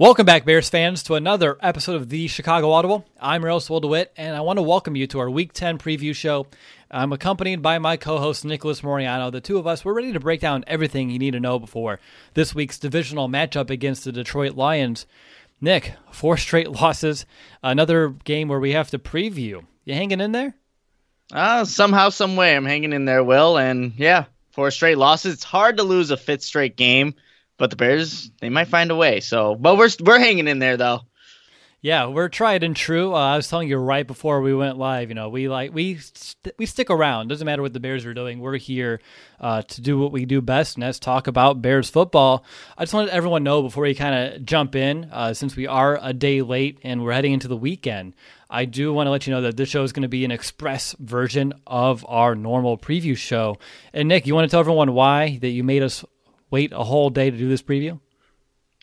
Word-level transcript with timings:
Welcome 0.00 0.26
back, 0.26 0.44
Bears 0.44 0.68
fans, 0.68 1.02
to 1.02 1.16
another 1.16 1.58
episode 1.60 1.96
of 1.96 2.08
the 2.08 2.28
Chicago 2.28 2.70
Audible. 2.70 3.04
I'm 3.20 3.44
Earl 3.44 3.58
DeWitt, 3.58 4.12
and 4.16 4.36
I 4.36 4.42
want 4.42 4.58
to 4.58 4.62
welcome 4.62 4.94
you 4.94 5.08
to 5.08 5.18
our 5.18 5.28
Week 5.28 5.52
10 5.52 5.76
preview 5.78 6.14
show. 6.14 6.46
I'm 6.88 7.12
accompanied 7.12 7.62
by 7.62 7.80
my 7.80 7.96
co-host 7.96 8.44
Nicholas 8.44 8.82
Moriano. 8.82 9.32
The 9.32 9.40
two 9.40 9.58
of 9.58 9.66
us, 9.66 9.84
we're 9.84 9.94
ready 9.94 10.12
to 10.12 10.20
break 10.20 10.38
down 10.40 10.62
everything 10.68 11.10
you 11.10 11.18
need 11.18 11.32
to 11.32 11.40
know 11.40 11.58
before 11.58 11.98
this 12.34 12.54
week's 12.54 12.78
divisional 12.78 13.28
matchup 13.28 13.70
against 13.70 14.04
the 14.04 14.12
Detroit 14.12 14.54
Lions. 14.54 15.04
Nick, 15.60 15.94
four 16.12 16.36
straight 16.36 16.70
losses, 16.70 17.26
another 17.64 18.10
game 18.10 18.46
where 18.46 18.60
we 18.60 18.74
have 18.74 18.90
to 18.90 19.00
preview. 19.00 19.64
You 19.84 19.94
hanging 19.94 20.20
in 20.20 20.30
there? 20.30 20.54
Uh, 21.32 21.64
somehow, 21.64 22.10
some 22.10 22.36
way, 22.36 22.54
I'm 22.54 22.66
hanging 22.66 22.92
in 22.92 23.04
there, 23.04 23.24
Will. 23.24 23.58
And 23.58 23.94
yeah, 23.96 24.26
four 24.52 24.70
straight 24.70 24.96
losses. 24.96 25.34
It's 25.34 25.42
hard 25.42 25.78
to 25.78 25.82
lose 25.82 26.12
a 26.12 26.16
fifth 26.16 26.44
straight 26.44 26.76
game 26.76 27.16
but 27.58 27.70
the 27.70 27.76
Bears 27.76 28.30
they 28.40 28.48
might 28.48 28.68
find 28.68 28.90
a 28.90 28.96
way. 28.96 29.20
So, 29.20 29.54
but 29.54 29.76
we're 29.76 29.90
we're 30.00 30.18
hanging 30.18 30.48
in 30.48 30.58
there 30.58 30.76
though. 30.76 31.00
Yeah, 31.80 32.06
we're 32.06 32.28
tried 32.28 32.64
and 32.64 32.74
true. 32.74 33.14
Uh, 33.14 33.18
I 33.18 33.36
was 33.36 33.48
telling 33.48 33.68
you 33.68 33.76
right 33.76 34.04
before 34.04 34.40
we 34.40 34.52
went 34.52 34.78
live. 34.78 35.10
You 35.10 35.14
know, 35.14 35.28
we 35.28 35.48
like 35.48 35.72
we 35.72 35.98
st- 35.98 36.56
we 36.58 36.66
stick 36.66 36.90
around. 36.90 37.28
Doesn't 37.28 37.44
matter 37.44 37.62
what 37.62 37.72
the 37.72 37.78
Bears 37.78 38.04
are 38.04 38.14
doing. 38.14 38.40
We're 38.40 38.56
here 38.56 39.00
uh, 39.38 39.62
to 39.62 39.80
do 39.80 39.96
what 39.96 40.10
we 40.10 40.24
do 40.24 40.40
best, 40.40 40.74
and 40.74 40.82
that's 40.82 40.98
talk 40.98 41.28
about 41.28 41.62
Bears 41.62 41.88
football. 41.88 42.44
I 42.76 42.82
just 42.82 42.94
wanted 42.94 43.10
everyone 43.10 43.44
know 43.44 43.62
before 43.62 43.84
we 43.84 43.94
kind 43.94 44.34
of 44.34 44.44
jump 44.44 44.74
in, 44.74 45.08
uh, 45.12 45.34
since 45.34 45.54
we 45.54 45.68
are 45.68 46.00
a 46.02 46.12
day 46.12 46.42
late 46.42 46.80
and 46.82 47.04
we're 47.04 47.12
heading 47.12 47.32
into 47.32 47.46
the 47.46 47.56
weekend. 47.56 48.16
I 48.50 48.64
do 48.64 48.92
want 48.92 49.06
to 49.06 49.12
let 49.12 49.28
you 49.28 49.32
know 49.32 49.42
that 49.42 49.56
this 49.56 49.68
show 49.68 49.84
is 49.84 49.92
going 49.92 50.02
to 50.02 50.08
be 50.08 50.24
an 50.24 50.32
express 50.32 50.96
version 50.98 51.52
of 51.64 52.04
our 52.08 52.34
normal 52.34 52.76
preview 52.76 53.16
show. 53.16 53.58
And 53.92 54.08
Nick, 54.08 54.26
you 54.26 54.34
want 54.34 54.46
to 54.46 54.50
tell 54.50 54.60
everyone 54.60 54.94
why 54.94 55.38
that 55.42 55.50
you 55.50 55.62
made 55.62 55.84
us 55.84 56.04
wait 56.50 56.72
a 56.72 56.82
whole 56.84 57.10
day 57.10 57.30
to 57.30 57.36
do 57.36 57.48
this 57.48 57.62
preview? 57.62 57.98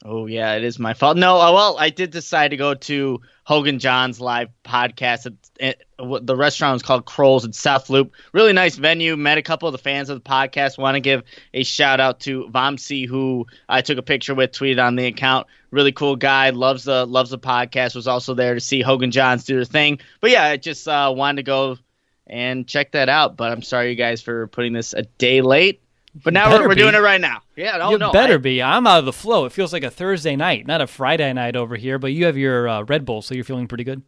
Oh 0.03 0.27
yeah, 0.27 0.53
it 0.53 0.63
is 0.63 0.77
my 0.77 0.93
fault. 0.93 1.17
No, 1.17 1.39
uh, 1.39 1.51
well, 1.51 1.77
I 1.79 1.89
did 1.89 2.11
decide 2.11 2.49
to 2.49 2.57
go 2.57 2.75
to 2.75 3.21
Hoge 3.43 3.67
and 3.67 3.79
Jahns 3.79 4.19
live 4.19 4.49
podcast. 4.63 5.25
It, 5.25 5.33
it, 5.59 5.83
the 5.97 6.35
restaurant 6.35 6.75
is 6.75 6.83
called 6.83 7.05
Kroll's 7.05 7.45
at 7.45 7.55
South 7.55 7.89
Loop. 7.89 8.13
Really 8.33 8.53
nice 8.53 8.75
venue. 8.75 9.15
Met 9.15 9.37
a 9.37 9.41
couple 9.41 9.67
of 9.67 9.71
the 9.71 9.79
fans 9.79 10.09
of 10.09 10.21
the 10.21 10.29
podcast. 10.29 10.77
Want 10.77 10.95
to 10.95 10.99
give 10.99 11.23
a 11.55 11.63
shout 11.63 11.99
out 11.99 12.19
to 12.21 12.47
Vamsi, 12.53 13.07
who 13.07 13.47
I 13.69 13.81
took 13.81 13.97
a 13.97 14.03
picture 14.03 14.35
with, 14.35 14.51
tweeted 14.51 14.83
on 14.83 14.95
the 14.95 15.07
account. 15.07 15.47
Really 15.71 15.93
cool 15.93 16.17
guy. 16.17 16.51
Loves 16.51 16.83
the 16.83 17.05
loves 17.05 17.31
the 17.31 17.39
podcast. 17.39 17.95
Was 17.95 18.07
also 18.07 18.33
there 18.33 18.53
to 18.53 18.59
see 18.59 18.81
Hoge 18.81 19.01
and 19.01 19.13
Jahns 19.13 19.45
do 19.45 19.55
their 19.55 19.65
thing. 19.65 19.99
But 20.19 20.29
yeah, 20.29 20.43
I 20.43 20.57
just 20.57 20.87
uh, 20.87 21.11
wanted 21.15 21.37
to 21.37 21.43
go 21.43 21.77
and 22.27 22.67
check 22.67 22.91
that 22.91 23.09
out. 23.09 23.37
But 23.37 23.51
I'm 23.51 23.61
sorry, 23.61 23.89
you 23.89 23.95
guys, 23.95 24.21
for 24.21 24.47
putting 24.47 24.73
this 24.73 24.93
a 24.93 25.03
day 25.03 25.41
late. 25.41 25.81
But 26.23 26.33
now 26.33 26.49
we're, 26.49 26.69
we're, 26.69 26.75
doing 26.75 26.95
it 26.95 26.99
right 26.99 27.19
now. 27.19 27.41
Yeah, 27.57 27.77
no, 27.77 27.91
you 27.91 27.97
no, 27.97 28.11
better 28.11 28.35
I, 28.35 28.37
be. 28.37 28.63
I'm 28.63 28.87
out 28.87 28.99
of 28.99 29.05
the 29.05 29.13
flow. 29.13 29.45
It 29.45 29.51
feels 29.51 29.73
like 29.73 29.83
a 29.83 29.91
Thursday 29.91 30.35
night, 30.35 30.65
not 30.65 30.79
a 30.79 30.87
Friday 30.87 31.31
night 31.33 31.57
over 31.57 31.75
here. 31.75 31.99
But 31.99 32.13
you 32.13 32.25
have 32.25 32.37
your 32.37 32.67
uh, 32.67 32.83
Red 32.83 33.03
Bull, 33.03 33.21
so 33.21 33.35
you're 33.35 33.43
feeling 33.43 33.67
pretty 33.67 33.83
good. 33.83 34.01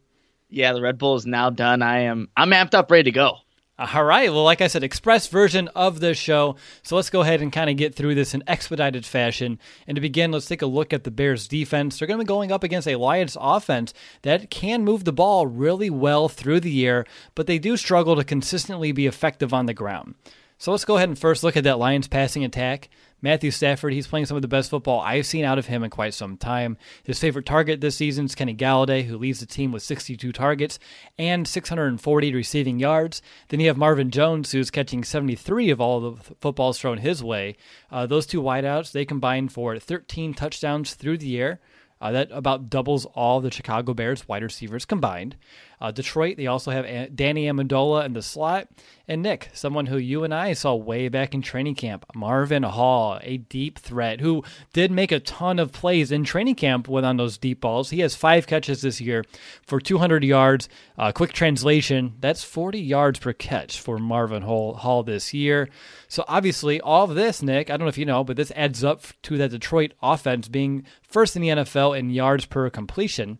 Yeah, 0.48 0.72
the 0.72 0.80
Red 0.80 0.96
Bull 0.96 1.16
is 1.16 1.26
now 1.26 1.50
done. 1.50 1.82
I 1.82 2.00
am. 2.00 2.30
I'm 2.34 2.50
amped 2.50 2.72
up, 2.72 2.90
ready 2.90 3.04
to 3.04 3.10
go. 3.10 3.38
All 3.78 4.04
right. 4.04 4.32
Well, 4.32 4.42
like 4.42 4.60
I 4.60 4.66
said, 4.66 4.82
express 4.82 5.28
version 5.28 5.68
of 5.68 6.00
the 6.00 6.12
show. 6.12 6.56
So 6.82 6.96
let's 6.96 7.10
go 7.10 7.20
ahead 7.20 7.40
and 7.42 7.52
kind 7.52 7.70
of 7.70 7.76
get 7.76 7.94
through 7.94 8.16
this 8.16 8.34
in 8.34 8.42
expedited 8.48 9.06
fashion. 9.06 9.60
And 9.86 9.94
to 9.94 10.00
begin, 10.00 10.32
let's 10.32 10.46
take 10.46 10.62
a 10.62 10.66
look 10.66 10.92
at 10.92 11.04
the 11.04 11.12
Bears' 11.12 11.46
defense. 11.46 11.96
They're 11.96 12.08
going 12.08 12.18
to 12.18 12.24
be 12.24 12.28
going 12.28 12.50
up 12.50 12.64
against 12.64 12.88
a 12.88 12.96
Lions 12.96 13.36
offense 13.40 13.94
that 14.22 14.50
can 14.50 14.84
move 14.84 15.04
the 15.04 15.12
ball 15.12 15.46
really 15.46 15.90
well 15.90 16.28
through 16.28 16.58
the 16.58 16.84
air, 16.84 17.04
but 17.36 17.46
they 17.46 17.60
do 17.60 17.76
struggle 17.76 18.16
to 18.16 18.24
consistently 18.24 18.90
be 18.90 19.06
effective 19.06 19.54
on 19.54 19.66
the 19.66 19.74
ground. 19.74 20.16
So 20.60 20.72
let's 20.72 20.84
go 20.84 20.96
ahead 20.96 21.08
and 21.08 21.16
first 21.16 21.44
look 21.44 21.56
at 21.56 21.62
that 21.64 21.78
Lions 21.78 22.08
passing 22.08 22.42
attack. 22.42 22.88
Matthew 23.22 23.52
Stafford, 23.52 23.92
he's 23.92 24.08
playing 24.08 24.26
some 24.26 24.36
of 24.36 24.42
the 24.42 24.48
best 24.48 24.70
football 24.70 25.00
I've 25.00 25.24
seen 25.24 25.44
out 25.44 25.58
of 25.58 25.66
him 25.66 25.84
in 25.84 25.90
quite 25.90 26.14
some 26.14 26.36
time. 26.36 26.76
His 27.04 27.20
favorite 27.20 27.46
target 27.46 27.80
this 27.80 27.94
season 27.94 28.24
is 28.24 28.34
Kenny 28.34 28.56
Golladay, 28.56 29.04
who 29.04 29.16
leads 29.18 29.38
the 29.38 29.46
team 29.46 29.70
with 29.70 29.84
62 29.84 30.32
targets 30.32 30.80
and 31.16 31.46
640 31.46 32.34
receiving 32.34 32.80
yards. 32.80 33.22
Then 33.48 33.60
you 33.60 33.68
have 33.68 33.76
Marvin 33.76 34.10
Jones, 34.10 34.50
who's 34.50 34.72
catching 34.72 35.04
73 35.04 35.70
of 35.70 35.80
all 35.80 36.00
the 36.00 36.34
footballs 36.40 36.80
thrown 36.80 36.98
his 36.98 37.22
way. 37.22 37.56
Uh, 37.90 38.06
those 38.06 38.26
two 38.26 38.42
wideouts, 38.42 38.90
they 38.90 39.04
combine 39.04 39.48
for 39.48 39.78
13 39.78 40.34
touchdowns 40.34 40.94
through 40.94 41.18
the 41.18 41.38
air. 41.40 41.60
Uh, 42.00 42.12
that 42.12 42.28
about 42.30 42.70
doubles 42.70 43.04
all 43.06 43.40
the 43.40 43.50
Chicago 43.50 43.92
Bears 43.92 44.28
wide 44.28 44.42
receivers 44.42 44.84
combined. 44.84 45.36
Uh, 45.80 45.90
Detroit, 45.90 46.36
they 46.36 46.46
also 46.46 46.70
have 46.70 47.14
Danny 47.14 47.46
Amendola 47.46 48.04
in 48.04 48.12
the 48.12 48.22
slot, 48.22 48.68
And 49.06 49.22
Nick, 49.22 49.50
someone 49.54 49.86
who 49.86 49.96
you 49.96 50.24
and 50.24 50.34
I 50.34 50.52
saw 50.52 50.74
way 50.74 51.08
back 51.08 51.34
in 51.34 51.40
training 51.40 51.76
camp, 51.76 52.04
Marvin 52.14 52.64
Hall, 52.64 53.18
a 53.22 53.38
deep 53.38 53.78
threat 53.78 54.20
who 54.20 54.42
did 54.72 54.90
make 54.90 55.12
a 55.12 55.20
ton 55.20 55.58
of 55.58 55.72
plays 55.72 56.10
in 56.10 56.24
training 56.24 56.56
camp 56.56 56.88
with 56.88 57.04
on 57.04 57.16
those 57.16 57.38
deep 57.38 57.60
balls. 57.60 57.90
He 57.90 58.00
has 58.00 58.16
five 58.16 58.46
catches 58.46 58.82
this 58.82 59.00
year 59.00 59.24
for 59.62 59.80
200 59.80 60.24
yards. 60.24 60.68
Uh, 60.98 61.12
quick 61.12 61.32
translation, 61.32 62.14
that's 62.18 62.42
40 62.42 62.80
yards 62.80 63.20
per 63.20 63.32
catch 63.32 63.80
for 63.80 63.98
Marvin 63.98 64.42
Hall, 64.42 64.74
Hall 64.74 65.02
this 65.02 65.32
year. 65.32 65.68
So 66.08 66.24
obviously, 66.26 66.80
all 66.80 67.04
of 67.04 67.14
this, 67.14 67.42
Nick, 67.42 67.70
I 67.70 67.76
don't 67.76 67.84
know 67.84 67.88
if 67.88 67.98
you 67.98 68.04
know, 68.04 68.24
but 68.24 68.36
this 68.36 68.52
adds 68.56 68.82
up 68.82 69.04
to 69.22 69.38
that 69.38 69.50
Detroit 69.50 69.92
offense 70.02 70.48
being 70.48 70.84
first 71.02 71.36
in 71.36 71.42
the 71.42 71.48
NFL 71.48 71.98
in 71.98 72.10
yards 72.10 72.46
per 72.46 72.68
completion. 72.68 73.38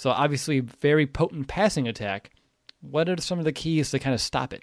So 0.00 0.08
obviously, 0.08 0.60
very 0.60 1.06
potent 1.06 1.46
passing 1.46 1.86
attack. 1.86 2.30
What 2.80 3.10
are 3.10 3.20
some 3.20 3.38
of 3.38 3.44
the 3.44 3.52
keys 3.52 3.90
to 3.90 3.98
kind 3.98 4.14
of 4.14 4.20
stop 4.22 4.54
it? 4.54 4.62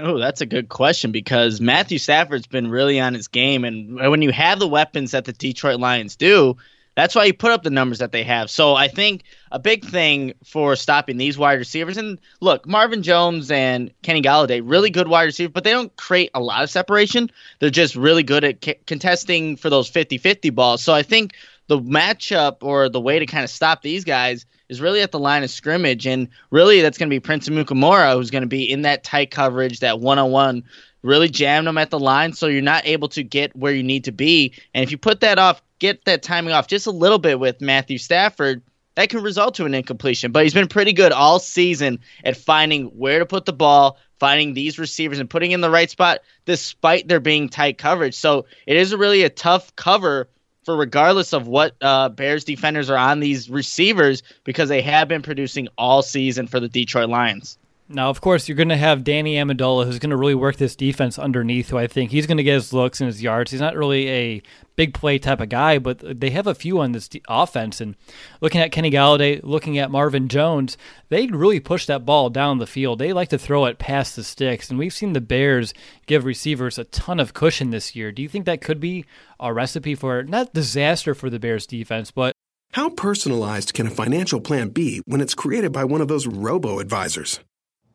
Oh, 0.00 0.18
that's 0.18 0.40
a 0.40 0.46
good 0.46 0.68
question 0.68 1.12
because 1.12 1.60
Matthew 1.60 1.98
Stafford's 1.98 2.48
been 2.48 2.68
really 2.68 2.98
on 2.98 3.14
his 3.14 3.28
game. 3.28 3.64
And 3.64 3.94
when 3.94 4.22
you 4.22 4.32
have 4.32 4.58
the 4.58 4.66
weapons 4.66 5.12
that 5.12 5.24
the 5.24 5.32
Detroit 5.32 5.78
Lions 5.78 6.16
do, 6.16 6.56
that's 6.96 7.14
why 7.14 7.26
you 7.26 7.32
put 7.32 7.52
up 7.52 7.62
the 7.62 7.70
numbers 7.70 8.00
that 8.00 8.10
they 8.10 8.24
have. 8.24 8.50
So 8.50 8.74
I 8.74 8.88
think 8.88 9.22
a 9.52 9.60
big 9.60 9.84
thing 9.84 10.34
for 10.44 10.74
stopping 10.74 11.16
these 11.16 11.38
wide 11.38 11.60
receivers, 11.60 11.96
and 11.96 12.18
look, 12.40 12.66
Marvin 12.66 13.04
Jones 13.04 13.52
and 13.52 13.92
Kenny 14.02 14.20
Golladay, 14.20 14.62
really 14.64 14.90
good 14.90 15.06
wide 15.06 15.24
receivers, 15.24 15.52
but 15.52 15.62
they 15.62 15.70
don't 15.70 15.94
create 15.96 16.30
a 16.34 16.40
lot 16.40 16.64
of 16.64 16.70
separation. 16.70 17.30
They're 17.60 17.70
just 17.70 17.94
really 17.94 18.24
good 18.24 18.42
at 18.42 18.64
c- 18.64 18.74
contesting 18.86 19.56
for 19.56 19.70
those 19.70 19.88
50 19.88 20.18
50 20.18 20.50
balls. 20.50 20.82
So 20.82 20.92
I 20.92 21.04
think 21.04 21.34
the 21.70 21.78
matchup 21.78 22.56
or 22.62 22.88
the 22.88 23.00
way 23.00 23.20
to 23.20 23.26
kind 23.26 23.44
of 23.44 23.48
stop 23.48 23.80
these 23.80 24.02
guys 24.02 24.44
is 24.68 24.80
really 24.80 25.02
at 25.02 25.12
the 25.12 25.20
line 25.20 25.44
of 25.44 25.50
scrimmage. 25.50 26.04
And 26.04 26.26
really, 26.50 26.80
that's 26.80 26.98
going 26.98 27.08
to 27.08 27.14
be 27.14 27.20
Prince 27.20 27.48
Amukamara, 27.48 28.14
who's 28.14 28.32
going 28.32 28.42
to 28.42 28.48
be 28.48 28.68
in 28.68 28.82
that 28.82 29.04
tight 29.04 29.30
coverage, 29.30 29.78
that 29.78 30.00
one 30.00 30.18
on 30.18 30.32
one, 30.32 30.64
really 31.02 31.28
jam 31.28 31.66
them 31.66 31.78
at 31.78 31.90
the 31.90 32.00
line 32.00 32.32
so 32.32 32.48
you're 32.48 32.60
not 32.60 32.88
able 32.88 33.06
to 33.10 33.22
get 33.22 33.54
where 33.54 33.72
you 33.72 33.84
need 33.84 34.02
to 34.02 34.10
be. 34.10 34.52
And 34.74 34.82
if 34.82 34.90
you 34.90 34.98
put 34.98 35.20
that 35.20 35.38
off, 35.38 35.62
get 35.78 36.04
that 36.06 36.24
timing 36.24 36.52
off 36.52 36.66
just 36.66 36.88
a 36.88 36.90
little 36.90 37.20
bit 37.20 37.38
with 37.38 37.60
Matthew 37.60 37.98
Stafford, 37.98 38.62
that 38.96 39.08
can 39.08 39.22
result 39.22 39.54
to 39.54 39.64
an 39.64 39.72
incompletion. 39.72 40.32
But 40.32 40.42
he's 40.42 40.54
been 40.54 40.66
pretty 40.66 40.92
good 40.92 41.12
all 41.12 41.38
season 41.38 42.00
at 42.24 42.36
finding 42.36 42.86
where 42.86 43.20
to 43.20 43.26
put 43.26 43.44
the 43.44 43.52
ball, 43.52 43.96
finding 44.18 44.54
these 44.54 44.76
receivers 44.76 45.20
and 45.20 45.30
putting 45.30 45.52
in 45.52 45.60
the 45.60 45.70
right 45.70 45.88
spot 45.88 46.18
despite 46.46 47.06
there 47.06 47.20
being 47.20 47.48
tight 47.48 47.78
coverage. 47.78 48.16
So 48.16 48.46
it 48.66 48.76
is 48.76 48.92
really 48.92 49.22
a 49.22 49.30
tough 49.30 49.76
cover 49.76 50.28
for 50.70 50.76
regardless 50.76 51.32
of 51.32 51.48
what 51.48 51.74
uh, 51.80 52.08
Bears 52.10 52.44
defenders 52.44 52.90
are 52.90 52.96
on 52.96 53.18
these 53.18 53.50
receivers 53.50 54.22
because 54.44 54.68
they 54.68 54.80
have 54.82 55.08
been 55.08 55.20
producing 55.20 55.66
all 55.76 56.00
season 56.00 56.46
for 56.46 56.60
the 56.60 56.68
Detroit 56.68 57.08
Lions. 57.08 57.58
Now, 57.92 58.08
of 58.08 58.20
course, 58.20 58.48
you're 58.48 58.56
going 58.56 58.68
to 58.68 58.76
have 58.76 59.02
Danny 59.02 59.34
Amendola, 59.34 59.84
who's 59.84 59.98
going 59.98 60.10
to 60.10 60.16
really 60.16 60.36
work 60.36 60.54
this 60.54 60.76
defense 60.76 61.18
underneath. 61.18 61.70
Who 61.70 61.76
I 61.76 61.88
think 61.88 62.12
he's 62.12 62.28
going 62.28 62.36
to 62.36 62.44
get 62.44 62.54
his 62.54 62.72
looks 62.72 63.00
and 63.00 63.08
his 63.08 63.20
yards. 63.20 63.50
He's 63.50 63.60
not 63.60 63.76
really 63.76 64.08
a 64.08 64.42
big 64.76 64.94
play 64.94 65.18
type 65.18 65.40
of 65.40 65.48
guy, 65.48 65.78
but 65.78 66.20
they 66.20 66.30
have 66.30 66.46
a 66.46 66.54
few 66.54 66.78
on 66.78 66.92
this 66.92 67.10
offense. 67.28 67.80
And 67.80 67.96
looking 68.40 68.60
at 68.60 68.70
Kenny 68.70 68.92
Golladay, 68.92 69.40
looking 69.42 69.76
at 69.76 69.90
Marvin 69.90 70.28
Jones, 70.28 70.78
they 71.08 71.26
really 71.26 71.58
push 71.58 71.84
that 71.86 72.06
ball 72.06 72.30
down 72.30 72.58
the 72.58 72.66
field. 72.66 73.00
They 73.00 73.12
like 73.12 73.30
to 73.30 73.38
throw 73.38 73.64
it 73.64 73.80
past 73.80 74.14
the 74.14 74.22
sticks, 74.22 74.70
and 74.70 74.78
we've 74.78 74.94
seen 74.94 75.12
the 75.12 75.20
Bears 75.20 75.74
give 76.06 76.24
receivers 76.24 76.78
a 76.78 76.84
ton 76.84 77.18
of 77.18 77.34
cushion 77.34 77.70
this 77.70 77.96
year. 77.96 78.12
Do 78.12 78.22
you 78.22 78.28
think 78.28 78.44
that 78.44 78.60
could 78.60 78.78
be 78.78 79.04
a 79.40 79.52
recipe 79.52 79.96
for 79.96 80.22
not 80.22 80.54
disaster 80.54 81.12
for 81.12 81.28
the 81.28 81.40
Bears 81.40 81.66
defense, 81.66 82.12
but 82.12 82.34
how 82.74 82.90
personalized 82.90 83.74
can 83.74 83.88
a 83.88 83.90
financial 83.90 84.40
plan 84.40 84.68
be 84.68 85.02
when 85.06 85.20
it's 85.20 85.34
created 85.34 85.72
by 85.72 85.82
one 85.82 86.00
of 86.00 86.06
those 86.06 86.28
robo 86.28 86.78
advisors? 86.78 87.40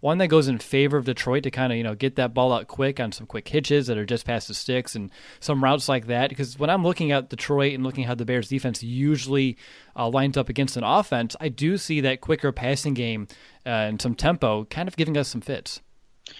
one 0.00 0.18
that 0.18 0.28
goes 0.28 0.48
in 0.48 0.58
favor 0.58 0.96
of 0.96 1.04
Detroit 1.04 1.42
to 1.44 1.50
kind 1.50 1.72
of 1.72 1.76
you 1.76 1.84
know 1.84 1.94
get 1.94 2.16
that 2.16 2.34
ball 2.34 2.52
out 2.52 2.66
quick 2.68 3.00
on 3.00 3.12
some 3.12 3.26
quick 3.26 3.48
hitches 3.48 3.86
that 3.86 3.98
are 3.98 4.06
just 4.06 4.26
past 4.26 4.48
the 4.48 4.54
sticks 4.54 4.94
and 4.94 5.10
some 5.40 5.62
routes 5.62 5.88
like 5.88 6.06
that. 6.06 6.28
Because 6.28 6.58
when 6.58 6.70
I'm 6.70 6.82
looking 6.82 7.12
at 7.12 7.30
Detroit 7.30 7.74
and 7.74 7.84
looking 7.84 8.04
how 8.04 8.14
the 8.14 8.24
Bears 8.24 8.48
defense 8.48 8.82
usually 8.82 9.56
uh, 9.96 10.08
lines 10.08 10.36
up 10.36 10.48
against 10.48 10.76
an 10.76 10.84
offense, 10.84 11.36
I 11.40 11.48
do 11.48 11.76
see 11.76 12.00
that 12.02 12.20
quicker 12.20 12.52
passing 12.52 12.94
game 12.94 13.28
uh, 13.64 13.70
and 13.70 14.02
some 14.02 14.14
tempo 14.14 14.64
kind 14.66 14.88
of 14.88 14.96
giving 14.96 15.16
us 15.16 15.28
some 15.28 15.40
fits. 15.40 15.80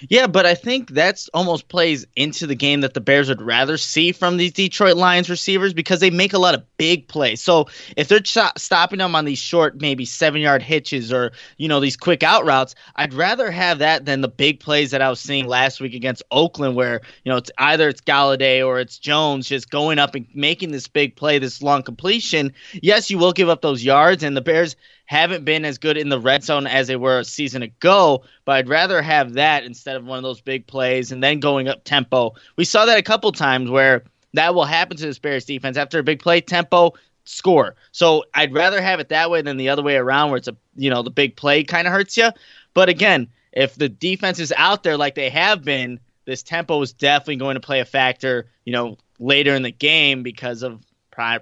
Yeah, 0.09 0.27
but 0.27 0.45
I 0.47 0.55
think 0.55 0.91
that's 0.91 1.29
almost 1.29 1.69
plays 1.69 2.07
into 2.17 2.47
the 2.47 2.55
game 2.55 2.81
that 2.83 2.95
the 2.95 3.01
Bears 3.01 3.29
would 3.29 3.41
rather 3.41 3.79
see 3.79 4.13
from 4.13 4.37
these 4.37 4.53
Detroit 4.53 4.97
Lions 4.97 5.31
receivers 5.31 5.73
because 5.73 6.01
they 6.01 6.11
make 6.11 6.33
a 6.33 6.39
lot 6.39 6.55
of 6.55 6.65
big 6.77 7.09
plays. 7.09 7.41
So 7.41 7.69
if 7.97 8.09
they're 8.09 8.21
ch- 8.21 8.39
stopping 8.59 8.99
them 8.99 9.15
on 9.15 9.25
these 9.25 9.39
short, 9.39 9.81
maybe 9.81 10.05
seven 10.05 10.41
yard 10.41 10.61
hitches 10.63 11.13
or 11.13 11.33
you 11.57 11.69
know 11.69 11.81
these 11.81 11.97
quick 11.97 12.23
out 12.23 12.45
routes, 12.45 12.75
I'd 12.97 13.15
rather 13.15 13.51
have 13.51 13.79
that 13.79 14.05
than 14.05 14.21
the 14.21 14.29
big 14.29 14.61
plays 14.61 14.91
that 14.91 15.01
I 15.03 15.09
was 15.09 15.21
seeing 15.21 15.47
last 15.47 15.81
week 15.81 15.95
against 15.95 16.23
Oakland, 16.31 16.75
where 16.77 17.01
you 17.25 17.31
know 17.31 17.39
it's 17.39 17.51
either 17.57 17.89
it's 17.89 18.01
Golladay 18.01 18.67
or 18.67 18.81
it's 18.81 18.99
Jones 18.99 19.49
just 19.49 19.71
going 19.71 19.99
up 19.99 20.15
and 20.15 20.27
making 20.35 20.73
this 20.73 20.89
big 20.89 21.17
play, 21.17 21.39
this 21.39 21.63
long 21.63 21.83
completion. 21.83 22.53
Yes, 22.75 23.11
you 23.11 23.19
will 23.19 23.33
give 23.33 23.49
up 23.49 23.63
those 23.63 23.85
yards, 23.85 24.23
and 24.23 24.37
the 24.37 24.43
Bears 24.43 24.77
haven't 25.07 25.45
been 25.45 25.65
as 25.65 25.79
good 25.79 25.97
in 25.97 26.09
the 26.09 26.21
red 26.21 26.45
zone 26.45 26.67
as 26.67 26.89
they 26.89 26.97
were 26.97 27.21
a 27.21 27.25
season 27.25 27.63
ago, 27.63 28.25
but 28.45 28.57
I'd 28.57 28.69
rather 28.69 29.01
have 29.01 29.35
that 29.35 29.65
instead 29.65 29.97
of 29.97 30.05
one 30.05 30.19
of 30.19 30.25
those 30.25 30.41
big 30.41 30.67
plays 30.67 31.13
and 31.13 31.23
then 31.23 31.41
going 31.41 31.69
up 31.69 31.85
tempo. 31.85 32.35
We 32.57 32.65
saw 32.65 32.85
that 32.87 32.99
a 32.99 33.03
couple 33.03 33.33
times 33.33 33.71
where 33.71 34.03
that 34.35 34.55
will 34.55 34.65
happen 34.65 34.97
to 34.97 35.07
the 35.13 35.21
Bears 35.21 35.45
defense 35.45 35.77
after 35.77 35.99
a 35.99 36.03
big 36.03 36.21
play 36.21 36.41
tempo 36.41 36.93
score. 37.25 37.77
So 37.93 38.25
I'd 38.35 38.53
rather 38.53 38.81
have 38.83 39.01
it 39.01 39.09
that 39.09 39.31
way 39.31 39.43
than 39.43 39.57
the 39.57 39.69
other 39.69 39.83
way 39.83 39.97
around 39.97 40.31
where 40.31 40.39
it's 40.39 40.49
a 40.49 40.57
you 40.75 40.91
know 40.91 41.03
the 41.03 41.11
big 41.11 41.37
play 41.37 41.65
kind 41.65 41.87
of 41.87 41.93
hurts 41.93 42.17
you. 42.17 42.31
But 42.75 42.89
again, 42.89 43.29
if 43.53 43.77
the 43.77 43.89
defense 43.89 44.39
is 44.39 44.53
out 44.57 44.83
there 44.83 44.97
like 44.97 45.15
they 45.15 45.31
have 45.31 45.65
been, 45.65 46.01
this 46.25 46.43
tempo 46.43 46.83
is 46.83 46.93
definitely 46.93 47.37
going 47.37 47.55
to 47.55 47.61
play 47.61 47.81
a 47.81 47.85
factor, 47.85 48.49
you 48.65 48.73
know, 48.73 48.99
later 49.19 49.55
in 49.55 49.63
the 49.63 49.71
game 49.71 50.23
because 50.23 50.63
of 50.63 50.85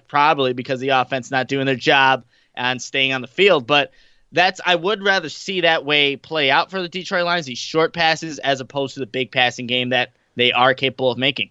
probably 0.06 0.52
because 0.52 0.78
the 0.78 0.90
offense 0.90 1.32
not 1.32 1.49
doing 1.49 1.67
their 1.67 1.75
job 1.75 2.25
and 2.54 2.80
staying 2.80 3.12
on 3.12 3.20
the 3.20 3.26
field. 3.26 3.66
But 3.66 3.92
that's 4.32 4.60
I 4.66 4.74
would 4.74 5.02
rather 5.02 5.28
see 5.28 5.60
that 5.62 5.84
way 5.84 6.16
play 6.16 6.50
out 6.50 6.70
for 6.70 6.82
the 6.82 6.88
Detroit 6.88 7.24
Lions, 7.24 7.46
these 7.46 7.58
short 7.58 7.94
passes, 7.94 8.38
as 8.40 8.60
opposed 8.60 8.94
to 8.94 9.00
the 9.00 9.06
big 9.06 9.30
passing 9.32 9.66
game 9.66 9.90
that 9.90 10.12
they 10.36 10.52
are 10.52 10.74
capable 10.74 11.10
of 11.10 11.18
making. 11.18 11.50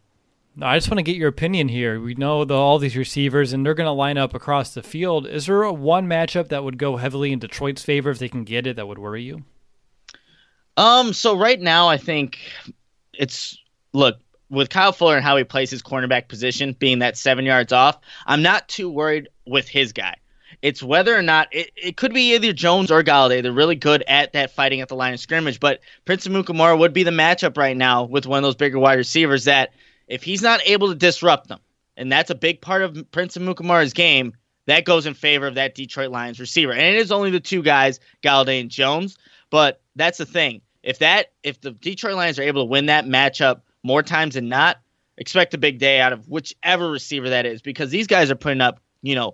I 0.61 0.77
just 0.77 0.89
want 0.89 0.99
to 0.99 1.03
get 1.03 1.15
your 1.15 1.29
opinion 1.29 1.67
here. 1.67 1.99
We 1.99 2.13
know 2.13 2.45
the, 2.45 2.53
all 2.53 2.77
these 2.77 2.95
receivers, 2.95 3.53
and 3.53 3.65
they're 3.65 3.73
going 3.73 3.87
to 3.87 3.91
line 3.91 4.19
up 4.19 4.35
across 4.35 4.73
the 4.73 4.83
field. 4.83 5.25
Is 5.25 5.47
there 5.47 5.63
a 5.63 5.73
one 5.73 6.07
matchup 6.07 6.49
that 6.49 6.63
would 6.63 6.77
go 6.77 6.97
heavily 6.97 7.31
in 7.31 7.39
Detroit's 7.39 7.81
favor 7.81 8.11
if 8.11 8.19
they 8.19 8.29
can 8.29 8.43
get 8.43 8.67
it 8.67 8.75
that 8.75 8.87
would 8.87 8.99
worry 8.99 9.23
you? 9.23 9.43
Um. 10.77 11.13
So 11.13 11.37
right 11.37 11.59
now, 11.59 11.87
I 11.87 11.97
think 11.97 12.39
it's 13.13 13.57
look 13.93 14.17
with 14.49 14.69
Kyle 14.69 14.91
Fuller 14.91 15.15
and 15.15 15.23
how 15.23 15.37
he 15.37 15.43
plays 15.43 15.71
his 15.71 15.81
cornerback 15.81 16.27
position, 16.27 16.75
being 16.77 16.99
that 16.99 17.17
seven 17.17 17.45
yards 17.45 17.73
off. 17.73 17.97
I'm 18.25 18.41
not 18.41 18.67
too 18.67 18.89
worried 18.89 19.29
with 19.45 19.67
his 19.67 19.93
guy. 19.93 20.15
It's 20.63 20.81
whether 20.81 21.13
or 21.13 21.21
not 21.21 21.49
it, 21.51 21.71
it 21.75 21.97
could 21.97 22.13
be 22.13 22.33
either 22.33 22.53
Jones 22.53 22.89
or 22.89 23.03
Golladay. 23.03 23.43
They're 23.43 23.51
really 23.51 23.75
good 23.75 24.01
at 24.07 24.31
that 24.31 24.51
fighting 24.51 24.79
at 24.79 24.87
the 24.87 24.95
line 24.95 25.13
of 25.13 25.19
scrimmage. 25.19 25.59
But 25.59 25.81
Prince 26.05 26.25
Amukamara 26.25 26.79
would 26.79 26.93
be 26.93 27.03
the 27.03 27.11
matchup 27.11 27.57
right 27.57 27.75
now 27.75 28.05
with 28.05 28.25
one 28.25 28.37
of 28.37 28.43
those 28.43 28.55
bigger 28.55 28.79
wide 28.79 28.97
receivers 28.97 29.43
that 29.43 29.73
if 30.07 30.23
he's 30.23 30.41
not 30.41 30.61
able 30.65 30.87
to 30.87 30.95
disrupt 30.95 31.49
them, 31.49 31.59
and 31.97 32.09
that's 32.09 32.29
a 32.29 32.35
big 32.35 32.61
part 32.61 32.81
of 32.81 33.11
Prince 33.11 33.35
Amukamara's 33.35 33.91
game, 33.91 34.33
that 34.65 34.85
goes 34.85 35.05
in 35.05 35.13
favor 35.13 35.47
of 35.47 35.55
that 35.55 35.75
Detroit 35.75 36.11
Lions 36.11 36.39
receiver. 36.39 36.71
And 36.71 36.81
it 36.81 36.95
is 36.95 37.11
only 37.11 37.29
the 37.29 37.41
two 37.41 37.61
guys, 37.61 37.99
Golladay 38.23 38.61
and 38.61 38.71
Jones. 38.71 39.17
But 39.49 39.81
that's 39.97 40.17
the 40.17 40.25
thing. 40.25 40.61
If 40.81 40.99
that 40.99 41.33
if 41.43 41.59
the 41.59 41.71
Detroit 41.71 42.15
Lions 42.15 42.39
are 42.39 42.43
able 42.43 42.61
to 42.61 42.69
win 42.69 42.85
that 42.85 43.05
matchup 43.05 43.63
more 43.83 44.01
times 44.01 44.35
than 44.35 44.47
not, 44.47 44.77
expect 45.17 45.53
a 45.53 45.57
big 45.57 45.79
day 45.79 45.99
out 45.99 46.13
of 46.13 46.29
whichever 46.29 46.89
receiver 46.89 47.29
that 47.29 47.45
is 47.45 47.61
because 47.61 47.89
these 47.89 48.07
guys 48.07 48.31
are 48.31 48.35
putting 48.35 48.61
up, 48.61 48.79
you 49.01 49.13
know, 49.13 49.33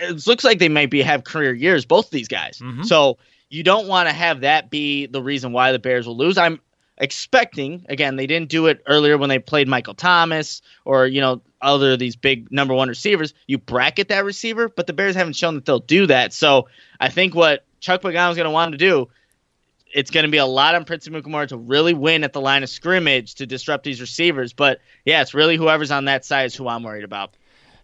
it 0.00 0.26
looks 0.26 0.44
like 0.44 0.58
they 0.58 0.68
might 0.68 0.90
be 0.90 1.02
have 1.02 1.24
career 1.24 1.52
years, 1.52 1.84
both 1.84 2.06
of 2.06 2.10
these 2.10 2.28
guys. 2.28 2.58
Mm-hmm. 2.58 2.84
So 2.84 3.18
you 3.48 3.62
don't 3.62 3.86
want 3.86 4.08
to 4.08 4.14
have 4.14 4.40
that 4.40 4.70
be 4.70 5.06
the 5.06 5.22
reason 5.22 5.52
why 5.52 5.72
the 5.72 5.78
Bears 5.78 6.06
will 6.06 6.16
lose. 6.16 6.38
I'm 6.38 6.60
expecting 6.98 7.84
again 7.88 8.14
they 8.14 8.26
didn't 8.26 8.48
do 8.50 8.66
it 8.66 8.80
earlier 8.86 9.18
when 9.18 9.28
they 9.28 9.40
played 9.40 9.66
Michael 9.66 9.94
Thomas 9.94 10.62
or 10.84 11.08
you 11.08 11.20
know 11.20 11.42
other 11.60 11.94
of 11.94 11.98
these 11.98 12.16
big 12.16 12.50
number 12.52 12.74
one 12.74 12.88
receivers. 12.88 13.34
You 13.46 13.58
bracket 13.58 14.08
that 14.08 14.24
receiver, 14.24 14.68
but 14.68 14.86
the 14.86 14.92
Bears 14.92 15.16
haven't 15.16 15.36
shown 15.36 15.54
that 15.56 15.64
they'll 15.64 15.80
do 15.80 16.06
that. 16.06 16.32
So 16.32 16.68
I 17.00 17.08
think 17.08 17.34
what 17.34 17.64
Chuck 17.80 18.02
Pagano 18.02 18.30
is 18.30 18.36
going 18.36 18.44
to 18.44 18.50
want 18.50 18.72
to 18.72 18.78
do 18.78 19.08
it's 19.94 20.10
going 20.10 20.24
to 20.24 20.30
be 20.30 20.38
a 20.38 20.46
lot 20.46 20.74
on 20.74 20.84
Prince 20.84 21.06
Amukamara 21.06 21.48
to 21.48 21.56
really 21.56 21.94
win 21.94 22.24
at 22.24 22.32
the 22.32 22.40
line 22.40 22.64
of 22.64 22.68
scrimmage 22.68 23.36
to 23.36 23.46
disrupt 23.46 23.84
these 23.84 24.00
receivers. 24.00 24.52
But 24.52 24.80
yeah, 25.04 25.22
it's 25.22 25.34
really 25.34 25.56
whoever's 25.56 25.92
on 25.92 26.06
that 26.06 26.24
side 26.24 26.46
is 26.46 26.54
who 26.54 26.66
I'm 26.66 26.82
worried 26.82 27.04
about. 27.04 27.36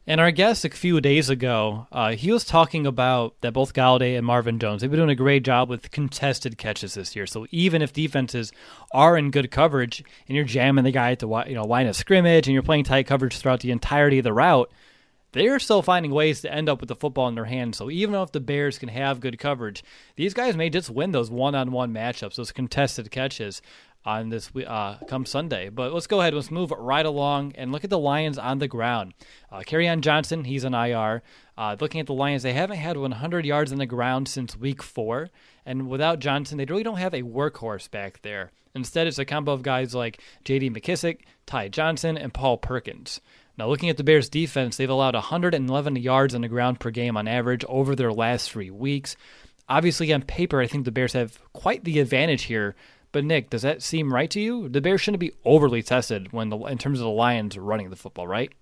And 0.07 0.21
our 0.21 0.31
guest 0.31 0.65
a 0.65 0.71
few 0.71 1.01
days 1.01 1.29
ago, 1.29 1.87
uh, 1.93 2.13
he 2.13 2.33
was 2.33 2.45
talking 2.45 2.87
about 2.87 3.35
that 3.43 3.53
both 3.53 3.75
Golladay 3.75 4.17
and 4.17 4.27
Marvin 4.27 4.59
Jones, 4.59 4.81
they've 4.81 4.91
been 4.91 4.99
doing 4.99 5.11
a 5.11 5.15
great 5.15 5.45
job 5.45 5.69
with 5.69 5.91
contested 5.91 6.57
catches 6.57 6.95
this 6.95 7.15
year. 7.15 7.27
So 7.27 7.47
even 7.51 7.83
if 7.83 7.93
defenses 7.93 8.51
are 8.93 9.17
in 9.17 9.31
good 9.31 9.51
coverage 9.51 10.03
and 10.27 10.35
you're 10.35 10.45
jamming 10.45 10.85
the 10.85 10.91
guy 10.91 11.13
at 11.13 11.19
the 11.19 11.29
you 11.47 11.55
know 11.55 11.67
line 11.67 11.87
of 11.87 11.97
scrimmage 11.97 12.49
and 12.49 12.55
you're 12.55 12.63
playing 12.63 12.85
tight 12.85 13.07
coverage 13.07 13.37
throughout 13.37 13.61
the 13.61 13.71
entirety 13.71 14.19
of 14.19 14.25
the 14.25 14.33
route, 14.33 14.73
they're 15.33 15.61
still 15.61 15.83
finding 15.83 16.11
ways 16.11 16.41
to 16.41 16.53
end 16.53 16.69
up 16.69 16.81
with 16.81 16.89
the 16.89 16.97
football 16.97 17.29
in 17.29 17.35
their 17.35 17.45
hands. 17.45 17.77
So 17.77 17.91
even 17.91 18.15
if 18.17 18.33
the 18.33 18.41
Bears 18.41 18.79
can 18.79 18.89
have 18.89 19.21
good 19.21 19.39
coverage, 19.39 19.85
these 20.17 20.35
guys 20.35 20.57
may 20.57 20.71
just 20.71 20.91
win 20.91 21.13
those 21.13 21.31
one-on-one 21.31 21.93
matchups, 21.93 22.35
those 22.35 22.53
contested 22.53 23.11
catches 23.11 23.63
on 24.05 24.31
this 24.31 24.51
uh, 24.67 24.97
come 25.09 25.27
Sunday. 25.27 25.69
But 25.69 25.93
let's 25.93 26.07
go 26.07 26.21
ahead. 26.21 26.35
Let's 26.35 26.51
move 26.51 26.71
right 26.71 27.05
along 27.05 27.53
and 27.57 27.73
look 27.73 27.85
at 27.85 27.91
the 27.91 27.99
Lions 27.99 28.39
on 28.39 28.59
the 28.59 28.69
ground. 28.69 29.15
Uh, 29.51 29.59
Kerryon 29.59 30.01
Johnson, 30.01 30.45
he's 30.45 30.65
an 30.65 30.75
IR. 30.75 31.23
Uh, 31.57 31.77
looking 31.79 32.01
at 32.01 32.07
the 32.07 32.15
Lions, 32.15 32.43
they 32.43 32.55
haven't 32.55 32.79
had 32.79 32.97
100 32.97 33.45
yards 33.45 33.73
on 33.73 33.79
the 33.79 33.87
ground 33.87 34.29
since 34.29 34.57
week 34.57 34.83
four. 34.83 35.29
And 35.67 35.89
without 35.89 36.19
Johnson, 36.19 36.59
they 36.59 36.65
really 36.65 36.83
don't 36.83 36.97
have 36.97 37.15
a 37.15 37.23
workhorse 37.23 37.91
back 37.91 38.23
there. 38.23 38.51
Instead, 38.75 39.07
it's 39.07 39.19
a 39.19 39.25
combo 39.25 39.53
of 39.53 39.63
guys 39.63 39.95
like 39.95 40.21
J.D. 40.45 40.71
McKissic, 40.71 41.21
Ty 41.47 41.69
Johnson, 41.69 42.17
and 42.17 42.33
Paul 42.33 42.57
Perkins. 42.57 43.21
Now, 43.59 43.69
looking 43.69 43.91
at 43.91 43.97
the 43.97 44.05
Bears' 44.05 44.29
defense, 44.29 44.77
they've 44.77 44.89
allowed 44.89 45.15
111 45.15 45.97
yards 45.97 46.35
on 46.35 46.41
the 46.41 46.49
ground 46.49 46.81
per 46.81 46.91
game 46.91 47.17
on 47.17 47.29
average 47.29 47.65
over 47.69 47.95
their 47.95 48.13
last 48.13 48.51
three 48.51 48.71
weeks. 48.71 49.17
Obviously, 49.69 50.13
on 50.13 50.23
paper, 50.23 50.61
I 50.61 50.67
think 50.67 50.85
the 50.85 50.93
Bears 50.93 51.13
have 51.13 51.39
quite 51.53 51.85
the 51.85 51.99
advantage 52.01 52.45
here. 52.45 52.75
But 53.13 53.25
Nick, 53.25 53.51
does 53.51 53.63
that 53.63 53.83
seem 53.83 54.15
right 54.15 54.31
to 54.31 54.41
you? 54.41 54.69
The 54.69 54.81
Bears 54.81 55.01
shouldn't 55.01 55.21
be 55.21 55.33
overly 55.45 55.83
tested 55.83 56.33
when 56.33 56.49
the 56.49 56.57
in 56.59 56.79
terms 56.79 57.01
of 57.01 57.05
the 57.05 57.11
Lions 57.11 57.59
running 57.59 57.91
the 57.91 57.97
football, 57.97 58.27
right? 58.27 58.53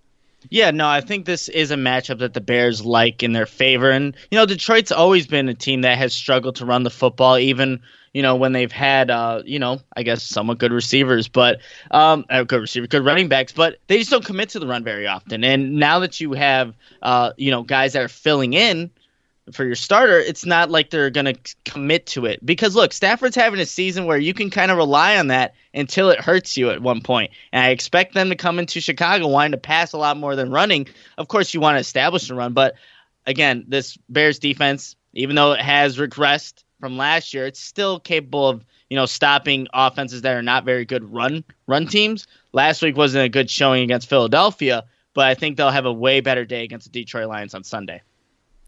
Yeah, 0.50 0.70
no, 0.70 0.88
I 0.88 1.00
think 1.00 1.26
this 1.26 1.48
is 1.48 1.70
a 1.70 1.76
matchup 1.76 2.20
that 2.20 2.32
the 2.32 2.40
Bears 2.40 2.84
like 2.84 3.22
in 3.22 3.32
their 3.32 3.46
favor. 3.46 3.90
And, 3.90 4.16
you 4.30 4.38
know, 4.38 4.46
Detroit's 4.46 4.92
always 4.92 5.26
been 5.26 5.48
a 5.48 5.54
team 5.54 5.80
that 5.80 5.98
has 5.98 6.14
struggled 6.14 6.56
to 6.56 6.64
run 6.64 6.84
the 6.84 6.90
football, 6.90 7.38
even, 7.38 7.80
you 8.14 8.22
know, 8.22 8.36
when 8.36 8.52
they've 8.52 8.70
had, 8.70 9.10
uh, 9.10 9.42
you 9.44 9.58
know, 9.58 9.80
I 9.96 10.04
guess 10.04 10.22
somewhat 10.22 10.58
good 10.58 10.72
receivers, 10.72 11.26
but, 11.26 11.60
um, 11.90 12.24
uh, 12.30 12.44
good 12.44 12.60
receivers, 12.60 12.88
good 12.88 13.04
running 13.04 13.28
backs, 13.28 13.50
but 13.50 13.78
they 13.88 13.98
just 13.98 14.10
don't 14.10 14.24
commit 14.24 14.50
to 14.50 14.60
the 14.60 14.68
run 14.68 14.84
very 14.84 15.08
often. 15.08 15.42
And 15.42 15.74
now 15.74 15.98
that 15.98 16.20
you 16.20 16.34
have, 16.34 16.72
uh, 17.02 17.32
you 17.36 17.50
know, 17.50 17.64
guys 17.64 17.94
that 17.94 18.02
are 18.02 18.08
filling 18.08 18.52
in, 18.52 18.90
for 19.52 19.64
your 19.64 19.74
starter, 19.74 20.18
it's 20.18 20.44
not 20.44 20.70
like 20.70 20.90
they're 20.90 21.10
going 21.10 21.26
to 21.34 21.54
commit 21.64 22.06
to 22.06 22.26
it. 22.26 22.44
Because 22.44 22.74
look, 22.74 22.92
Stafford's 22.92 23.36
having 23.36 23.60
a 23.60 23.66
season 23.66 24.06
where 24.06 24.18
you 24.18 24.34
can 24.34 24.50
kind 24.50 24.70
of 24.70 24.76
rely 24.76 25.16
on 25.16 25.28
that 25.28 25.54
until 25.74 26.10
it 26.10 26.20
hurts 26.20 26.56
you 26.56 26.70
at 26.70 26.82
one 26.82 27.00
point. 27.00 27.30
And 27.52 27.64
I 27.64 27.68
expect 27.70 28.14
them 28.14 28.30
to 28.30 28.36
come 28.36 28.58
into 28.58 28.80
Chicago 28.80 29.28
wanting 29.28 29.52
to 29.52 29.58
pass 29.58 29.92
a 29.92 29.98
lot 29.98 30.16
more 30.16 30.36
than 30.36 30.50
running. 30.50 30.88
Of 31.16 31.28
course, 31.28 31.54
you 31.54 31.60
want 31.60 31.76
to 31.76 31.80
establish 31.80 32.28
the 32.28 32.34
run, 32.34 32.52
but 32.52 32.74
again, 33.26 33.64
this 33.68 33.96
Bears 34.08 34.38
defense, 34.38 34.96
even 35.12 35.36
though 35.36 35.52
it 35.52 35.60
has 35.60 35.98
regressed 35.98 36.64
from 36.80 36.96
last 36.96 37.34
year, 37.34 37.46
it's 37.46 37.60
still 37.60 38.00
capable 38.00 38.48
of 38.48 38.64
you 38.88 38.96
know 38.96 39.06
stopping 39.06 39.68
offenses 39.72 40.22
that 40.22 40.34
are 40.36 40.42
not 40.42 40.64
very 40.64 40.84
good 40.84 41.12
run 41.12 41.44
run 41.66 41.86
teams. 41.86 42.26
Last 42.52 42.82
week 42.82 42.96
wasn't 42.96 43.26
a 43.26 43.28
good 43.28 43.50
showing 43.50 43.82
against 43.82 44.08
Philadelphia, 44.08 44.84
but 45.14 45.26
I 45.26 45.34
think 45.34 45.56
they'll 45.56 45.70
have 45.70 45.86
a 45.86 45.92
way 45.92 46.20
better 46.20 46.44
day 46.44 46.64
against 46.64 46.90
the 46.90 46.92
Detroit 46.92 47.28
Lions 47.28 47.54
on 47.54 47.62
Sunday. 47.64 48.02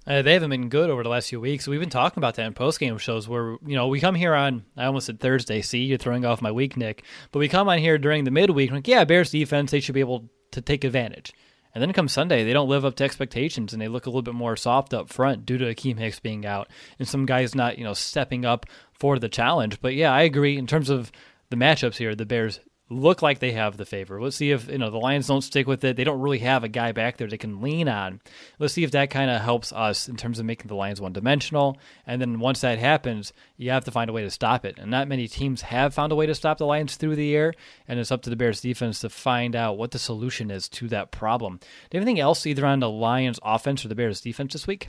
Uh, 0.06 0.22
they 0.22 0.32
haven't 0.32 0.50
been 0.50 0.68
good 0.70 0.88
over 0.88 1.02
the 1.02 1.08
last 1.08 1.28
few 1.28 1.40
weeks. 1.40 1.68
We've 1.68 1.78
been 1.78 1.90
talking 1.90 2.20
about 2.20 2.34
that 2.36 2.46
in 2.46 2.54
post 2.54 2.80
game 2.80 2.96
shows 2.98 3.28
where 3.28 3.56
you 3.66 3.76
know 3.76 3.88
we 3.88 4.00
come 4.00 4.14
here 4.14 4.34
on 4.34 4.64
I 4.76 4.86
almost 4.86 5.06
said 5.06 5.20
Thursday. 5.20 5.60
See, 5.60 5.84
you're 5.84 5.98
throwing 5.98 6.24
off 6.24 6.40
my 6.40 6.50
week, 6.50 6.76
Nick. 6.76 7.04
But 7.32 7.40
we 7.40 7.48
come 7.48 7.68
on 7.68 7.78
here 7.78 7.98
during 7.98 8.24
the 8.24 8.30
midweek. 8.30 8.70
Like, 8.70 8.88
yeah, 8.88 9.04
Bears 9.04 9.30
defense, 9.30 9.70
they 9.70 9.80
should 9.80 9.94
be 9.94 10.00
able 10.00 10.30
to 10.52 10.60
take 10.60 10.84
advantage. 10.84 11.32
And 11.74 11.82
then 11.82 11.92
come 11.92 12.08
Sunday, 12.08 12.42
they 12.42 12.52
don't 12.52 12.68
live 12.68 12.84
up 12.84 12.96
to 12.96 13.04
expectations, 13.04 13.72
and 13.72 13.80
they 13.80 13.86
look 13.86 14.06
a 14.06 14.08
little 14.08 14.22
bit 14.22 14.34
more 14.34 14.56
soft 14.56 14.92
up 14.92 15.08
front 15.08 15.46
due 15.46 15.58
to 15.58 15.66
Akiem 15.66 15.98
Hicks 15.98 16.18
being 16.18 16.44
out 16.44 16.68
and 16.98 17.06
some 17.06 17.26
guys 17.26 17.54
not 17.54 17.78
you 17.78 17.84
know 17.84 17.94
stepping 17.94 18.44
up 18.44 18.66
for 18.92 19.18
the 19.18 19.28
challenge. 19.28 19.80
But 19.80 19.94
yeah, 19.94 20.12
I 20.12 20.22
agree 20.22 20.56
in 20.56 20.66
terms 20.66 20.90
of 20.90 21.12
the 21.50 21.56
matchups 21.56 21.96
here. 21.96 22.14
The 22.14 22.26
Bears 22.26 22.58
look 22.90 23.22
like 23.22 23.38
they 23.38 23.52
have 23.52 23.76
the 23.76 23.86
favor. 23.86 24.20
Let's 24.20 24.36
see 24.36 24.50
if 24.50 24.68
you 24.68 24.76
know 24.76 24.90
the 24.90 24.98
Lions 24.98 25.28
don't 25.28 25.40
stick 25.42 25.66
with 25.66 25.84
it. 25.84 25.96
They 25.96 26.04
don't 26.04 26.20
really 26.20 26.40
have 26.40 26.64
a 26.64 26.68
guy 26.68 26.92
back 26.92 27.16
there 27.16 27.28
they 27.28 27.38
can 27.38 27.60
lean 27.60 27.88
on. 27.88 28.20
Let's 28.58 28.74
see 28.74 28.82
if 28.84 28.90
that 28.90 29.10
kind 29.10 29.30
of 29.30 29.40
helps 29.40 29.72
us 29.72 30.08
in 30.08 30.16
terms 30.16 30.38
of 30.38 30.44
making 30.44 30.66
the 30.66 30.74
Lions 30.74 31.00
one 31.00 31.12
dimensional. 31.12 31.78
And 32.06 32.20
then 32.20 32.40
once 32.40 32.60
that 32.62 32.78
happens, 32.78 33.32
you 33.56 33.70
have 33.70 33.84
to 33.84 33.92
find 33.92 34.10
a 34.10 34.12
way 34.12 34.22
to 34.22 34.30
stop 34.30 34.64
it. 34.64 34.76
And 34.78 34.90
not 34.90 35.08
many 35.08 35.28
teams 35.28 35.62
have 35.62 35.94
found 35.94 36.12
a 36.12 36.16
way 36.16 36.26
to 36.26 36.34
stop 36.34 36.58
the 36.58 36.66
Lions 36.66 36.96
through 36.96 37.16
the 37.16 37.34
air. 37.34 37.54
And 37.86 38.00
it's 38.00 38.10
up 38.10 38.22
to 38.22 38.30
the 38.30 38.36
Bears 38.36 38.60
defense 38.60 39.00
to 39.00 39.08
find 39.08 39.54
out 39.54 39.78
what 39.78 39.92
the 39.92 39.98
solution 39.98 40.50
is 40.50 40.68
to 40.70 40.88
that 40.88 41.12
problem. 41.12 41.58
Do 41.58 41.96
you 41.96 42.00
have 42.00 42.08
anything 42.08 42.20
else 42.20 42.44
either 42.44 42.66
on 42.66 42.80
the 42.80 42.90
Lions 42.90 43.38
offense 43.44 43.84
or 43.84 43.88
the 43.88 43.94
Bears 43.94 44.20
defense 44.20 44.52
this 44.52 44.66
week? 44.66 44.88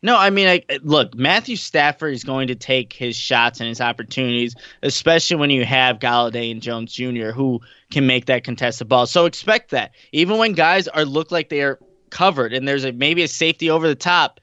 No, 0.00 0.16
I 0.16 0.30
mean, 0.30 0.46
I, 0.46 0.62
look, 0.82 1.16
Matthew 1.16 1.56
Stafford 1.56 2.14
is 2.14 2.22
going 2.22 2.48
to 2.48 2.54
take 2.54 2.92
his 2.92 3.16
shots 3.16 3.58
and 3.58 3.68
his 3.68 3.80
opportunities, 3.80 4.54
especially 4.82 5.36
when 5.36 5.50
you 5.50 5.64
have 5.64 5.98
Golladay 5.98 6.52
and 6.52 6.62
Jones 6.62 6.92
Jr., 6.92 7.30
who 7.30 7.60
can 7.90 8.06
make 8.06 8.26
that 8.26 8.44
contested 8.44 8.88
ball. 8.88 9.06
So 9.06 9.26
expect 9.26 9.70
that. 9.70 9.92
Even 10.12 10.38
when 10.38 10.52
guys 10.52 10.86
are 10.86 11.04
look 11.04 11.32
like 11.32 11.48
they 11.48 11.62
are 11.62 11.80
covered 12.10 12.52
and 12.52 12.66
there's 12.66 12.84
a, 12.84 12.92
maybe 12.92 13.24
a 13.24 13.28
safety 13.28 13.70
over 13.70 13.88
the 13.88 13.96
top, 13.96 14.40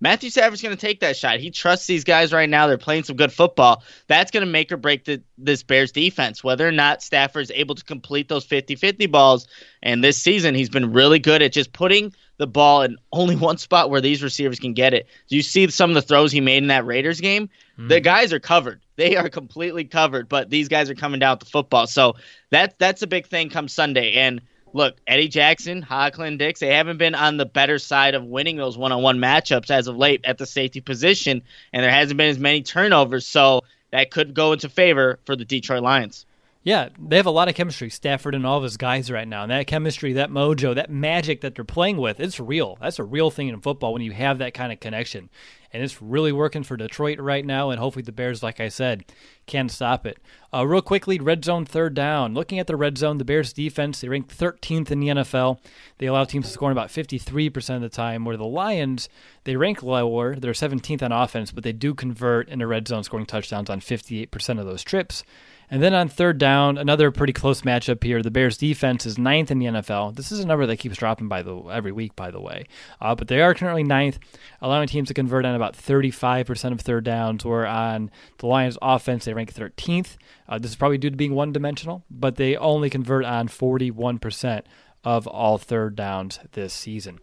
Matthew 0.00 0.30
Stafford's 0.30 0.62
going 0.62 0.74
to 0.74 0.80
take 0.80 1.00
that 1.00 1.16
shot. 1.16 1.40
He 1.40 1.50
trusts 1.50 1.86
these 1.86 2.04
guys 2.04 2.32
right 2.32 2.48
now. 2.48 2.66
They're 2.66 2.78
playing 2.78 3.04
some 3.04 3.16
good 3.16 3.32
football. 3.32 3.82
That's 4.06 4.30
going 4.30 4.44
to 4.44 4.50
make 4.50 4.72
or 4.72 4.78
break 4.78 5.04
the, 5.04 5.22
this 5.36 5.62
Bears 5.62 5.92
defense, 5.92 6.42
whether 6.42 6.66
or 6.66 6.72
not 6.72 7.02
Stafford's 7.02 7.50
able 7.54 7.74
to 7.74 7.84
complete 7.84 8.28
those 8.28 8.44
50 8.44 8.76
50 8.76 9.06
balls. 9.06 9.46
And 9.82 10.02
this 10.02 10.16
season, 10.16 10.54
he's 10.54 10.70
been 10.70 10.92
really 10.92 11.18
good 11.18 11.42
at 11.42 11.52
just 11.52 11.72
putting 11.72 12.14
the 12.38 12.46
ball 12.46 12.82
in 12.82 12.96
only 13.12 13.36
one 13.48 13.58
spot 13.58 13.90
where 13.90 14.00
these 14.00 14.22
receivers 14.22 14.58
can 14.58 14.72
get 14.72 14.94
it. 14.94 15.06
Do 15.28 15.36
you 15.36 15.42
see 15.42 15.68
some 15.68 15.90
of 15.90 15.94
the 15.94 16.02
throws 16.02 16.32
he 16.32 16.40
made 16.40 16.58
in 16.58 16.68
that 16.68 16.86
Raiders 16.86 17.20
game? 17.20 17.50
Mm. 17.78 17.88
The 17.88 18.00
guys 18.00 18.32
are 18.32 18.40
covered. 18.40 18.80
They 19.00 19.16
are 19.16 19.30
completely 19.30 19.84
covered, 19.84 20.28
but 20.28 20.50
these 20.50 20.68
guys 20.68 20.90
are 20.90 20.94
coming 20.94 21.20
down 21.20 21.32
with 21.32 21.40
the 21.40 21.46
football. 21.46 21.86
So 21.86 22.16
that 22.50 22.78
that's 22.78 23.00
a 23.00 23.06
big 23.06 23.26
thing 23.28 23.48
come 23.48 23.66
Sunday. 23.66 24.12
And 24.12 24.42
look, 24.72 24.96
Eddie 25.06 25.28
Jackson, 25.28 25.82
Ha 25.82 25.94
Ha 25.94 26.10
Clinton-Dix, 26.10 26.60
they 26.60 26.74
haven't 26.74 26.98
been 26.98 27.14
on 27.14 27.36
the 27.36 27.46
better 27.46 27.78
side 27.78 28.14
of 28.14 28.24
winning 28.24 28.56
those 28.56 28.76
one 28.76 28.92
on 28.92 29.02
one 29.02 29.18
matchups 29.18 29.70
as 29.70 29.86
of 29.86 29.96
late 29.96 30.20
at 30.24 30.38
the 30.38 30.46
safety 30.46 30.80
position, 30.80 31.42
and 31.72 31.82
there 31.82 31.90
hasn't 31.90 32.16
been 32.16 32.30
as 32.30 32.38
many 32.38 32.62
turnovers. 32.62 33.26
So 33.26 33.62
that 33.90 34.10
could 34.10 34.34
go 34.34 34.52
into 34.52 34.68
favor 34.68 35.18
for 35.24 35.36
the 35.36 35.44
Detroit 35.44 35.82
Lions. 35.82 36.26
Yeah, 36.62 36.90
they 36.98 37.16
have 37.16 37.26
a 37.26 37.30
lot 37.30 37.48
of 37.48 37.54
chemistry, 37.54 37.88
Stafford 37.88 38.34
and 38.34 38.46
all 38.46 38.58
of 38.58 38.62
his 38.62 38.76
guys 38.76 39.10
right 39.10 39.26
now. 39.26 39.44
And 39.44 39.50
that 39.50 39.66
chemistry, 39.66 40.12
that 40.14 40.30
mojo, 40.30 40.74
that 40.74 40.90
magic 40.90 41.40
that 41.40 41.54
they're 41.54 41.64
playing 41.64 41.96
with, 41.96 42.20
it's 42.20 42.38
real. 42.38 42.76
That's 42.82 42.98
a 42.98 43.04
real 43.04 43.30
thing 43.30 43.48
in 43.48 43.60
football 43.62 43.94
when 43.94 44.02
you 44.02 44.12
have 44.12 44.38
that 44.38 44.52
kind 44.52 44.70
of 44.70 44.78
connection. 44.78 45.30
And 45.72 45.82
it's 45.82 46.02
really 46.02 46.32
working 46.32 46.62
for 46.64 46.76
Detroit 46.76 47.20
right 47.20 47.44
now. 47.44 47.70
And 47.70 47.78
hopefully 47.78 48.02
the 48.02 48.12
Bears, 48.12 48.42
like 48.42 48.58
I 48.58 48.68
said, 48.68 49.04
can 49.46 49.68
stop 49.68 50.06
it. 50.06 50.18
Uh, 50.52 50.66
real 50.66 50.82
quickly, 50.82 51.18
red 51.18 51.44
zone 51.44 51.64
third 51.64 51.94
down. 51.94 52.34
Looking 52.34 52.58
at 52.58 52.66
the 52.66 52.76
red 52.76 52.98
zone, 52.98 53.18
the 53.18 53.24
Bears 53.24 53.52
defense, 53.52 54.00
they 54.00 54.08
rank 54.08 54.34
13th 54.34 54.90
in 54.90 55.00
the 55.00 55.08
NFL. 55.08 55.58
They 55.98 56.06
allow 56.06 56.24
teams 56.24 56.46
to 56.46 56.52
score 56.52 56.72
about 56.72 56.88
53% 56.88 57.76
of 57.76 57.82
the 57.82 57.88
time, 57.88 58.24
where 58.24 58.36
the 58.36 58.44
Lions, 58.44 59.08
they 59.44 59.56
rank 59.56 59.82
lower. 59.82 60.34
They're 60.36 60.52
17th 60.52 61.02
on 61.02 61.12
offense, 61.12 61.52
but 61.52 61.62
they 61.64 61.72
do 61.72 61.94
convert 61.94 62.48
in 62.48 62.58
the 62.58 62.66
red 62.66 62.88
zone, 62.88 63.04
scoring 63.04 63.26
touchdowns 63.26 63.70
on 63.70 63.80
58% 63.80 64.58
of 64.58 64.66
those 64.66 64.82
trips. 64.82 65.22
And 65.70 65.80
then 65.80 65.94
on 65.94 66.08
third 66.08 66.38
down, 66.38 66.76
another 66.78 67.12
pretty 67.12 67.32
close 67.32 67.62
matchup 67.62 68.02
here. 68.02 68.22
The 68.22 68.30
Bears 68.30 68.56
defense 68.56 69.06
is 69.06 69.18
ninth 69.18 69.52
in 69.52 69.60
the 69.60 69.66
NFL. 69.66 70.16
This 70.16 70.32
is 70.32 70.40
a 70.40 70.46
number 70.46 70.66
that 70.66 70.78
keeps 70.78 70.96
dropping 70.96 71.28
by 71.28 71.42
the 71.42 71.56
every 71.68 71.92
week, 71.92 72.16
by 72.16 72.32
the 72.32 72.40
way. 72.40 72.66
Uh, 73.00 73.14
but 73.14 73.28
they 73.28 73.40
are 73.40 73.54
currently 73.54 73.84
ninth, 73.84 74.18
allowing 74.60 74.88
teams 74.88 75.08
to 75.08 75.14
convert 75.14 75.44
on 75.44 75.54
about 75.54 75.76
35% 75.76 76.72
of 76.72 76.80
third 76.80 77.04
downs. 77.04 77.44
Where 77.44 77.66
on 77.66 78.10
the 78.38 78.46
Lions 78.46 78.78
offense, 78.82 79.24
they 79.24 79.32
rank 79.32 79.54
13th. 79.54 80.16
Uh, 80.48 80.58
this 80.58 80.72
is 80.72 80.76
probably 80.76 80.98
due 80.98 81.10
to 81.10 81.16
being 81.16 81.34
one 81.34 81.52
dimensional, 81.52 82.04
but 82.10 82.34
they 82.34 82.56
only 82.56 82.90
convert 82.90 83.24
on 83.24 83.46
41% 83.46 84.62
of 85.04 85.28
all 85.28 85.56
third 85.56 85.94
downs 85.94 86.40
this 86.52 86.72
season. 86.74 87.20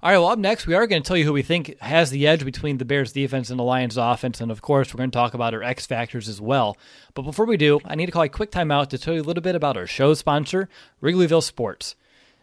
All 0.00 0.12
right, 0.12 0.18
well, 0.18 0.28
up 0.28 0.38
next, 0.38 0.68
we 0.68 0.74
are 0.74 0.86
going 0.86 1.02
to 1.02 1.06
tell 1.06 1.16
you 1.16 1.24
who 1.24 1.32
we 1.32 1.42
think 1.42 1.76
has 1.80 2.10
the 2.10 2.28
edge 2.28 2.44
between 2.44 2.78
the 2.78 2.84
Bears 2.84 3.10
defense 3.10 3.50
and 3.50 3.58
the 3.58 3.64
Lions 3.64 3.96
offense. 3.96 4.40
And 4.40 4.48
of 4.48 4.62
course, 4.62 4.94
we're 4.94 4.98
going 4.98 5.10
to 5.10 5.16
talk 5.16 5.34
about 5.34 5.54
our 5.54 5.62
X 5.64 5.86
factors 5.86 6.28
as 6.28 6.40
well. 6.40 6.76
But 7.14 7.22
before 7.22 7.46
we 7.46 7.56
do, 7.56 7.80
I 7.84 7.96
need 7.96 8.06
to 8.06 8.12
call 8.12 8.22
a 8.22 8.28
quick 8.28 8.52
timeout 8.52 8.90
to 8.90 8.98
tell 8.98 9.12
you 9.14 9.22
a 9.22 9.24
little 9.24 9.42
bit 9.42 9.56
about 9.56 9.76
our 9.76 9.88
show 9.88 10.14
sponsor, 10.14 10.68
Wrigleyville 11.02 11.42
Sports. 11.42 11.96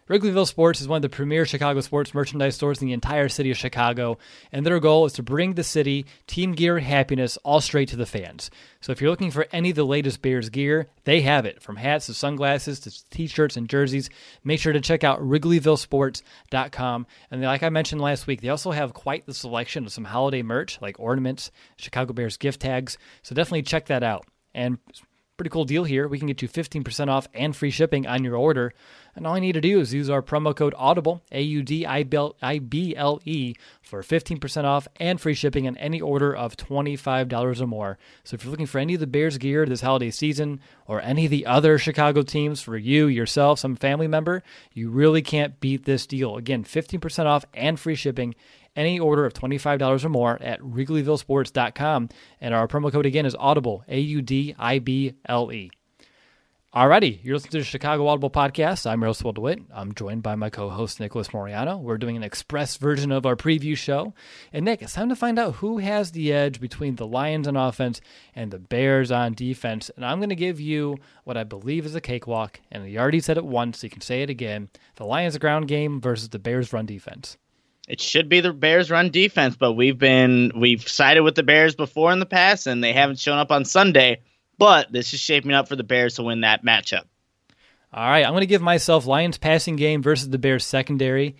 Wrigleyville 0.08 0.46
Sports 0.46 0.80
is 0.80 0.86
one 0.86 0.98
of 0.98 1.02
the 1.02 1.08
premier 1.08 1.44
Chicago 1.44 1.80
sports 1.80 2.14
merchandise 2.14 2.54
stores 2.54 2.80
in 2.80 2.86
the 2.86 2.92
entire 2.92 3.28
city 3.28 3.50
of 3.50 3.56
Chicago, 3.56 4.18
and 4.52 4.64
their 4.64 4.78
goal 4.78 5.04
is 5.04 5.12
to 5.14 5.22
bring 5.22 5.54
the 5.54 5.64
city 5.64 6.06
team 6.28 6.52
gear 6.52 6.78
happiness 6.78 7.36
all 7.38 7.60
straight 7.60 7.88
to 7.88 7.96
the 7.96 8.06
fans. 8.06 8.48
So 8.80 8.92
if 8.92 9.00
you're 9.00 9.10
looking 9.10 9.32
for 9.32 9.48
any 9.50 9.70
of 9.70 9.76
the 9.76 9.84
latest 9.84 10.22
Bears 10.22 10.48
gear, 10.48 10.86
they 11.02 11.22
have 11.22 11.44
it. 11.44 11.60
From 11.60 11.74
hats 11.74 12.06
to 12.06 12.14
sunglasses 12.14 12.78
to 12.80 13.10
t-shirts 13.10 13.56
and 13.56 13.68
jerseys, 13.68 14.08
make 14.44 14.60
sure 14.60 14.72
to 14.72 14.80
check 14.80 15.02
out 15.02 15.20
wrigleyvillesports.com. 15.20 17.06
And 17.32 17.42
like 17.42 17.64
I 17.64 17.68
mentioned 17.70 18.00
last 18.00 18.28
week, 18.28 18.42
they 18.42 18.48
also 18.48 18.70
have 18.70 18.94
quite 18.94 19.26
the 19.26 19.34
selection 19.34 19.86
of 19.86 19.92
some 19.92 20.04
holiday 20.04 20.42
merch 20.42 20.80
like 20.80 21.00
ornaments, 21.00 21.50
Chicago 21.78 22.12
Bears 22.12 22.36
gift 22.36 22.60
tags. 22.60 22.96
So 23.22 23.34
definitely 23.34 23.62
check 23.62 23.86
that 23.86 24.04
out. 24.04 24.24
And 24.54 24.78
pretty 25.36 25.50
cool 25.50 25.64
deal 25.64 25.84
here. 25.84 26.08
We 26.08 26.18
can 26.18 26.28
get 26.28 26.42
you 26.42 26.48
15% 26.48 27.08
off 27.08 27.28
and 27.34 27.54
free 27.54 27.70
shipping 27.70 28.06
on 28.06 28.24
your 28.24 28.36
order. 28.36 28.72
And 29.14 29.26
all 29.26 29.34
you 29.36 29.40
need 29.40 29.52
to 29.52 29.60
do 29.60 29.80
is 29.80 29.94
use 29.94 30.10
our 30.10 30.22
promo 30.22 30.54
code 30.54 30.74
AUDIBLE, 30.74 31.22
A 31.32 31.40
U 31.40 31.62
D 31.62 31.86
I 31.86 32.02
B 32.02 32.94
L 32.96 33.20
E, 33.24 33.54
for 33.82 34.02
15% 34.02 34.64
off 34.64 34.88
and 34.96 35.20
free 35.20 35.34
shipping 35.34 35.66
on 35.66 35.76
any 35.78 36.00
order 36.00 36.34
of 36.34 36.56
$25 36.56 37.60
or 37.60 37.66
more. 37.66 37.98
So 38.24 38.34
if 38.34 38.44
you're 38.44 38.50
looking 38.50 38.66
for 38.66 38.78
any 38.78 38.94
of 38.94 39.00
the 39.00 39.06
Bears 39.06 39.38
gear 39.38 39.64
this 39.64 39.80
holiday 39.80 40.10
season 40.10 40.60
or 40.86 41.00
any 41.00 41.24
of 41.24 41.30
the 41.30 41.46
other 41.46 41.78
Chicago 41.78 42.22
teams 42.22 42.60
for 42.60 42.76
you, 42.76 43.06
yourself, 43.06 43.58
some 43.58 43.76
family 43.76 44.08
member, 44.08 44.42
you 44.72 44.90
really 44.90 45.22
can't 45.22 45.60
beat 45.60 45.84
this 45.84 46.06
deal. 46.06 46.36
Again, 46.36 46.64
15% 46.64 47.24
off 47.26 47.44
and 47.54 47.80
free 47.80 47.94
shipping 47.94 48.34
any 48.76 49.00
order 49.00 49.24
of 49.24 49.32
$25 49.32 50.04
or 50.04 50.08
more 50.08 50.40
at 50.40 50.60
wrigleyvillesports.com. 50.60 52.08
And 52.40 52.54
our 52.54 52.68
promo 52.68 52.92
code 52.92 53.06
again 53.06 53.26
is 53.26 53.34
audible, 53.34 53.82
A 53.88 53.98
U 53.98 54.22
D 54.22 54.54
I 54.58 54.78
B 54.78 55.14
L 55.26 55.50
E. 55.50 55.70
Alrighty, 56.76 57.24
you're 57.24 57.36
listening 57.36 57.52
to 57.52 57.58
the 57.60 57.64
Chicago 57.64 58.06
Audible 58.06 58.28
Podcast. 58.28 58.86
I'm 58.86 59.02
Russell 59.02 59.32
DeWitt. 59.32 59.60
I'm 59.72 59.94
joined 59.94 60.22
by 60.22 60.34
my 60.34 60.50
co-host 60.50 61.00
Nicholas 61.00 61.28
Moriano. 61.28 61.80
We're 61.80 61.96
doing 61.96 62.18
an 62.18 62.22
express 62.22 62.76
version 62.76 63.12
of 63.12 63.24
our 63.24 63.34
preview 63.34 63.74
show. 63.74 64.12
And 64.52 64.66
Nick, 64.66 64.82
it's 64.82 64.92
time 64.92 65.08
to 65.08 65.16
find 65.16 65.38
out 65.38 65.54
who 65.54 65.78
has 65.78 66.12
the 66.12 66.34
edge 66.34 66.60
between 66.60 66.96
the 66.96 67.06
Lions 67.06 67.48
on 67.48 67.56
offense 67.56 68.02
and 68.34 68.50
the 68.50 68.58
Bears 68.58 69.10
on 69.10 69.32
defense. 69.32 69.90
And 69.96 70.04
I'm 70.04 70.18
going 70.18 70.28
to 70.28 70.36
give 70.36 70.60
you 70.60 70.98
what 71.24 71.38
I 71.38 71.44
believe 71.44 71.86
is 71.86 71.94
a 71.94 72.00
cakewalk. 72.02 72.60
And 72.70 72.86
you 72.90 72.98
already 72.98 73.20
said 73.20 73.38
it 73.38 73.46
once, 73.46 73.78
so 73.78 73.86
you 73.86 73.90
can 73.90 74.02
say 74.02 74.20
it 74.20 74.28
again. 74.28 74.68
The 74.96 75.06
Lions 75.06 75.38
ground 75.38 75.68
game 75.68 75.98
versus 75.98 76.28
the 76.28 76.38
Bears 76.38 76.74
run 76.74 76.84
defense. 76.84 77.38
It 77.86 78.00
should 78.00 78.28
be 78.28 78.40
the 78.40 78.52
Bears 78.52 78.90
run 78.90 79.10
defense, 79.10 79.56
but 79.56 79.74
we've 79.74 79.98
been 79.98 80.52
we've 80.56 80.86
sided 80.88 81.22
with 81.22 81.36
the 81.36 81.42
Bears 81.42 81.74
before 81.74 82.12
in 82.12 82.18
the 82.18 82.26
past 82.26 82.66
and 82.66 82.82
they 82.82 82.92
haven't 82.92 83.20
shown 83.20 83.38
up 83.38 83.52
on 83.52 83.64
Sunday. 83.64 84.22
But 84.58 84.90
this 84.90 85.12
is 85.12 85.20
shaping 85.20 85.52
up 85.52 85.68
for 85.68 85.76
the 85.76 85.84
Bears 85.84 86.14
to 86.14 86.22
win 86.22 86.40
that 86.40 86.64
matchup. 86.64 87.04
All 87.92 88.08
right, 88.08 88.24
I'm 88.24 88.32
going 88.32 88.40
to 88.40 88.46
give 88.46 88.62
myself 88.62 89.06
Lions 89.06 89.38
passing 89.38 89.76
game 89.76 90.02
versus 90.02 90.30
the 90.30 90.38
Bears 90.38 90.66
secondary. 90.66 91.36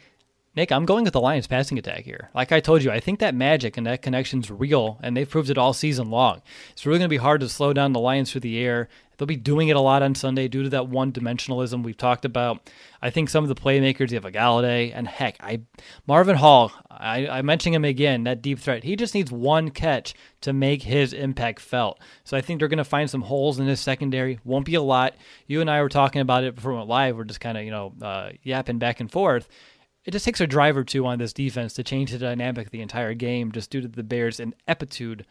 Nick, 0.54 0.72
I'm 0.72 0.86
going 0.86 1.04
with 1.04 1.12
the 1.12 1.20
Lions 1.20 1.46
passing 1.46 1.78
attack 1.78 2.04
here. 2.04 2.30
Like 2.34 2.50
I 2.50 2.60
told 2.60 2.82
you, 2.82 2.90
I 2.90 3.00
think 3.00 3.18
that 3.18 3.34
magic 3.34 3.76
and 3.76 3.86
that 3.86 4.00
connection's 4.00 4.50
real, 4.50 4.98
and 5.02 5.14
they've 5.14 5.28
proved 5.28 5.50
it 5.50 5.58
all 5.58 5.74
season 5.74 6.08
long. 6.10 6.40
It's 6.70 6.86
really 6.86 6.98
going 6.98 7.10
to 7.10 7.10
be 7.10 7.18
hard 7.18 7.42
to 7.42 7.48
slow 7.50 7.74
down 7.74 7.92
the 7.92 8.00
Lions 8.00 8.32
through 8.32 8.40
the 8.40 8.58
air. 8.58 8.88
They'll 9.16 9.26
be 9.26 9.36
doing 9.36 9.68
it 9.68 9.76
a 9.76 9.80
lot 9.80 10.02
on 10.02 10.14
Sunday 10.14 10.48
due 10.48 10.64
to 10.64 10.68
that 10.70 10.88
one 10.88 11.12
dimensionalism 11.12 11.82
we've 11.82 11.96
talked 11.96 12.24
about. 12.24 12.70
I 13.00 13.10
think 13.10 13.28
some 13.28 13.44
of 13.44 13.48
the 13.48 13.54
playmakers, 13.54 14.10
you 14.10 14.16
have 14.16 14.24
a 14.24 14.32
Golladay, 14.32 14.92
and 14.94 15.06
heck, 15.06 15.36
I 15.40 15.62
Marvin 16.06 16.36
Hall, 16.36 16.72
I, 16.90 17.26
I 17.28 17.42
mentioned 17.42 17.74
him 17.74 17.84
again, 17.84 18.24
that 18.24 18.42
deep 18.42 18.58
threat. 18.58 18.84
He 18.84 18.96
just 18.96 19.14
needs 19.14 19.30
one 19.30 19.70
catch 19.70 20.14
to 20.42 20.52
make 20.52 20.82
his 20.82 21.12
impact 21.12 21.60
felt. 21.60 22.00
So 22.24 22.36
I 22.36 22.40
think 22.40 22.58
they're 22.58 22.68
going 22.68 22.78
to 22.78 22.84
find 22.84 23.08
some 23.08 23.22
holes 23.22 23.58
in 23.58 23.66
his 23.66 23.80
secondary. 23.80 24.40
Won't 24.44 24.66
be 24.66 24.74
a 24.74 24.82
lot. 24.82 25.14
You 25.46 25.60
and 25.60 25.70
I 25.70 25.82
were 25.82 25.88
talking 25.88 26.20
about 26.20 26.44
it 26.44 26.54
before 26.54 26.72
we 26.72 26.78
went 26.78 26.88
live. 26.88 27.16
We're 27.16 27.24
just 27.24 27.40
kind 27.40 27.58
of, 27.58 27.64
you 27.64 27.70
know, 27.70 27.92
uh, 28.02 28.30
yapping 28.42 28.78
back 28.78 29.00
and 29.00 29.10
forth 29.10 29.48
it 30.06 30.12
just 30.12 30.24
takes 30.24 30.40
a 30.40 30.46
drive 30.46 30.76
or 30.76 30.84
two 30.84 31.04
on 31.04 31.18
this 31.18 31.32
defense 31.32 31.74
to 31.74 31.82
change 31.82 32.12
the 32.12 32.18
dynamic 32.18 32.66
of 32.66 32.72
the 32.72 32.80
entire 32.80 33.12
game 33.12 33.50
just 33.50 33.70
due 33.70 33.80
to 33.80 33.88
the 33.88 34.04
Bears' 34.04 34.38
ineptitude 34.38 35.26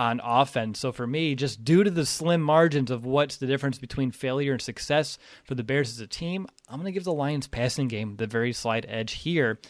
on 0.00 0.18
offense. 0.24 0.80
So 0.80 0.92
for 0.92 1.06
me, 1.06 1.34
just 1.34 1.62
due 1.62 1.84
to 1.84 1.90
the 1.90 2.06
slim 2.06 2.40
margins 2.40 2.90
of 2.90 3.04
what's 3.04 3.36
the 3.36 3.46
difference 3.46 3.78
between 3.78 4.12
failure 4.12 4.52
and 4.52 4.62
success 4.62 5.18
for 5.44 5.54
the 5.54 5.62
Bears 5.62 5.90
as 5.90 6.00
a 6.00 6.06
team, 6.06 6.46
I'm 6.70 6.80
going 6.80 6.86
to 6.86 6.92
give 6.92 7.04
the 7.04 7.12
Lions 7.12 7.46
passing 7.46 7.86
game 7.86 8.16
the 8.16 8.26
very 8.26 8.54
slight 8.54 8.86
edge 8.88 9.12
here. 9.12 9.60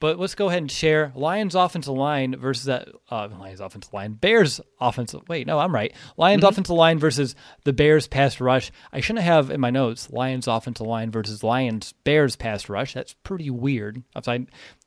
But 0.00 0.18
let's 0.18 0.34
go 0.34 0.48
ahead 0.48 0.62
and 0.62 0.70
share 0.70 1.12
Lions 1.14 1.54
offensive 1.54 1.92
line 1.92 2.34
versus 2.34 2.64
that 2.64 2.88
uh, 3.10 3.28
Lions 3.38 3.60
offensive 3.60 3.92
line, 3.92 4.14
Bears 4.14 4.58
offensive. 4.80 5.20
Wait, 5.28 5.46
no, 5.46 5.58
I'm 5.58 5.74
right. 5.74 5.94
Lions 6.16 6.42
mm-hmm. 6.42 6.48
offensive 6.48 6.76
line 6.76 6.98
versus 6.98 7.34
the 7.64 7.74
Bears 7.74 8.08
pass 8.08 8.40
rush. 8.40 8.72
I 8.90 9.00
shouldn't 9.00 9.26
have 9.26 9.50
in 9.50 9.60
my 9.60 9.70
notes 9.70 10.10
Lions 10.10 10.48
offensive 10.48 10.86
line 10.86 11.10
versus 11.10 11.42
Lions 11.42 11.92
Bears 12.04 12.36
pass 12.36 12.70
rush. 12.70 12.94
That's 12.94 13.12
pretty 13.22 13.50
weird. 13.50 14.02
Outside 14.16 14.46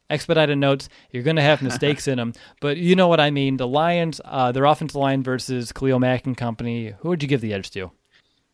expedited 0.09 0.57
notes. 0.57 0.89
You're 1.11 1.23
going 1.23 1.35
to 1.35 1.41
have 1.41 1.61
mistakes 1.61 2.07
in 2.07 2.17
them, 2.17 2.33
but 2.61 2.77
you 2.77 2.95
know 2.95 3.07
what 3.07 3.19
I 3.19 3.31
mean. 3.31 3.57
The 3.57 3.67
Lions, 3.67 4.21
uh, 4.25 4.51
their 4.51 4.65
offensive 4.65 4.95
line 4.95 5.23
versus 5.23 5.71
Khalil 5.71 5.99
Mack 5.99 6.25
and 6.25 6.37
company. 6.37 6.93
Who 6.99 7.09
would 7.09 7.21
you 7.21 7.29
give 7.29 7.41
the 7.41 7.53
edge 7.53 7.71
to? 7.71 7.91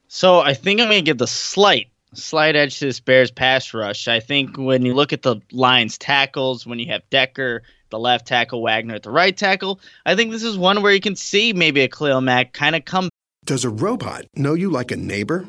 So 0.08 0.40
I 0.40 0.54
think 0.54 0.80
I'm 0.80 0.88
going 0.88 1.00
to 1.00 1.06
give 1.06 1.18
the 1.18 1.28
slight, 1.28 1.88
slight 2.14 2.56
edge 2.56 2.80
to 2.80 2.86
this 2.86 3.00
Bears 3.00 3.32
pass 3.32 3.74
rush. 3.74 4.08
I 4.08 4.20
think 4.20 4.58
when 4.58 4.86
you 4.86 4.94
look 4.94 5.14
at 5.14 5.24
the 5.24 5.38
Lions 5.52 5.98
tackles, 5.98 6.68
when 6.68 6.80
you 6.80 6.92
have 6.92 7.02
Decker, 7.10 7.64
the 7.90 8.00
left 8.00 8.28
tackle, 8.28 8.62
Wagner 8.62 8.96
at 8.96 9.04
the 9.04 9.12
right 9.12 9.36
tackle, 9.36 9.80
I 10.06 10.16
think 10.16 10.32
this 10.32 10.44
is 10.44 10.58
one 10.58 10.82
where 10.82 10.94
you 10.94 11.02
can 11.02 11.16
see 11.16 11.54
maybe 11.54 11.82
a 11.82 11.88
Khalil 11.88 12.22
Mack 12.22 12.54
kind 12.54 12.76
of 12.76 12.86
come. 12.86 13.10
Does 13.46 13.66
a 13.66 13.70
robot 13.70 14.26
know 14.36 14.54
you 14.54 14.70
like 14.70 14.92
a 14.92 14.96
neighbor? 14.96 15.48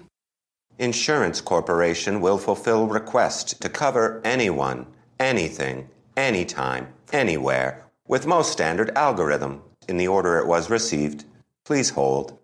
Insurance 0.79 1.41
Corporation 1.41 2.21
will 2.21 2.39
fulfill 2.39 2.89
request 2.89 3.61
to 3.63 3.69
cover 3.69 4.21
anyone, 4.25 4.87
anything 5.25 5.89
anytime, 6.17 6.89
anywhere, 7.13 7.85
with 8.07 8.27
most 8.27 8.53
standard 8.53 8.91
algorithm 8.97 9.63
in 9.89 9.97
the 9.97 10.07
order 10.09 10.39
it 10.39 10.47
was 10.47 10.71
received. 10.71 11.25
Please 11.65 11.91
hold. 11.91 12.39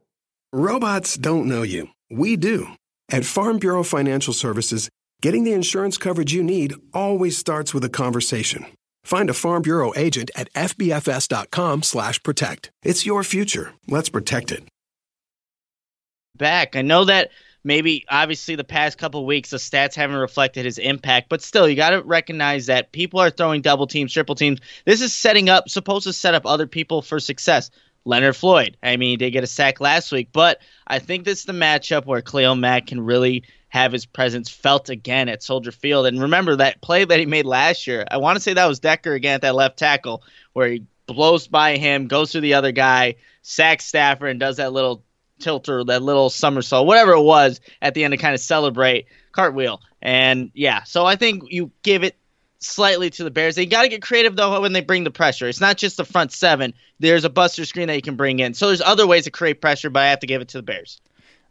Robots 0.53 1.17
don't 1.17 1.47
know 1.47 1.63
you. 1.63 1.89
We 2.11 2.37
do. 2.37 2.67
At 3.11 3.25
Farm 3.25 3.59
Bureau 3.59 3.85
Financial 3.85 4.33
Services, 4.33 4.89
getting 5.21 5.45
the 5.45 5.53
insurance 5.53 5.99
coverage 5.99 6.33
you 6.33 6.43
need 6.43 6.75
always 6.93 7.37
starts 7.37 7.75
with 7.75 7.85
a 7.85 7.89
conversation. 7.89 8.67
Find 9.05 9.31
a 9.31 9.35
Farm 9.35 9.63
Bureau 9.63 9.93
agent 9.97 10.31
at 10.37 10.53
fbfs.com/protect. 10.55 12.71
It's 12.83 13.07
your 13.07 13.25
future. 13.25 13.73
Let's 13.89 14.09
protect 14.09 14.53
it. 14.53 14.65
Back. 16.37 16.77
I 16.77 16.83
know 16.83 17.05
that 17.05 17.31
maybe 17.65 18.05
obviously 18.09 18.55
the 18.55 18.65
past 18.65 18.99
couple 18.99 19.25
weeks 19.27 19.51
the 19.51 19.57
stats 19.57 19.95
haven't 19.95 20.17
reflected 20.17 20.65
his 20.65 20.79
impact, 20.79 21.29
but 21.29 21.43
still 21.43 21.69
you 21.69 21.77
got 21.77 21.91
to 21.91 22.03
recognize 22.03 22.67
that 22.67 22.93
people 22.93 23.21
are 23.21 23.31
throwing 23.31 23.63
double 23.63 23.87
teams, 23.87 24.13
triple 24.13 24.35
teams. 24.35 24.61
This 24.85 25.01
is 25.01 25.13
setting 25.13 25.49
up, 25.49 25.69
supposed 25.69 26.05
to 26.05 26.13
set 26.13 26.35
up 26.35 26.47
other 26.47 26.67
people 26.67 27.03
for 27.03 27.21
success. 27.21 27.71
Leonard 28.07 28.35
Floyd. 28.35 28.79
I 28.83 28.97
mean, 28.97 29.11
he 29.11 29.17
did 29.19 29.33
get 29.33 29.45
a 29.45 29.47
sack 29.47 29.79
last 29.79 30.11
week, 30.11 30.31
but 30.33 30.63
I 30.87 30.99
think 30.99 31.25
this 31.25 31.41
is 31.41 31.45
the 31.45 31.53
matchup 31.53 32.07
where 32.07 32.23
Khalil 32.23 32.55
Mack 32.55 32.87
can 32.87 33.01
really 33.03 33.45
have 33.69 33.93
his 33.93 34.07
presence 34.07 34.49
felt 34.49 34.89
again 34.89 35.29
at 35.29 35.43
Soldier 35.43 35.71
Field. 35.71 36.07
And 36.07 36.21
remember 36.21 36.57
that 36.57 36.81
play 36.81 37.05
that 37.05 37.21
he 37.21 37.27
made 37.27 37.47
last 37.47 37.87
year. 37.87 38.05
I 38.11 38.17
want 38.17 38.37
to 38.37 38.41
say 38.41 38.55
that 38.55 38.67
was 38.67 38.81
Decker 38.81 39.13
again 39.13 39.35
at 39.35 39.43
that 39.43 39.55
left 39.55 39.79
tackle 39.79 40.23
where 40.55 40.69
he 40.69 40.85
blows 41.07 41.47
by 41.47 41.77
him, 41.77 42.09
goes 42.09 42.33
through 42.33 42.41
the 42.41 42.55
other 42.55 42.73
guy, 42.73 43.17
sacks 43.43 43.85
Stafford, 43.85 44.31
and 44.31 44.41
does 44.41 44.57
that 44.57 44.73
little 44.73 45.05
tilter, 45.41 45.85
that 45.85 46.03
little 46.03 46.31
somersault, 46.31 46.87
whatever 46.87 47.13
it 47.13 47.23
was 47.23 47.61
at 47.83 47.95
the 47.95 48.05
end 48.05 48.13
to 48.13 48.19
kind 48.19 48.35
of 48.35 48.41
celebrate 48.41 49.07
cartwheel. 49.33 49.81
And 50.03 50.51
yeah, 50.55 50.83
so 50.85 51.07
I 51.07 51.17
think 51.17 51.45
you 51.49 51.71
give 51.83 52.05
it 52.05 52.17
slightly 52.59 53.11
to 53.11 53.25
the 53.25 53.31
Bears. 53.31 53.55
They 53.55 53.67
got 53.67 53.83
to 53.83 53.89
get 53.89 54.03
creative 54.03 54.37
though 54.37 54.61
when 54.61 54.73
they 54.73 54.81
bring 54.81 55.05
the 55.05 55.11
pressure. 55.11 55.49
It's 55.49 55.61
not 55.61 55.77
just 55.77 55.97
the 55.97 56.05
front 56.05 56.33
seven. 56.33 56.75
There's 56.99 57.25
a 57.25 57.31
buster 57.31 57.65
screen 57.65 57.89
that 57.89 57.97
you 57.97 58.03
can 58.03 58.17
bring 58.17 58.39
in. 58.39 58.55
So 58.55 58.69
there's 58.69 58.83
other 58.83 59.07
ways 59.07 59.25
to 59.25 59.31
create 59.31 59.61
pressure, 59.61 59.91
but 59.91 60.03
I 60.03 60.11
have 60.11 60.21
to 60.21 60.27
give 60.27 60.43
it 60.43 60.49
to 60.49 60.59
the 60.59 60.63
Bears. 60.63 61.01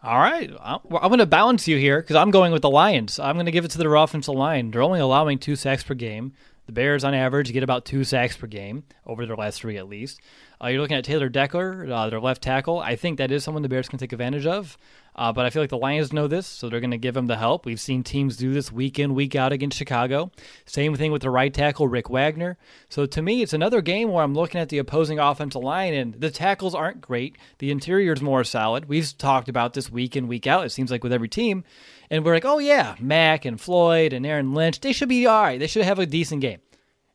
All 0.01 0.17
right, 0.17 0.49
I'm 0.63 0.79
going 0.89 1.17
to 1.17 1.25
balance 1.25 1.67
you 1.67 1.77
here 1.77 1.99
because 1.99 2.15
I'm 2.15 2.31
going 2.31 2.53
with 2.53 2.61
the 2.61 2.69
Lions. 2.69 3.19
I'm 3.19 3.35
going 3.35 3.47
to 3.47 3.51
give 3.51 3.65
it 3.65 3.71
to 3.71 3.77
their 3.77 3.95
offensive 3.95 4.33
line. 4.33 4.71
They're 4.71 4.81
only 4.81 5.01
allowing 5.01 5.39
two 5.39 5.57
sacks 5.57 5.83
per 5.83 5.93
game. 5.93 6.31
The 6.69 6.73
Bears, 6.73 7.03
on 7.03 7.15
average, 7.15 7.51
get 7.51 7.63
about 7.63 7.83
two 7.83 8.03
sacks 8.03 8.37
per 8.37 8.45
game 8.45 8.83
over 9.03 9.25
their 9.25 9.35
last 9.35 9.59
three 9.59 9.77
at 9.77 9.89
least. 9.89 10.21
Uh, 10.63 10.67
you're 10.67 10.79
looking 10.79 10.97
at 10.97 11.03
Taylor 11.03 11.27
Decker, 11.27 11.91
uh, 11.91 12.11
their 12.11 12.19
left 12.21 12.43
tackle. 12.43 12.77
I 12.77 12.95
think 12.95 13.17
that 13.17 13.31
is 13.31 13.43
someone 13.43 13.63
the 13.63 13.69
Bears 13.69 13.89
can 13.89 13.97
take 13.97 14.13
advantage 14.13 14.45
of. 14.45 14.77
Uh, 15.15 15.33
but 15.33 15.47
I 15.47 15.49
feel 15.49 15.63
like 15.63 15.71
the 15.71 15.79
Lions 15.79 16.13
know 16.13 16.27
this, 16.27 16.45
so 16.45 16.69
they're 16.69 16.79
going 16.79 16.91
to 16.91 16.97
give 16.97 17.17
him 17.17 17.25
the 17.25 17.37
help. 17.37 17.65
We've 17.65 17.79
seen 17.79 18.03
teams 18.03 18.37
do 18.37 18.53
this 18.53 18.71
week 18.71 18.99
in, 18.99 19.15
week 19.15 19.35
out 19.35 19.51
against 19.51 19.79
Chicago. 19.79 20.31
Same 20.65 20.95
thing 20.95 21.11
with 21.11 21.23
the 21.23 21.31
right 21.31 21.51
tackle, 21.51 21.87
Rick 21.87 22.07
Wagner. 22.07 22.55
So 22.87 23.07
to 23.07 23.21
me, 23.23 23.41
it's 23.41 23.53
another 23.53 23.81
game 23.81 24.11
where 24.11 24.23
I'm 24.23 24.35
looking 24.35 24.61
at 24.61 24.69
the 24.69 24.77
opposing 24.77 25.17
offensive 25.17 25.63
line, 25.63 25.95
and 25.95 26.13
the 26.13 26.29
tackles 26.29 26.75
aren't 26.75 27.01
great. 27.01 27.35
The 27.57 27.71
interior 27.71 28.13
is 28.13 28.21
more 28.21 28.43
solid. 28.43 28.85
We've 28.85 29.17
talked 29.17 29.49
about 29.49 29.73
this 29.73 29.91
week 29.91 30.15
in, 30.15 30.27
week 30.27 30.45
out, 30.45 30.67
it 30.67 30.69
seems 30.69 30.91
like 30.91 31.03
with 31.03 31.13
every 31.13 31.29
team. 31.29 31.63
And 32.11 32.25
we're 32.25 32.33
like, 32.33 32.45
oh, 32.45 32.57
yeah, 32.57 32.95
Mack 32.99 33.45
and 33.45 33.61
Floyd 33.61 34.13
and 34.13 34.25
Aaron 34.25 34.53
Lynch, 34.53 34.79
they 34.79 34.93
should 34.93 35.09
be 35.09 35.27
all 35.27 35.43
right. 35.43 35.59
They 35.59 35.67
should 35.67 35.85
have 35.85 35.99
a 35.99 36.05
decent 36.05 36.41
game 36.41 36.59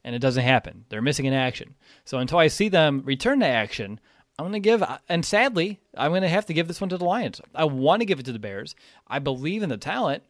and 0.05 0.15
it 0.15 0.21
doesn't 0.21 0.45
happen. 0.45 0.85
They're 0.89 1.03
missing 1.03 1.25
in 1.25 1.33
action. 1.33 1.75
So 2.05 2.19
until 2.19 2.39
I 2.39 2.49
see 2.49 2.69
them 2.69 3.03
return 3.05 3.41
to 3.41 3.47
action, 3.47 3.99
I'm 4.39 4.45
going 4.45 4.53
to 4.53 4.61
give, 4.61 4.85
and 5.09 5.25
sadly, 5.25 5.81
I'm 5.97 6.11
going 6.11 6.23
to 6.23 6.29
have 6.29 6.47
to 6.47 6.55
give 6.55 6.69
this 6.69 6.81
one 6.81 6.91
to 6.91 6.99
the 6.99 7.05
Lions. 7.05 7.41
I 7.55 7.65
want 7.65 8.01
to 8.01 8.07
give 8.07 8.21
it 8.21 8.27
to 8.27 8.33
the 8.33 8.39
Bears. 8.39 8.75
I 9.09 9.19
believe 9.19 9.63
in 9.63 9.71
the 9.71 9.77
talent, 9.77 10.23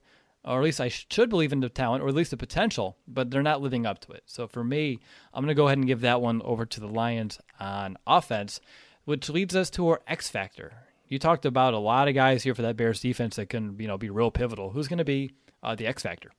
or 0.44 0.58
at 0.58 0.64
least 0.64 0.80
I 0.80 0.88
should 0.88 1.30
believe 1.30 1.52
in 1.52 1.60
the 1.60 1.68
talent, 1.68 2.04
or 2.04 2.08
at 2.08 2.14
least 2.14 2.30
the 2.30 2.36
potential, 2.36 2.96
but 3.08 3.30
they're 3.30 3.42
not 3.42 3.62
living 3.62 3.86
up 3.86 3.98
to 4.00 4.12
it. 4.12 4.22
So 4.26 4.46
for 4.46 4.62
me, 4.62 5.00
I'm 5.32 5.42
going 5.42 5.48
to 5.48 5.54
go 5.54 5.66
ahead 5.66 5.78
and 5.78 5.86
give 5.86 6.02
that 6.02 6.20
one 6.20 6.40
over 6.42 6.64
to 6.66 6.80
the 6.80 6.86
Lions 6.86 7.40
on 7.58 7.96
offense, 8.06 8.60
which 9.04 9.28
leads 9.28 9.56
us 9.56 9.70
to 9.70 9.88
our 9.88 10.02
X 10.06 10.28
factor. 10.28 10.74
You 11.14 11.20
talked 11.20 11.46
about 11.46 11.74
a 11.74 11.78
lot 11.78 12.08
of 12.08 12.14
guys 12.16 12.42
here 12.42 12.56
for 12.56 12.62
that 12.62 12.76
Bears 12.76 12.98
defense 12.98 13.36
that 13.36 13.48
can, 13.48 13.76
you 13.78 13.86
know, 13.86 13.96
be 13.96 14.10
real 14.10 14.32
pivotal. 14.32 14.70
Who's 14.70 14.88
going 14.88 14.98
to 14.98 15.04
be 15.04 15.30
uh, 15.62 15.76
the 15.76 15.86
X 15.86 16.02
factor? 16.02 16.32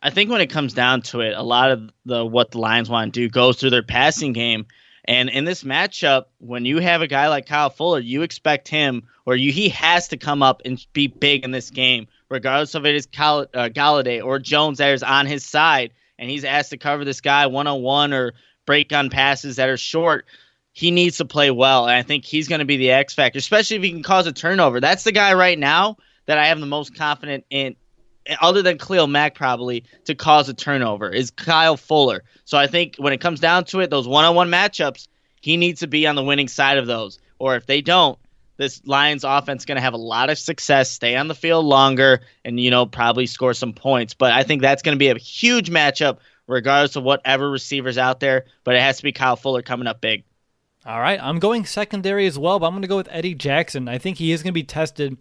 I 0.00 0.10
think 0.10 0.30
when 0.30 0.40
it 0.40 0.48
comes 0.48 0.74
down 0.74 1.02
to 1.02 1.22
it, 1.22 1.36
a 1.36 1.42
lot 1.42 1.72
of 1.72 1.90
the 2.04 2.24
what 2.24 2.52
the 2.52 2.58
Lions 2.58 2.88
want 2.88 3.12
to 3.12 3.20
do 3.20 3.28
goes 3.28 3.58
through 3.58 3.70
their 3.70 3.82
passing 3.82 4.32
game. 4.32 4.66
And 5.06 5.28
in 5.28 5.44
this 5.44 5.64
matchup, 5.64 6.26
when 6.38 6.64
you 6.64 6.78
have 6.78 7.02
a 7.02 7.08
guy 7.08 7.26
like 7.26 7.46
Kyle 7.46 7.68
Fuller, 7.68 7.98
you 7.98 8.22
expect 8.22 8.68
him 8.68 9.08
or 9.26 9.34
you 9.34 9.50
he 9.50 9.68
has 9.70 10.06
to 10.06 10.16
come 10.16 10.40
up 10.40 10.62
and 10.64 10.86
be 10.92 11.08
big 11.08 11.42
in 11.42 11.50
this 11.50 11.70
game, 11.70 12.06
regardless 12.28 12.76
of 12.76 12.86
it 12.86 12.94
is 12.94 13.06
Cal, 13.06 13.40
uh, 13.40 13.70
Golladay 13.70 14.24
or 14.24 14.38
Jones 14.38 14.78
that 14.78 14.94
is 14.94 15.02
on 15.02 15.26
his 15.26 15.44
side, 15.44 15.94
and 16.16 16.30
he's 16.30 16.44
asked 16.44 16.70
to 16.70 16.76
cover 16.76 17.04
this 17.04 17.20
guy 17.20 17.48
one 17.48 17.66
on 17.66 17.82
one 17.82 18.12
or 18.12 18.34
break 18.66 18.92
on 18.92 19.10
passes 19.10 19.56
that 19.56 19.68
are 19.68 19.76
short. 19.76 20.26
He 20.72 20.90
needs 20.90 21.18
to 21.18 21.24
play 21.24 21.50
well, 21.50 21.86
and 21.86 21.94
I 21.94 22.02
think 22.02 22.24
he's 22.24 22.48
going 22.48 22.60
to 22.60 22.64
be 22.64 22.78
the 22.78 22.92
X 22.92 23.14
factor, 23.14 23.38
especially 23.38 23.76
if 23.76 23.82
he 23.82 23.90
can 23.90 24.02
cause 24.02 24.26
a 24.26 24.32
turnover. 24.32 24.80
That's 24.80 25.04
the 25.04 25.12
guy 25.12 25.34
right 25.34 25.58
now 25.58 25.98
that 26.26 26.38
I 26.38 26.46
have 26.46 26.60
the 26.60 26.66
most 26.66 26.96
confident 26.96 27.44
in 27.50 27.76
other 28.40 28.62
than 28.62 28.78
Khalil 28.78 29.06
Mack 29.06 29.34
probably 29.34 29.84
to 30.04 30.14
cause 30.14 30.48
a 30.48 30.54
turnover 30.54 31.10
is 31.10 31.30
Kyle 31.30 31.76
Fuller. 31.76 32.22
So 32.44 32.56
I 32.56 32.66
think 32.66 32.96
when 32.96 33.12
it 33.12 33.20
comes 33.20 33.40
down 33.40 33.64
to 33.66 33.80
it, 33.80 33.90
those 33.90 34.06
one-on-one 34.06 34.48
matchups, 34.48 35.08
he 35.40 35.56
needs 35.56 35.80
to 35.80 35.88
be 35.88 36.06
on 36.06 36.14
the 36.14 36.22
winning 36.22 36.48
side 36.48 36.78
of 36.78 36.86
those. 36.86 37.18
Or 37.38 37.56
if 37.56 37.66
they 37.66 37.80
don't, 37.80 38.18
this 38.56 38.80
Lions 38.84 39.24
offense 39.24 39.62
is 39.62 39.66
going 39.66 39.76
to 39.76 39.82
have 39.82 39.94
a 39.94 39.98
lot 39.98 40.30
of 40.30 40.38
success, 40.38 40.90
stay 40.90 41.16
on 41.16 41.26
the 41.26 41.34
field 41.34 41.64
longer, 41.64 42.20
and 42.44 42.60
you 42.60 42.70
know 42.70 42.86
probably 42.86 43.26
score 43.26 43.54
some 43.54 43.72
points. 43.72 44.14
But 44.14 44.32
I 44.32 44.44
think 44.44 44.62
that's 44.62 44.82
going 44.82 44.94
to 44.94 44.98
be 44.98 45.08
a 45.08 45.18
huge 45.18 45.68
matchup, 45.68 46.18
regardless 46.46 46.94
of 46.94 47.02
whatever 47.02 47.50
receivers 47.50 47.98
out 47.98 48.20
there. 48.20 48.44
But 48.62 48.76
it 48.76 48.82
has 48.82 48.98
to 48.98 49.02
be 49.02 49.12
Kyle 49.12 49.36
Fuller 49.36 49.62
coming 49.62 49.88
up 49.88 50.00
big. 50.00 50.24
All 50.84 51.00
right, 51.00 51.20
I'm 51.22 51.38
going 51.38 51.64
secondary 51.64 52.26
as 52.26 52.36
well, 52.36 52.58
but 52.58 52.66
I'm 52.66 52.72
going 52.72 52.82
to 52.82 52.88
go 52.88 52.96
with 52.96 53.08
Eddie 53.12 53.36
Jackson. 53.36 53.86
I 53.86 53.98
think 53.98 54.18
he 54.18 54.32
is 54.32 54.42
going 54.42 54.50
to 54.50 54.52
be 54.52 54.64
tested 54.64 55.16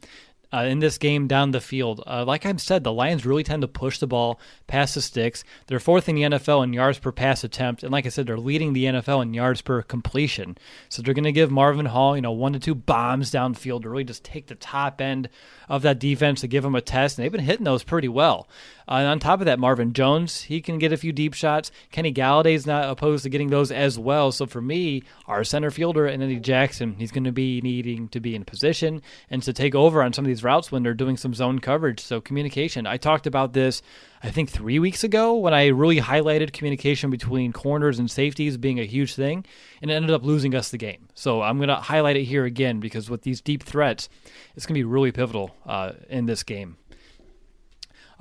uh, 0.52 0.64
in 0.64 0.80
this 0.80 0.98
game 0.98 1.28
down 1.28 1.52
the 1.52 1.62
field. 1.62 2.04
Uh, 2.06 2.26
like 2.26 2.48
I've 2.48 2.60
said, 2.60 2.84
the 2.84 2.92
Lions 2.92 3.28
really 3.28 3.44
tend 3.44 3.62
to 3.62 3.68
push 3.68 4.00
the 4.00 4.08
ball 4.08 4.40
past 4.66 4.96
the 4.96 5.02
sticks. 5.02 5.44
They're 5.68 5.80
fourth 5.80 6.10
in 6.10 6.16
the 6.16 6.24
NFL 6.24 6.64
in 6.64 6.74
yards 6.74 6.98
per 6.98 7.12
pass 7.12 7.44
attempt, 7.44 7.84
and 7.84 7.92
like 7.92 8.08
I 8.08 8.10
said, 8.10 8.26
they're 8.26 8.40
leading 8.40 8.74
the 8.74 8.86
NFL 8.86 9.22
in 9.22 9.36
yards 9.36 9.62
per 9.62 9.84
completion. 9.84 10.58
So 10.90 11.02
they're 11.02 11.14
going 11.14 11.26
to 11.26 11.32
give 11.32 11.52
Marvin 11.52 11.86
Hall, 11.86 12.16
you 12.16 12.22
know, 12.22 12.32
one 12.32 12.54
to 12.54 12.60
two 12.60 12.76
bombs 12.76 13.32
downfield 13.32 13.84
to 13.84 13.90
really 13.90 14.04
just 14.04 14.24
take 14.24 14.48
the 14.48 14.56
top 14.56 15.00
end 15.00 15.30
of 15.70 15.84
that 15.84 16.00
defense 16.00 16.42
to 16.42 16.48
give 16.48 16.64
them 16.64 16.76
a 16.76 16.82
test, 16.82 17.18
and 17.18 17.24
they've 17.24 17.32
been 17.32 17.42
hitting 17.42 17.66
those 17.66 17.84
pretty 17.84 18.10
well. 18.10 18.50
Uh, 18.92 18.96
and 18.96 19.08
on 19.08 19.20
top 19.20 19.40
of 19.40 19.46
that, 19.46 19.58
Marvin 19.58 19.94
Jones, 19.94 20.42
he 20.42 20.60
can 20.60 20.78
get 20.78 20.92
a 20.92 20.98
few 20.98 21.14
deep 21.14 21.34
shots. 21.34 21.72
Kenny 21.94 22.14
Golladay's 22.14 22.68
not 22.68 22.90
opposed 22.90 23.24
to 23.24 23.30
getting 23.30 23.50
those 23.50 23.72
as 23.72 23.98
well. 23.98 24.34
So 24.34 24.46
for 24.46 24.60
me, 24.60 25.04
our 25.28 25.46
center 25.46 25.72
fielder 25.72 26.08
and 26.08 26.22
Eddie 26.22 26.42
Jackson, 26.42 26.96
he's 26.96 27.12
going 27.12 27.24
to 27.24 27.32
be 27.32 27.62
needing 27.62 28.10
to 28.10 28.20
be 28.20 28.36
in 28.36 28.44
position 28.44 29.02
and 29.30 29.42
to 29.44 29.54
take 29.54 29.76
over 29.76 30.04
on 30.04 30.12
some 30.12 30.26
of 30.26 30.28
these 30.28 30.44
routes 30.44 30.74
when 30.74 30.84
they're 30.84 30.94
doing 30.94 31.16
some 31.16 31.34
zone 31.34 31.60
coverage. 31.60 32.02
So 32.02 32.20
communication. 32.20 32.86
I 32.86 32.98
talked 32.98 33.28
about 33.28 33.54
this, 33.54 33.82
I 34.24 34.30
think, 34.30 34.50
three 34.50 34.78
weeks 34.78 35.06
ago 35.06 35.36
when 35.36 35.54
I 35.54 35.68
really 35.68 36.02
highlighted 36.02 36.52
communication 36.52 37.10
between 37.10 37.54
corners 37.54 37.98
and 37.98 38.12
safeties 38.12 38.58
being 38.58 38.78
a 38.78 38.86
huge 38.86 39.16
thing, 39.16 39.46
and 39.82 39.90
it 39.90 39.94
ended 39.94 40.12
up 40.12 40.26
losing 40.26 40.54
us 40.54 40.70
the 40.70 40.78
game. 40.78 41.08
So 41.14 41.42
I'm 41.42 41.60
going 41.60 41.70
to 41.70 41.76
highlight 41.76 42.18
it 42.18 42.26
here 42.26 42.44
again 42.44 42.82
because 42.82 43.10
with 43.10 43.22
these 43.22 43.40
deep 43.40 43.64
threats, 43.64 44.10
it's 44.58 44.66
going 44.66 44.76
to 44.76 44.80
be 44.80 44.84
really 44.84 45.14
pivotal 45.14 45.56
uh, 45.66 45.94
in 46.10 46.26
this 46.26 46.44
game. 46.44 46.76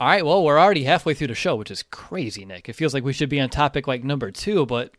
All 0.01 0.07
right, 0.07 0.25
well, 0.25 0.43
we're 0.43 0.59
already 0.59 0.85
halfway 0.85 1.13
through 1.13 1.27
the 1.27 1.35
show, 1.35 1.57
which 1.57 1.71
is 1.71 1.83
crazy, 1.83 2.47
Nick. 2.47 2.71
It 2.71 2.73
feels 2.73 2.95
like 2.95 3.05
we 3.05 3.13
should 3.13 3.29
be 3.29 3.39
on 3.39 3.51
topic 3.51 3.87
like 3.87 4.03
number 4.03 4.31
two, 4.31 4.65
but 4.65 4.95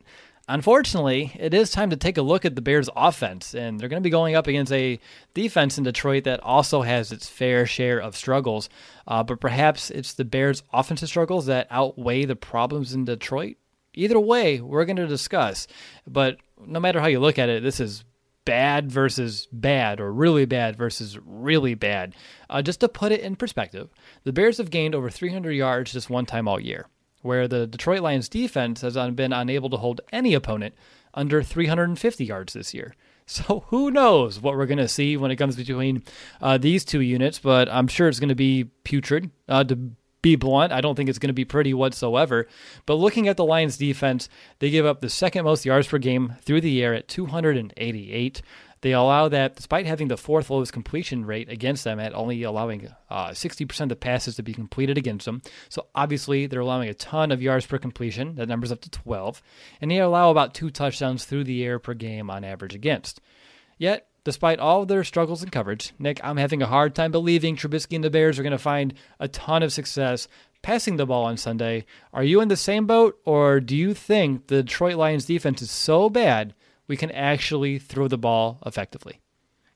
unfortunately, 0.48 1.32
it 1.40 1.56
is 1.56 1.72
time 1.72 1.90
to 1.90 1.98
take 1.98 2.20
a 2.20 2.22
look 2.22 2.46
at 2.46 2.54
the 2.54 2.62
Bears' 2.62 2.88
offense, 2.96 3.56
and 3.56 3.80
they're 3.80 3.90
going 3.90 4.00
to 4.00 4.06
be 4.06 4.12
going 4.12 4.36
up 4.36 4.46
against 4.46 4.72
a 4.72 5.00
defense 5.34 5.80
in 5.80 5.86
Detroit 5.86 6.26
that 6.26 6.40
also 6.42 6.84
has 6.84 7.12
its 7.12 7.28
fair 7.28 7.66
share 7.66 7.98
of 8.00 8.16
struggles. 8.16 8.70
Uh, 9.08 9.24
but 9.24 9.42
perhaps 9.42 9.90
it's 9.90 10.14
the 10.14 10.24
Bears' 10.24 10.62
offensive 10.72 11.10
struggles 11.10 11.48
that 11.48 11.66
outweigh 11.72 12.26
the 12.26 12.36
problems 12.36 12.94
in 12.94 13.06
Detroit. 13.06 13.58
Either 13.96 14.20
way, 14.20 14.62
we're 14.62 14.86
going 14.86 14.98
to 14.98 15.08
discuss. 15.08 15.66
But 16.06 16.38
no 16.64 16.80
matter 16.80 17.00
how 17.00 17.08
you 17.08 17.20
look 17.20 17.40
at 17.40 17.50
it, 17.50 17.64
this 17.64 17.80
is 17.80 18.04
bad 18.46 18.92
versus 18.92 19.48
bad 19.52 20.00
or 20.00 20.12
really 20.12 20.46
bad 20.46 20.76
versus 20.76 21.18
really 21.26 21.74
bad. 21.74 22.16
Uh, 22.50 22.62
just 22.62 22.80
to 22.80 22.90
put 22.90 23.12
it 23.12 23.22
in 23.22 23.36
perspective, 23.36 23.90
the 24.24 24.34
Bears 24.34 24.58
have 24.58 24.70
gained 24.70 24.96
over 24.96 25.10
300 25.10 25.52
yards 25.52 25.94
just 25.94 26.10
one 26.10 26.26
time 26.26 26.48
all 26.48 26.60
year, 26.60 26.88
where 27.22 27.48
the 27.48 27.68
Detroit 27.68 28.02
Lions 28.02 28.30
defense 28.30 28.82
has 28.82 28.96
been 29.12 29.34
unable 29.34 29.70
to 29.70 29.78
hold 29.78 30.02
any 30.12 30.34
opponent 30.34 30.76
under 31.14 31.44
350 31.44 32.26
yards 32.26 32.54
this 32.54 32.74
year. 32.74 32.96
So 33.28 33.64
who 33.68 33.92
knows 33.92 34.42
what 34.42 34.58
we're 34.58 34.66
going 34.66 34.78
to 34.80 34.90
see 34.90 35.16
when 35.16 35.32
it 35.32 35.38
comes 35.38 35.56
between 35.56 36.04
uh, 36.42 36.58
these 36.58 36.84
two 36.84 37.00
units, 37.00 37.40
but 37.40 37.70
I'm 37.70 37.88
sure 37.88 38.10
it's 38.10 38.20
going 38.20 38.28
to 38.28 38.36
be 38.36 38.66
putrid, 38.84 39.30
uh, 39.48 39.64
be 40.22 40.36
blunt, 40.36 40.72
I 40.72 40.82
don't 40.82 40.96
think 40.96 41.10
it's 41.10 41.20
going 41.20 41.30
to 41.30 41.34
be 41.34 41.46
pretty 41.46 41.74
whatsoever. 41.74 42.48
But 42.86 42.96
looking 42.96 43.28
at 43.28 43.38
the 43.38 43.46
Lions 43.46 43.78
defense, 43.78 44.30
they 44.60 44.70
give 44.70 44.86
up 44.86 45.02
the 45.02 45.10
second 45.10 45.46
most 45.46 45.66
yards 45.66 45.88
per 45.88 45.98
game 45.98 46.36
through 46.42 46.62
the 46.62 46.84
air 46.84 46.94
at 46.94 47.08
288. 47.08 48.42
They 48.82 48.94
allow 48.94 49.30
that 49.30 49.56
despite 49.56 49.86
having 49.86 50.08
the 50.08 50.18
fourth 50.18 50.50
lowest 50.50 50.74
completion 50.74 51.24
rate 51.24 51.50
against 51.50 51.84
them 51.84 52.00
at 52.00 52.16
only 52.16 52.42
allowing 52.42 52.90
uh, 53.10 53.30
60% 53.30 53.92
of 53.92 54.00
passes 54.00 54.36
to 54.36 54.44
be 54.44 54.54
completed 54.54 54.98
against 54.98 55.26
them. 55.26 55.44
So 55.70 55.86
obviously 55.94 56.48
they're 56.48 56.62
allowing 56.62 56.90
a 56.90 56.96
ton 56.96 57.32
of 57.32 57.44
yards 57.44 57.68
per 57.68 57.78
completion. 57.78 58.36
That 58.36 58.50
number's 58.50 58.72
up 58.72 58.82
to 58.82 58.90
12. 58.90 59.42
And 59.82 59.92
they 59.92 60.00
allow 60.00 60.32
about 60.32 60.56
two 60.56 60.72
touchdowns 60.72 61.26
through 61.26 61.44
the 61.44 61.64
air 61.64 61.78
per 61.78 61.94
game 61.94 62.32
on 62.32 62.44
average 62.44 62.74
against. 62.74 63.22
Yet 63.78 64.08
Despite 64.24 64.60
all 64.60 64.86
their 64.86 65.04
struggles 65.04 65.42
in 65.42 65.50
coverage, 65.50 65.94
Nick, 65.98 66.20
I'm 66.24 66.38
having 66.38 66.62
a 66.62 66.68
hard 66.68 66.94
time 66.94 67.12
believing 67.12 67.56
Trubisky 67.56 67.96
and 67.96 68.04
the 68.04 68.12
Bears 68.12 68.38
are 68.38 68.44
going 68.44 68.52
to 68.52 68.60
find 68.60 68.94
a 69.20 69.28
ton 69.28 69.64
of 69.64 69.74
success 69.74 70.28
passing 70.62 70.98
the 70.98 71.08
ball 71.08 71.26
on 71.26 71.38
Sunday. 71.38 71.86
Are 72.14 72.24
you 72.24 72.40
in 72.40 72.48
the 72.48 72.56
same 72.56 72.86
boat, 72.86 73.20
or 73.26 73.60
do 73.60 73.76
you 73.76 73.96
think 73.96 74.46
the 74.46 74.62
Detroit 74.62 74.96
Lions 74.96 75.26
defense 75.26 75.64
is 75.64 75.72
so 75.72 76.08
bad 76.08 76.54
we 76.88 76.98
can 76.98 77.10
actually 77.10 77.80
throw 77.80 78.08
the 78.08 78.18
ball 78.18 78.60
effectively? 78.64 79.22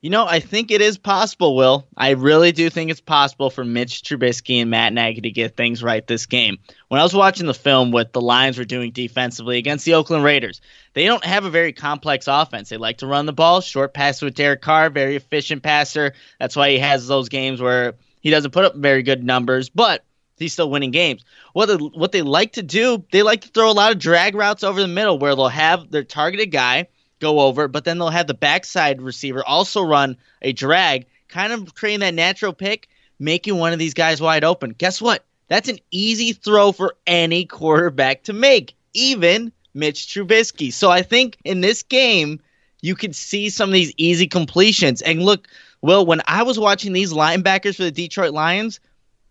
You 0.06 0.10
know, 0.10 0.24
I 0.24 0.38
think 0.38 0.70
it 0.70 0.80
is 0.80 0.98
possible, 0.98 1.56
Will. 1.56 1.84
I 1.96 2.10
really 2.10 2.52
do 2.52 2.70
think 2.70 2.92
it's 2.92 3.00
possible 3.00 3.50
for 3.50 3.64
Mitch 3.64 4.02
Trubisky 4.02 4.60
and 4.60 4.70
Matt 4.70 4.92
Nagy 4.92 5.22
to 5.22 5.30
get 5.32 5.56
things 5.56 5.82
right 5.82 6.06
this 6.06 6.26
game. 6.26 6.58
When 6.86 7.00
I 7.00 7.02
was 7.02 7.12
watching 7.12 7.46
the 7.46 7.52
film, 7.52 7.90
what 7.90 8.12
the 8.12 8.20
Lions 8.20 8.56
were 8.56 8.64
doing 8.64 8.92
defensively 8.92 9.58
against 9.58 9.84
the 9.84 9.94
Oakland 9.94 10.22
Raiders, 10.22 10.60
they 10.92 11.06
don't 11.06 11.24
have 11.24 11.44
a 11.44 11.50
very 11.50 11.72
complex 11.72 12.28
offense. 12.28 12.68
They 12.68 12.76
like 12.76 12.98
to 12.98 13.08
run 13.08 13.26
the 13.26 13.32
ball, 13.32 13.60
short 13.60 13.94
pass 13.94 14.22
with 14.22 14.36
Derek 14.36 14.62
Carr, 14.62 14.90
very 14.90 15.16
efficient 15.16 15.64
passer. 15.64 16.12
That's 16.38 16.54
why 16.54 16.70
he 16.70 16.78
has 16.78 17.08
those 17.08 17.28
games 17.28 17.60
where 17.60 17.94
he 18.20 18.30
doesn't 18.30 18.52
put 18.52 18.64
up 18.64 18.76
very 18.76 19.02
good 19.02 19.24
numbers, 19.24 19.70
but 19.70 20.04
he's 20.38 20.52
still 20.52 20.70
winning 20.70 20.92
games. 20.92 21.24
What 21.52 21.66
they, 21.66 21.74
what 21.74 22.12
they 22.12 22.22
like 22.22 22.52
to 22.52 22.62
do, 22.62 23.04
they 23.10 23.24
like 23.24 23.40
to 23.40 23.48
throw 23.48 23.68
a 23.68 23.72
lot 23.72 23.90
of 23.90 23.98
drag 23.98 24.36
routes 24.36 24.62
over 24.62 24.80
the 24.80 24.86
middle 24.86 25.18
where 25.18 25.34
they'll 25.34 25.48
have 25.48 25.90
their 25.90 26.04
targeted 26.04 26.52
guy 26.52 26.86
go 27.20 27.40
over, 27.40 27.68
but 27.68 27.84
then 27.84 27.98
they'll 27.98 28.10
have 28.10 28.26
the 28.26 28.34
backside 28.34 29.00
receiver 29.00 29.44
also 29.44 29.82
run 29.82 30.16
a 30.42 30.52
drag, 30.52 31.06
kind 31.28 31.52
of 31.52 31.74
creating 31.74 32.00
that 32.00 32.14
natural 32.14 32.52
pick, 32.52 32.88
making 33.18 33.56
one 33.56 33.72
of 33.72 33.78
these 33.78 33.94
guys 33.94 34.20
wide 34.20 34.44
open. 34.44 34.70
Guess 34.70 35.00
what? 35.00 35.24
That's 35.48 35.68
an 35.68 35.78
easy 35.90 36.32
throw 36.32 36.72
for 36.72 36.94
any 37.06 37.44
quarterback 37.44 38.24
to 38.24 38.32
make, 38.32 38.74
even 38.94 39.52
Mitch 39.74 40.06
Trubisky. 40.08 40.72
So 40.72 40.90
I 40.90 41.02
think 41.02 41.38
in 41.44 41.60
this 41.60 41.82
game, 41.82 42.40
you 42.82 42.94
could 42.94 43.14
see 43.14 43.48
some 43.48 43.70
of 43.70 43.74
these 43.74 43.92
easy 43.96 44.26
completions. 44.26 45.02
And 45.02 45.22
look, 45.22 45.48
Will, 45.82 46.04
when 46.04 46.20
I 46.26 46.42
was 46.42 46.58
watching 46.58 46.92
these 46.92 47.12
linebackers 47.12 47.76
for 47.76 47.84
the 47.84 47.90
Detroit 47.90 48.32
Lions, 48.32 48.80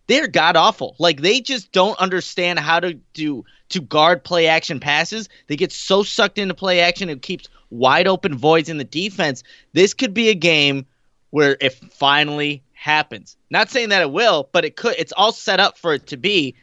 they're 0.07 0.27
god 0.27 0.55
awful. 0.55 0.95
Like 0.99 1.21
they 1.21 1.41
just 1.41 1.71
don't 1.71 1.99
understand 1.99 2.59
how 2.59 2.79
to 2.79 2.93
do 3.13 3.43
to 3.69 3.81
guard 3.81 4.23
play 4.23 4.47
action 4.47 4.79
passes. 4.79 5.27
They 5.47 5.55
get 5.55 5.71
so 5.71 6.03
sucked 6.03 6.37
into 6.37 6.53
play 6.53 6.79
action 6.79 7.09
it 7.09 7.21
keeps 7.21 7.49
wide 7.77 8.07
open 8.07 8.37
voids 8.37 8.69
in 8.69 8.77
the 8.77 8.83
defense. 8.83 9.43
This 9.73 9.93
could 9.93 10.13
be 10.13 10.29
a 10.29 10.35
game 10.35 10.85
where 11.29 11.57
it 11.59 11.73
finally 11.73 12.63
happens. 12.73 13.35
Not 13.49 13.69
saying 13.69 13.89
that 13.89 14.01
it 14.01 14.11
will, 14.11 14.49
but 14.51 14.65
it 14.65 14.75
could. 14.75 14.95
It's 14.97 15.11
all 15.11 15.31
set 15.31 15.59
up 15.59 15.77
for 15.77 15.93
it 15.93 16.07
to 16.07 16.17
be. 16.17 16.55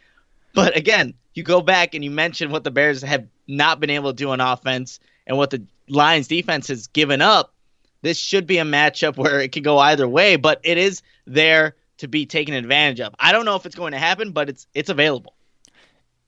But 0.54 0.76
again, 0.76 1.14
you 1.34 1.42
go 1.42 1.60
back 1.60 1.94
and 1.94 2.04
you 2.04 2.10
mention 2.10 2.50
what 2.50 2.64
the 2.64 2.70
Bears 2.70 3.02
have 3.02 3.26
not 3.46 3.80
been 3.80 3.90
able 3.90 4.10
to 4.10 4.16
do 4.16 4.30
on 4.30 4.40
offense 4.40 5.00
and 5.26 5.36
what 5.36 5.50
the 5.50 5.62
Lions 5.88 6.28
defense 6.28 6.68
has 6.68 6.86
given 6.86 7.20
up. 7.20 7.52
This 8.02 8.18
should 8.18 8.46
be 8.46 8.58
a 8.58 8.64
matchup 8.64 9.16
where 9.16 9.40
it 9.40 9.52
could 9.52 9.64
go 9.64 9.78
either 9.78 10.08
way, 10.08 10.36
but 10.36 10.60
it 10.64 10.78
is 10.78 11.02
there 11.26 11.76
to 11.98 12.08
be 12.08 12.26
taken 12.26 12.54
advantage 12.54 13.00
of. 13.00 13.14
I 13.18 13.32
don't 13.32 13.44
know 13.44 13.56
if 13.56 13.64
it's 13.64 13.76
going 13.76 13.92
to 13.92 13.98
happen, 13.98 14.32
but 14.32 14.48
it's 14.48 14.66
it's 14.74 14.90
available. 14.90 15.34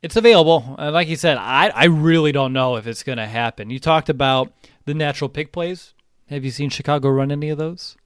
It's 0.03 0.17
available. 0.17 0.77
Uh, 0.79 0.91
like 0.91 1.09
you 1.09 1.17
said, 1.17 1.39
I, 1.39 1.69
I 1.69 1.85
really 1.87 2.31
don't 2.31 2.53
know 2.53 2.77
if 2.77 2.87
it's 2.87 3.03
going 3.03 3.19
to 3.19 3.27
happen. 3.27 3.71
You 3.71 3.79
talked 3.79 4.11
about 4.11 4.53
the 4.85 4.95
natural 4.95 5.29
pick 5.29 5.53
plays. 5.53 5.95
Have 6.29 6.45
you 6.45 6.51
seen 6.51 6.71
Chicago 6.71 7.11
run 7.11 7.31
any 7.31 7.51
of 7.51 7.59
those? 7.59 7.97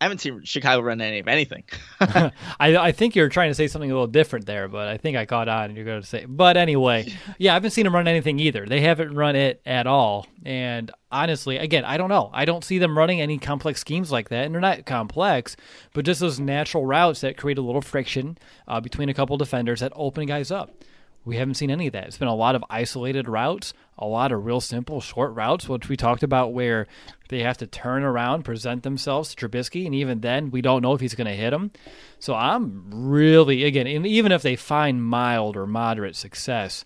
I 0.00 0.06
haven't 0.06 0.18
seen 0.18 0.42
Chicago 0.44 0.82
run 0.82 1.00
any 1.00 1.20
of 1.20 1.28
anything. 1.28 1.64
I, 2.00 2.32
I 2.60 2.92
think 2.92 3.14
you're 3.14 3.28
trying 3.28 3.50
to 3.50 3.54
say 3.54 3.68
something 3.68 3.90
a 3.90 3.94
little 3.94 4.08
different 4.08 4.44
there, 4.44 4.68
but 4.68 4.88
I 4.88 4.98
think 4.98 5.16
I 5.16 5.24
caught 5.24 5.48
on 5.48 5.66
and 5.66 5.76
you're 5.76 5.86
going 5.86 6.02
to 6.02 6.06
say. 6.06 6.24
But 6.26 6.56
anyway, 6.56 7.12
yeah, 7.38 7.52
I 7.52 7.54
haven't 7.54 7.70
seen 7.70 7.84
them 7.84 7.94
run 7.94 8.08
anything 8.08 8.38
either. 8.38 8.66
They 8.66 8.80
haven't 8.80 9.14
run 9.14 9.36
it 9.36 9.62
at 9.64 9.86
all. 9.86 10.26
And 10.44 10.90
honestly, 11.10 11.56
again, 11.58 11.84
I 11.84 11.96
don't 11.96 12.10
know. 12.10 12.28
I 12.34 12.44
don't 12.44 12.64
see 12.64 12.78
them 12.78 12.98
running 12.98 13.20
any 13.20 13.38
complex 13.38 13.80
schemes 13.80 14.10
like 14.10 14.28
that. 14.30 14.44
And 14.44 14.54
they're 14.54 14.60
not 14.60 14.84
complex, 14.84 15.56
but 15.94 16.04
just 16.04 16.20
those 16.20 16.40
natural 16.40 16.84
routes 16.84 17.20
that 17.20 17.36
create 17.36 17.58
a 17.58 17.62
little 17.62 17.80
friction 17.80 18.36
uh, 18.66 18.80
between 18.80 19.08
a 19.08 19.14
couple 19.14 19.36
defenders 19.36 19.80
that 19.80 19.92
open 19.94 20.26
guys 20.26 20.50
up. 20.50 20.84
We 21.24 21.36
haven't 21.36 21.54
seen 21.54 21.70
any 21.70 21.86
of 21.86 21.94
that. 21.94 22.04
It's 22.04 22.18
been 22.18 22.28
a 22.28 22.34
lot 22.34 22.54
of 22.54 22.64
isolated 22.68 23.28
routes, 23.28 23.72
a 23.98 24.06
lot 24.06 24.32
of 24.32 24.44
real 24.44 24.60
simple 24.60 25.00
short 25.00 25.32
routes, 25.34 25.68
which 25.68 25.88
we 25.88 25.96
talked 25.96 26.22
about 26.22 26.52
where 26.52 26.86
they 27.28 27.40
have 27.40 27.58
to 27.58 27.66
turn 27.66 28.02
around, 28.02 28.44
present 28.44 28.82
themselves 28.82 29.34
to 29.34 29.48
Trubisky, 29.48 29.86
and 29.86 29.94
even 29.94 30.20
then, 30.20 30.50
we 30.50 30.60
don't 30.60 30.82
know 30.82 30.94
if 30.94 31.00
he's 31.00 31.14
going 31.14 31.26
to 31.26 31.32
hit 31.32 31.50
them. 31.50 31.70
So 32.18 32.34
I'm 32.34 32.84
really, 32.90 33.64
again, 33.64 33.86
and 33.86 34.06
even 34.06 34.32
if 34.32 34.42
they 34.42 34.56
find 34.56 35.04
mild 35.04 35.56
or 35.56 35.66
moderate 35.66 36.16
success, 36.16 36.84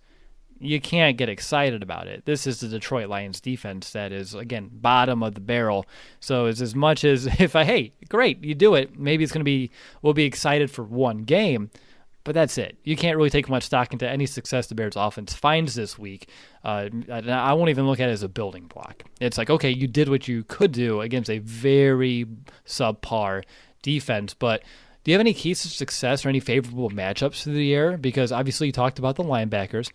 you 0.60 0.80
can't 0.80 1.16
get 1.16 1.28
excited 1.28 1.82
about 1.82 2.08
it. 2.08 2.24
This 2.24 2.46
is 2.46 2.60
the 2.60 2.68
Detroit 2.68 3.08
Lions 3.08 3.40
defense 3.40 3.90
that 3.90 4.12
is, 4.12 4.34
again, 4.34 4.70
bottom 4.72 5.22
of 5.22 5.34
the 5.34 5.40
barrel. 5.40 5.86
So 6.20 6.46
it's 6.46 6.60
as 6.60 6.74
much 6.74 7.04
as 7.04 7.26
if 7.40 7.56
I, 7.56 7.64
hey, 7.64 7.92
great, 8.08 8.42
you 8.44 8.54
do 8.54 8.74
it, 8.74 8.98
maybe 8.98 9.24
it's 9.24 9.32
going 9.32 9.40
to 9.40 9.44
be, 9.44 9.70
we'll 10.02 10.14
be 10.14 10.24
excited 10.24 10.70
for 10.70 10.82
one 10.82 11.24
game 11.24 11.70
but 12.28 12.34
that's 12.34 12.58
it. 12.58 12.76
You 12.84 12.94
can't 12.94 13.16
really 13.16 13.30
take 13.30 13.48
much 13.48 13.62
stock 13.62 13.94
into 13.94 14.06
any 14.06 14.26
success 14.26 14.66
the 14.66 14.74
Bears 14.74 14.96
offense 14.96 15.32
finds 15.32 15.74
this 15.74 15.98
week. 15.98 16.28
Uh, 16.62 16.90
I 17.10 17.54
won't 17.54 17.70
even 17.70 17.86
look 17.86 18.00
at 18.00 18.10
it 18.10 18.12
as 18.12 18.22
a 18.22 18.28
building 18.28 18.66
block. 18.66 19.02
It's 19.18 19.38
like, 19.38 19.48
okay, 19.48 19.70
you 19.70 19.86
did 19.86 20.10
what 20.10 20.28
you 20.28 20.44
could 20.44 20.72
do 20.72 21.00
against 21.00 21.30
a 21.30 21.38
very 21.38 22.26
subpar 22.66 23.44
defense, 23.80 24.34
but 24.34 24.62
do 25.04 25.10
you 25.10 25.14
have 25.14 25.20
any 25.20 25.32
keys 25.32 25.62
to 25.62 25.68
success 25.68 26.26
or 26.26 26.28
any 26.28 26.38
favorable 26.38 26.90
matchups 26.90 27.44
through 27.44 27.54
the 27.54 27.64
year? 27.64 27.96
Because 27.96 28.30
obviously 28.30 28.66
you 28.66 28.74
talked 28.74 28.98
about 28.98 29.16
the 29.16 29.24
linebackers. 29.24 29.90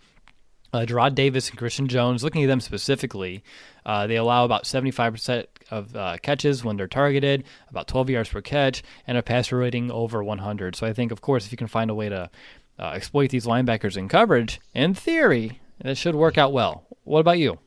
Uh, 0.74 0.84
Jarrad 0.84 1.14
Davis 1.14 1.50
and 1.50 1.56
Christian 1.56 1.86
Jones, 1.86 2.24
looking 2.24 2.42
at 2.42 2.48
them 2.48 2.60
specifically, 2.60 3.44
uh, 3.86 4.08
they 4.08 4.16
allow 4.16 4.44
about 4.44 4.64
75% 4.64 5.46
of 5.70 5.94
uh, 5.94 6.16
catches 6.20 6.64
when 6.64 6.76
they're 6.76 6.88
targeted, 6.88 7.44
about 7.70 7.86
12 7.86 8.10
yards 8.10 8.28
per 8.28 8.40
catch, 8.40 8.82
and 9.06 9.16
a 9.16 9.22
passer 9.22 9.56
rating 9.56 9.92
over 9.92 10.24
100. 10.24 10.74
So 10.74 10.84
I 10.84 10.92
think, 10.92 11.12
of 11.12 11.20
course, 11.20 11.46
if 11.46 11.52
you 11.52 11.56
can 11.56 11.68
find 11.68 11.92
a 11.92 11.94
way 11.94 12.08
to 12.08 12.28
uh, 12.80 12.88
exploit 12.88 13.30
these 13.30 13.46
linebackers 13.46 13.96
in 13.96 14.08
coverage, 14.08 14.60
in 14.74 14.94
theory, 14.94 15.60
it 15.78 15.96
should 15.96 16.16
work 16.16 16.38
out 16.38 16.52
well. 16.52 16.84
What 17.04 17.20
about 17.20 17.38
you? 17.38 17.60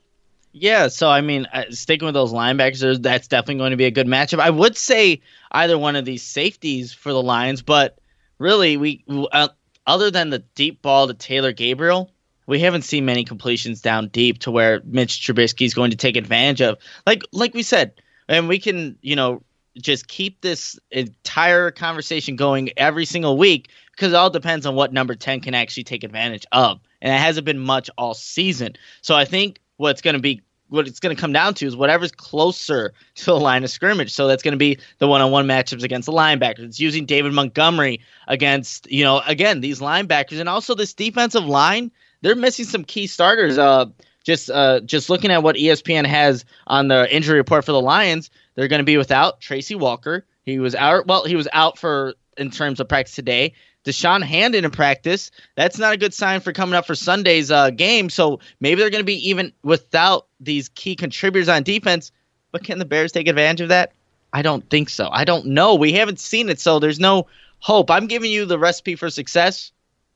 Yeah, 0.51 0.89
so 0.89 1.07
I 1.07 1.21
mean, 1.21 1.45
uh, 1.53 1.63
sticking 1.69 2.07
with 2.07 2.13
those 2.13 2.33
linebackers, 2.33 3.01
that's 3.01 3.29
definitely 3.29 3.59
going 3.59 3.71
to 3.71 3.77
be 3.77 3.85
a 3.85 3.91
good 3.91 4.07
matchup. 4.07 4.39
I 4.39 4.49
would 4.49 4.75
say 4.75 5.21
either 5.49 5.77
one 5.77 5.95
of 5.95 6.03
these 6.03 6.23
safeties 6.23 6.91
for 6.91 7.13
the 7.13 7.23
Lions, 7.23 7.61
but 7.61 7.99
really, 8.37 8.75
we 8.75 9.05
uh, 9.31 9.47
other 9.85 10.11
than 10.11 10.29
the 10.29 10.39
deep 10.39 10.81
ball 10.81 11.07
to 11.07 11.13
Taylor 11.13 11.53
Gabriel, 11.53 12.11
we 12.47 12.59
haven't 12.59 12.83
seen 12.83 13.05
many 13.05 13.23
completions 13.23 13.81
down 13.81 14.07
deep 14.07 14.39
to 14.39 14.51
where 14.51 14.81
Mitch 14.85 15.19
Trubisky 15.19 15.65
is 15.65 15.73
going 15.73 15.91
to 15.91 15.97
take 15.97 16.15
advantage 16.15 16.61
of. 16.61 16.77
Like 17.05 17.23
like 17.31 17.53
we 17.53 17.61
said, 17.61 17.93
and 18.27 18.47
we 18.47 18.57
can 18.57 18.97
you 19.01 19.15
know 19.15 19.43
just 19.77 20.07
keep 20.07 20.41
this 20.41 20.79
entire 20.91 21.69
conversation 21.69 22.35
going 22.35 22.71
every 22.77 23.05
single 23.05 23.37
week 23.37 23.69
because 23.91 24.11
it 24.13 24.15
all 24.15 24.29
depends 24.29 24.65
on 24.65 24.75
what 24.75 24.91
number 24.91 25.13
10 25.13 25.41
can 25.41 25.53
actually 25.53 25.83
take 25.83 26.03
advantage 26.03 26.47
of 26.51 26.79
and 26.99 27.13
it 27.13 27.17
hasn't 27.19 27.45
been 27.45 27.59
much 27.59 27.87
all 27.95 28.15
season 28.15 28.73
so 29.01 29.15
i 29.15 29.23
think 29.23 29.59
what's 29.75 30.01
going 30.01 30.15
to 30.15 30.19
be 30.19 30.41
what 30.69 30.87
it's 30.87 30.99
going 30.99 31.15
to 31.15 31.19
come 31.19 31.31
down 31.31 31.53
to 31.53 31.65
is 31.65 31.75
whatever's 31.75 32.11
closer 32.11 32.93
to 33.15 33.25
the 33.25 33.39
line 33.39 33.63
of 33.63 33.69
scrimmage. 33.69 34.11
So 34.11 34.27
that's 34.27 34.43
going 34.43 34.51
to 34.51 34.57
be 34.57 34.77
the 34.97 35.07
one-on-one 35.07 35.47
matchups 35.47 35.83
against 35.83 36.07
the 36.07 36.11
linebackers. 36.11 36.59
It's 36.59 36.79
using 36.79 37.05
David 37.05 37.33
Montgomery 37.33 38.01
against, 38.27 38.89
you 38.91 39.03
know, 39.03 39.21
again 39.25 39.61
these 39.61 39.79
linebackers 39.79 40.39
and 40.39 40.49
also 40.49 40.75
this 40.75 40.93
defensive 40.93 41.45
line 41.45 41.91
they're 42.21 42.35
missing 42.35 42.65
some 42.65 42.83
key 42.83 43.07
starters. 43.07 43.57
Uh, 43.57 43.87
just 44.23 44.49
uh, 44.49 44.81
just 44.81 45.09
looking 45.09 45.31
at 45.31 45.41
what 45.41 45.55
ESPN 45.55 46.05
has 46.05 46.43
on 46.67 46.89
the 46.89 47.13
injury 47.13 47.37
report 47.37 47.63
for 47.65 47.71
the 47.71 47.81
Lions, 47.81 48.29
they're 48.55 48.67
going 48.67 48.79
to 48.79 48.85
be 48.85 48.97
without 48.97 49.39
Tracy 49.39 49.75
Walker. 49.75 50.25
He 50.43 50.59
was 50.59 50.75
out. 50.75 51.07
Well, 51.07 51.25
he 51.25 51.35
was 51.35 51.47
out 51.53 51.77
for 51.77 52.13
in 52.37 52.51
terms 52.51 52.79
of 52.79 52.87
practice 52.87 53.15
today. 53.15 53.53
Da'Shawn 53.85 54.21
Hand 54.21 54.53
in 54.53 54.69
practice. 54.69 55.31
That's 55.55 55.77
not 55.77 55.93
a 55.93 55.97
good 55.97 56.13
sign 56.13 56.41
for 56.41 56.51
coming 56.51 56.75
up 56.75 56.85
for 56.85 56.93
Sunday's 56.93 57.49
uh, 57.49 57.69
game. 57.69 58.09
So 58.09 58.41
maybe 58.59 58.81
they're 58.81 58.89
going 58.89 59.01
to 59.01 59.05
be 59.05 59.29
even 59.29 59.53
without 59.63 60.27
these 60.41 60.67
key 60.69 60.95
contributors 60.95 61.47
on 61.47 61.63
defense. 61.63 62.11
But 62.51 62.65
can 62.65 62.79
the 62.79 62.85
Bears 62.85 63.13
take 63.13 63.29
advantage 63.29 63.61
of 63.61 63.69
that? 63.69 63.93
I 64.33 64.41
don't 64.41 64.69
think 64.69 64.89
so. 64.89 65.07
I 65.09 65.23
don't 65.23 65.47
know. 65.47 65.75
We 65.75 65.93
haven't 65.93 66.19
seen 66.19 66.49
it, 66.49 66.59
so 66.59 66.79
there's 66.79 66.99
no 66.99 67.27
hope. 67.59 67.89
I'm 67.89 68.07
giving 68.07 68.29
you 68.29 68.45
the 68.45 68.59
recipe 68.59 68.95
for 68.95 69.09
success. 69.09 69.71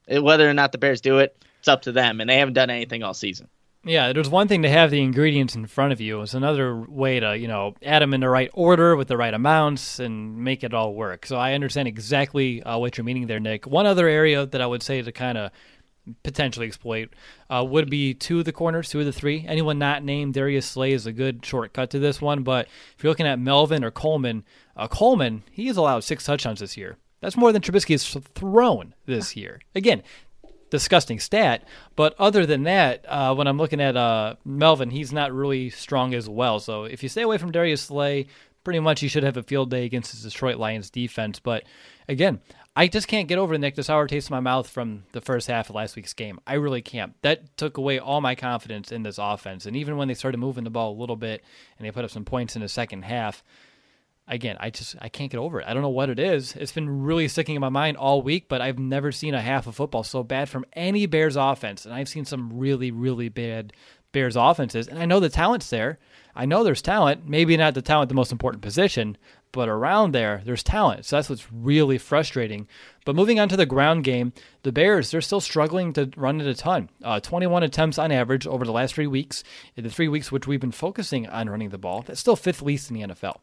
Whether 0.07 0.49
or 0.49 0.53
not 0.53 0.73
the 0.73 0.77
Bears 0.77 0.99
do 0.99 1.19
it, 1.19 1.37
it's 1.61 1.67
up 1.67 1.83
to 1.83 1.91
them, 1.91 2.19
and 2.19 2.29
they 2.29 2.37
haven't 2.37 2.55
done 2.55 2.71
anything 2.71 3.03
all 3.03 3.13
season. 3.13 3.47
Yeah, 3.83 4.13
there's 4.13 4.29
one 4.29 4.47
thing 4.47 4.63
to 4.63 4.69
have 4.69 4.89
the 4.89 5.01
ingredients 5.01 5.55
in 5.55 5.67
front 5.67 5.93
of 5.93 6.01
you. 6.01 6.21
It's 6.21 6.33
another 6.33 6.75
way 6.75 7.19
to, 7.19 7.37
you 7.37 7.47
know, 7.47 7.75
add 7.83 8.01
them 8.01 8.15
in 8.15 8.21
the 8.21 8.29
right 8.29 8.49
order 8.53 8.95
with 8.95 9.07
the 9.07 9.17
right 9.17 9.33
amounts 9.33 9.99
and 9.99 10.37
make 10.37 10.63
it 10.63 10.73
all 10.73 10.93
work. 10.95 11.25
So 11.25 11.37
I 11.37 11.53
understand 11.53 11.87
exactly 11.87 12.63
uh, 12.63 12.77
what 12.79 12.97
you're 12.97 13.05
meaning 13.05 13.27
there, 13.27 13.39
Nick. 13.39 13.67
One 13.67 13.85
other 13.85 14.07
area 14.07 14.45
that 14.45 14.61
I 14.61 14.67
would 14.67 14.81
say 14.81 15.01
to 15.01 15.11
kind 15.11 15.37
of 15.37 15.51
potentially 16.23 16.65
exploit 16.67 17.09
uh, 17.49 17.63
would 17.67 17.89
be 17.89 18.13
two 18.13 18.39
of 18.39 18.45
the 18.45 18.51
corners, 18.51 18.89
two 18.89 18.99
of 18.99 19.05
the 19.05 19.11
three. 19.11 19.45
Anyone 19.47 19.77
not 19.77 20.03
named 20.03 20.33
Darius 20.33 20.65
Slay 20.65 20.93
is 20.93 21.05
a 21.05 21.11
good 21.11 21.45
shortcut 21.45 21.91
to 21.91 21.99
this 21.99 22.21
one. 22.21 22.43
But 22.43 22.67
if 22.97 23.03
you're 23.03 23.11
looking 23.11 23.27
at 23.27 23.39
Melvin 23.39 23.83
or 23.83 23.91
Coleman, 23.91 24.43
uh, 24.75 24.87
Coleman, 24.87 25.43
he 25.51 25.67
has 25.67 25.77
allowed 25.77 26.03
six 26.03 26.23
touchdowns 26.23 26.59
this 26.59 26.77
year. 26.77 26.97
That's 27.21 27.37
more 27.37 27.51
than 27.51 27.61
Trubisky 27.61 27.91
has 27.91 28.07
thrown 28.35 28.95
this 29.05 29.35
year. 29.35 29.59
Again, 29.75 30.01
disgusting 30.71 31.19
stat. 31.19 31.63
But 31.95 32.15
other 32.17 32.47
than 32.47 32.63
that, 32.63 33.05
uh, 33.07 33.35
when 33.35 33.45
I'm 33.45 33.59
looking 33.59 33.79
at 33.81 33.95
uh, 33.95 34.35
Melvin, 34.43 34.89
he's 34.89 35.13
not 35.13 35.31
really 35.31 35.69
strong 35.69 36.15
as 36.15 36.27
well. 36.27 36.59
So 36.59 36.85
if 36.85 37.03
you 37.03 37.09
stay 37.09 37.21
away 37.21 37.37
from 37.37 37.51
Darius 37.51 37.83
Slay, 37.83 38.25
pretty 38.63 38.79
much 38.79 39.03
you 39.03 39.09
should 39.09 39.23
have 39.23 39.37
a 39.37 39.43
field 39.43 39.69
day 39.69 39.85
against 39.85 40.15
the 40.15 40.29
Detroit 40.29 40.57
Lions 40.57 40.89
defense. 40.89 41.39
But 41.39 41.63
again, 42.07 42.39
I 42.75 42.87
just 42.87 43.07
can't 43.07 43.27
get 43.27 43.37
over 43.37 43.53
the 43.53 43.59
Nick 43.59 43.75
the 43.75 43.83
sour 43.83 44.07
taste 44.07 44.29
in 44.29 44.33
my 44.33 44.39
mouth 44.39 44.69
from 44.69 45.03
the 45.11 45.21
first 45.21 45.47
half 45.47 45.69
of 45.69 45.75
last 45.75 45.95
week's 45.95 46.13
game. 46.13 46.39
I 46.47 46.53
really 46.53 46.81
can't. 46.81 47.13
That 47.21 47.57
took 47.57 47.77
away 47.77 47.99
all 47.99 48.21
my 48.21 48.33
confidence 48.33 48.91
in 48.91 49.03
this 49.03 49.17
offense. 49.17 49.65
And 49.65 49.75
even 49.75 49.97
when 49.97 50.07
they 50.07 50.13
started 50.13 50.37
moving 50.37 50.63
the 50.63 50.69
ball 50.69 50.93
a 50.93 50.99
little 50.99 51.17
bit 51.17 51.43
and 51.77 51.85
they 51.85 51.91
put 51.91 52.05
up 52.05 52.11
some 52.11 52.23
points 52.25 52.55
in 52.55 52.61
the 52.61 52.69
second 52.69 53.03
half, 53.03 53.43
again, 54.31 54.57
I 54.59 54.69
just 54.69 54.95
I 54.99 55.09
can't 55.09 55.29
get 55.29 55.37
over 55.37 55.59
it. 55.59 55.67
I 55.67 55.73
don't 55.73 55.83
know 55.83 55.89
what 55.89 56.09
it 56.09 56.17
is. 56.17 56.55
It's 56.55 56.71
been 56.71 57.03
really 57.03 57.27
sticking 57.27 57.55
in 57.55 57.61
my 57.61 57.69
mind 57.69 57.97
all 57.97 58.21
week, 58.21 58.47
but 58.47 58.61
I've 58.61 58.79
never 58.79 59.11
seen 59.11 59.35
a 59.35 59.41
half 59.41 59.67
of 59.67 59.75
football 59.75 60.03
so 60.03 60.23
bad 60.23 60.49
from 60.49 60.65
any 60.73 61.05
Bears 61.05 61.35
offense, 61.35 61.85
and 61.85 61.93
I've 61.93 62.09
seen 62.09 62.25
some 62.25 62.57
really 62.57 62.89
really 62.89 63.29
bad 63.29 63.73
Bears 64.13 64.35
offenses, 64.35 64.87
and 64.87 64.97
I 64.97 65.05
know 65.05 65.19
the 65.19 65.29
talent's 65.29 65.69
there. 65.69 65.99
I 66.33 66.45
know 66.45 66.63
there's 66.63 66.81
talent, 66.81 67.27
maybe 67.27 67.57
not 67.57 67.73
the 67.73 67.81
talent 67.81 68.07
the 68.07 68.15
most 68.15 68.31
important 68.31 68.63
position, 68.63 69.17
but 69.51 69.67
around 69.67 70.13
there 70.13 70.41
there's 70.45 70.63
talent. 70.63 71.05
So 71.05 71.17
that's 71.17 71.29
what's 71.29 71.51
really 71.51 71.97
frustrating. 71.97 72.67
But 73.05 73.15
moving 73.15 73.37
on 73.37 73.49
to 73.49 73.57
the 73.57 73.65
ground 73.65 74.05
game, 74.05 74.31
the 74.63 74.71
Bears 74.71 75.11
they're 75.11 75.19
still 75.19 75.41
struggling 75.41 75.91
to 75.93 76.09
run 76.15 76.39
it 76.39 76.47
a 76.47 76.53
ton. 76.53 76.89
Uh, 77.03 77.19
21 77.19 77.63
attempts 77.63 77.99
on 77.99 78.13
average 78.13 78.47
over 78.47 78.63
the 78.63 78.71
last 78.71 78.95
three 78.95 79.07
weeks. 79.07 79.43
In 79.75 79.83
the 79.83 79.89
three 79.89 80.07
weeks 80.07 80.31
which 80.31 80.47
we've 80.47 80.61
been 80.61 80.71
focusing 80.71 81.27
on 81.27 81.49
running 81.49 81.69
the 81.69 81.77
ball, 81.77 82.01
that's 82.01 82.21
still 82.21 82.37
fifth 82.37 82.61
least 82.61 82.89
in 82.89 82.95
the 82.95 83.07
NFL. 83.07 83.39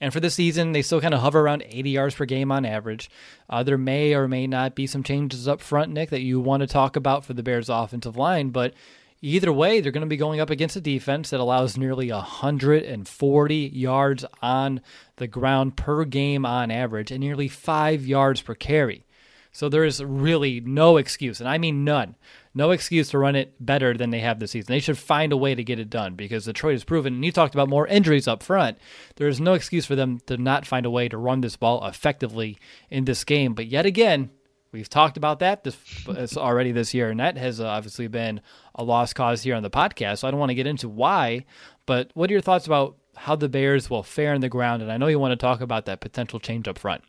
And 0.00 0.12
for 0.12 0.20
this 0.20 0.34
season, 0.34 0.72
they 0.72 0.82
still 0.82 1.00
kind 1.00 1.14
of 1.14 1.20
hover 1.20 1.40
around 1.40 1.64
80 1.66 1.90
yards 1.90 2.14
per 2.14 2.24
game 2.24 2.52
on 2.52 2.64
average. 2.64 3.10
Uh, 3.48 3.62
there 3.62 3.78
may 3.78 4.14
or 4.14 4.28
may 4.28 4.46
not 4.46 4.74
be 4.74 4.86
some 4.86 5.02
changes 5.02 5.48
up 5.48 5.60
front, 5.60 5.92
Nick, 5.92 6.10
that 6.10 6.22
you 6.22 6.40
want 6.40 6.62
to 6.62 6.66
talk 6.66 6.96
about 6.96 7.24
for 7.24 7.34
the 7.34 7.42
Bears' 7.42 7.68
offensive 7.68 8.16
line, 8.16 8.50
but 8.50 8.74
either 9.20 9.52
way, 9.52 9.80
they're 9.80 9.92
going 9.92 10.02
to 10.02 10.06
be 10.06 10.16
going 10.16 10.40
up 10.40 10.50
against 10.50 10.76
a 10.76 10.80
defense 10.80 11.30
that 11.30 11.40
allows 11.40 11.76
nearly 11.76 12.10
140 12.10 13.54
yards 13.54 14.24
on 14.42 14.80
the 15.16 15.26
ground 15.26 15.76
per 15.76 16.04
game 16.04 16.44
on 16.44 16.70
average 16.70 17.10
and 17.10 17.20
nearly 17.20 17.48
five 17.48 18.04
yards 18.06 18.40
per 18.40 18.54
carry. 18.54 19.04
So 19.52 19.68
there 19.68 19.84
is 19.84 20.02
really 20.02 20.60
no 20.60 20.96
excuse, 20.96 21.38
and 21.38 21.48
I 21.48 21.58
mean 21.58 21.84
none, 21.84 22.16
no 22.54 22.70
excuse 22.70 23.08
to 23.10 23.18
run 23.18 23.34
it 23.34 23.54
better 23.58 23.94
than 23.94 24.10
they 24.10 24.20
have 24.20 24.38
this 24.38 24.50
season. 24.50 24.72
They 24.72 24.80
should 24.80 24.98
find 24.98 25.32
a 25.32 25.36
way 25.36 25.54
to 25.54 25.64
get 25.64 25.78
it 25.78 25.90
done 25.90 26.14
because 26.14 26.44
Detroit 26.44 26.74
has 26.74 26.84
proven, 26.84 27.14
and 27.14 27.24
you 27.24 27.32
talked 27.32 27.54
about 27.54 27.68
more 27.68 27.86
injuries 27.86 28.28
up 28.28 28.42
front. 28.42 28.78
There 29.16 29.28
is 29.28 29.40
no 29.40 29.54
excuse 29.54 29.86
for 29.86 29.96
them 29.96 30.20
to 30.26 30.36
not 30.36 30.66
find 30.66 30.84
a 30.84 30.90
way 30.90 31.08
to 31.08 31.16
run 31.16 31.40
this 31.40 31.56
ball 31.56 31.86
effectively 31.86 32.58
in 32.90 33.04
this 33.04 33.24
game. 33.24 33.54
But 33.54 33.66
yet 33.68 33.86
again, 33.86 34.30
we've 34.70 34.88
talked 34.88 35.16
about 35.16 35.38
that 35.38 35.64
this 35.64 36.36
already 36.36 36.72
this 36.72 36.92
year, 36.94 37.10
and 37.10 37.20
that 37.20 37.38
has 37.38 37.60
obviously 37.60 38.08
been 38.08 38.40
a 38.74 38.84
lost 38.84 39.14
cause 39.14 39.42
here 39.42 39.54
on 39.54 39.62
the 39.62 39.70
podcast. 39.70 40.18
So 40.18 40.28
I 40.28 40.30
don't 40.30 40.40
want 40.40 40.50
to 40.50 40.54
get 40.54 40.66
into 40.66 40.88
why, 40.88 41.44
but 41.86 42.10
what 42.14 42.30
are 42.30 42.32
your 42.32 42.42
thoughts 42.42 42.66
about 42.66 42.96
how 43.16 43.36
the 43.36 43.48
Bears 43.48 43.88
will 43.88 44.02
fare 44.02 44.34
in 44.34 44.40
the 44.40 44.48
ground? 44.48 44.82
And 44.82 44.92
I 44.92 44.96
know 44.96 45.06
you 45.06 45.18
want 45.18 45.32
to 45.32 45.36
talk 45.36 45.60
about 45.60 45.86
that 45.86 46.00
potential 46.00 46.38
change 46.38 46.68
up 46.68 46.78
front. 46.78 47.02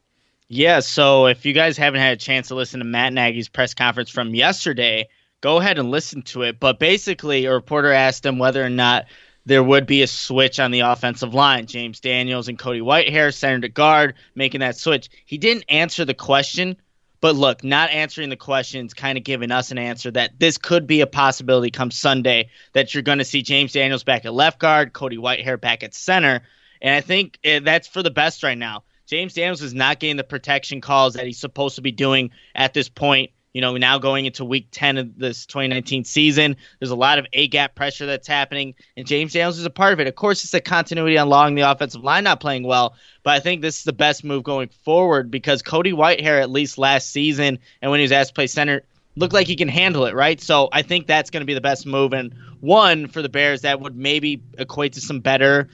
Yeah, 0.49 0.81
so 0.81 1.27
if 1.27 1.45
you 1.45 1.53
guys 1.53 1.77
haven't 1.77 2.01
had 2.01 2.13
a 2.13 2.17
chance 2.17 2.49
to 2.49 2.55
listen 2.55 2.79
to 2.79 2.85
Matt 2.85 3.13
Nagy's 3.13 3.49
press 3.49 3.73
conference 3.73 4.09
from 4.09 4.35
yesterday, 4.35 5.07
go 5.43 5.57
ahead 5.57 5.77
and 5.77 5.91
listen 5.91 6.21
to 6.21 6.41
it. 6.43 6.57
But 6.57 6.79
basically, 6.79 7.45
a 7.45 7.53
reporter 7.53 7.91
asked 7.91 8.25
him 8.25 8.39
whether 8.39 8.63
or 8.63 8.69
not 8.69 9.05
there 9.45 9.61
would 9.61 9.85
be 9.85 10.01
a 10.01 10.07
switch 10.07 10.57
on 10.57 10.71
the 10.71 10.79
offensive 10.79 11.33
line. 11.33 11.65
James 11.65 11.99
Daniels 11.99 12.47
and 12.47 12.57
Cody 12.57 12.79
Whitehair, 12.79 13.33
center 13.33 13.59
to 13.59 13.67
guard, 13.67 14.15
making 14.35 14.61
that 14.61 14.77
switch. 14.77 15.09
He 15.25 15.37
didn't 15.37 15.65
answer 15.67 16.05
the 16.05 16.13
question, 16.13 16.77
but 17.19 17.35
look, 17.35 17.61
not 17.61 17.89
answering 17.89 18.29
the 18.29 18.37
questions 18.37 18.93
kind 18.93 19.17
of 19.17 19.25
giving 19.25 19.51
us 19.51 19.69
an 19.69 19.77
answer 19.77 20.11
that 20.11 20.39
this 20.39 20.57
could 20.57 20.87
be 20.87 21.01
a 21.01 21.07
possibility 21.07 21.71
come 21.71 21.91
Sunday 21.91 22.49
that 22.71 22.93
you're 22.93 23.03
going 23.03 23.17
to 23.17 23.25
see 23.25 23.41
James 23.41 23.73
Daniels 23.73 24.05
back 24.05 24.23
at 24.23 24.33
left 24.33 24.59
guard, 24.59 24.93
Cody 24.93 25.17
Whitehair 25.17 25.59
back 25.59 25.83
at 25.83 25.93
center. 25.93 26.41
And 26.81 26.95
I 26.95 27.01
think 27.01 27.37
eh, 27.43 27.59
that's 27.59 27.89
for 27.89 28.01
the 28.01 28.11
best 28.11 28.43
right 28.43 28.57
now. 28.57 28.83
James 29.07 29.33
Daniels 29.33 29.61
is 29.61 29.73
not 29.73 29.99
getting 29.99 30.15
the 30.15 30.23
protection 30.23 30.79
calls 30.79 31.15
that 31.15 31.25
he's 31.25 31.37
supposed 31.37 31.75
to 31.75 31.81
be 31.81 31.91
doing 31.91 32.31
at 32.55 32.73
this 32.73 32.87
point 32.87 33.31
you 33.53 33.61
know, 33.61 33.77
now 33.77 33.99
going 33.99 34.25
into 34.25 34.43
week 34.43 34.67
10 34.71 34.97
of 34.97 35.17
this 35.17 35.45
2019 35.45 36.03
season, 36.03 36.57
there's 36.79 36.91
a 36.91 36.95
lot 36.95 37.19
of 37.19 37.27
A 37.33 37.47
gap 37.47 37.75
pressure 37.75 38.05
that's 38.05 38.27
happening, 38.27 38.73
and 38.97 39.05
James 39.05 39.33
Daniels 39.33 39.59
is 39.59 39.65
a 39.65 39.69
part 39.69 39.93
of 39.93 39.99
it. 39.99 40.07
Of 40.07 40.15
course, 40.15 40.43
it's 40.43 40.51
the 40.51 40.61
continuity 40.61 41.17
on 41.17 41.55
the 41.55 41.61
offensive 41.61 42.03
line 42.03 42.23
not 42.23 42.39
playing 42.39 42.63
well, 42.63 42.95
but 43.21 43.35
I 43.35 43.39
think 43.39 43.61
this 43.61 43.77
is 43.77 43.83
the 43.83 43.93
best 43.93 44.23
move 44.23 44.43
going 44.43 44.69
forward 44.83 45.31
because 45.31 45.61
Cody 45.61 45.93
Whitehair, 45.93 46.41
at 46.41 46.49
least 46.49 46.77
last 46.77 47.11
season, 47.11 47.59
and 47.81 47.91
when 47.91 47.99
he 47.99 48.03
was 48.03 48.11
asked 48.11 48.29
to 48.29 48.33
play 48.33 48.47
center, 48.47 48.83
looked 49.15 49.33
like 49.33 49.47
he 49.47 49.55
can 49.55 49.67
handle 49.67 50.05
it, 50.05 50.15
right? 50.15 50.41
So 50.41 50.69
I 50.71 50.81
think 50.81 51.05
that's 51.05 51.29
going 51.29 51.41
to 51.41 51.45
be 51.45 51.53
the 51.53 51.61
best 51.61 51.85
move. 51.85 52.13
And 52.13 52.33
one 52.59 53.07
for 53.07 53.21
the 53.21 53.29
Bears 53.29 53.61
that 53.61 53.79
would 53.79 53.95
maybe 53.95 54.41
equate 54.57 54.93
to 54.93 55.01
some 55.01 55.19
better 55.19 55.69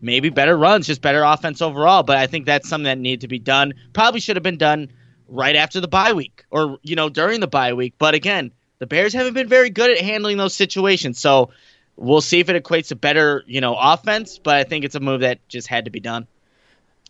maybe 0.00 0.28
better 0.28 0.56
runs, 0.56 0.86
just 0.86 1.00
better 1.00 1.22
offense 1.22 1.62
overall. 1.62 2.02
But 2.02 2.18
I 2.18 2.26
think 2.26 2.44
that's 2.46 2.68
something 2.68 2.84
that 2.84 2.98
needed 2.98 3.22
to 3.22 3.28
be 3.28 3.38
done. 3.38 3.72
Probably 3.94 4.20
should 4.20 4.36
have 4.36 4.42
been 4.42 4.58
done 4.58 4.92
right 5.28 5.56
after 5.56 5.80
the 5.80 5.88
bye 5.88 6.12
week 6.12 6.44
or 6.50 6.78
you 6.82 6.96
know 6.96 7.08
during 7.08 7.40
the 7.40 7.46
bye 7.46 7.72
week. 7.72 7.94
But 7.98 8.14
again, 8.14 8.52
the 8.78 8.86
Bears 8.86 9.12
haven't 9.12 9.34
been 9.34 9.48
very 9.48 9.70
good 9.70 9.90
at 9.90 9.98
handling 9.98 10.36
those 10.36 10.54
situations. 10.54 11.18
So 11.18 11.50
we'll 11.96 12.20
see 12.20 12.40
if 12.40 12.48
it 12.48 12.62
equates 12.62 12.88
to 12.88 12.96
better 12.96 13.44
you 13.46 13.60
know 13.60 13.76
offense. 13.78 14.38
But 14.38 14.56
I 14.56 14.64
think 14.64 14.84
it's 14.84 14.94
a 14.94 15.00
move 15.00 15.20
that 15.20 15.46
just 15.48 15.68
had 15.68 15.86
to 15.86 15.90
be 15.90 16.00
done. 16.00 16.26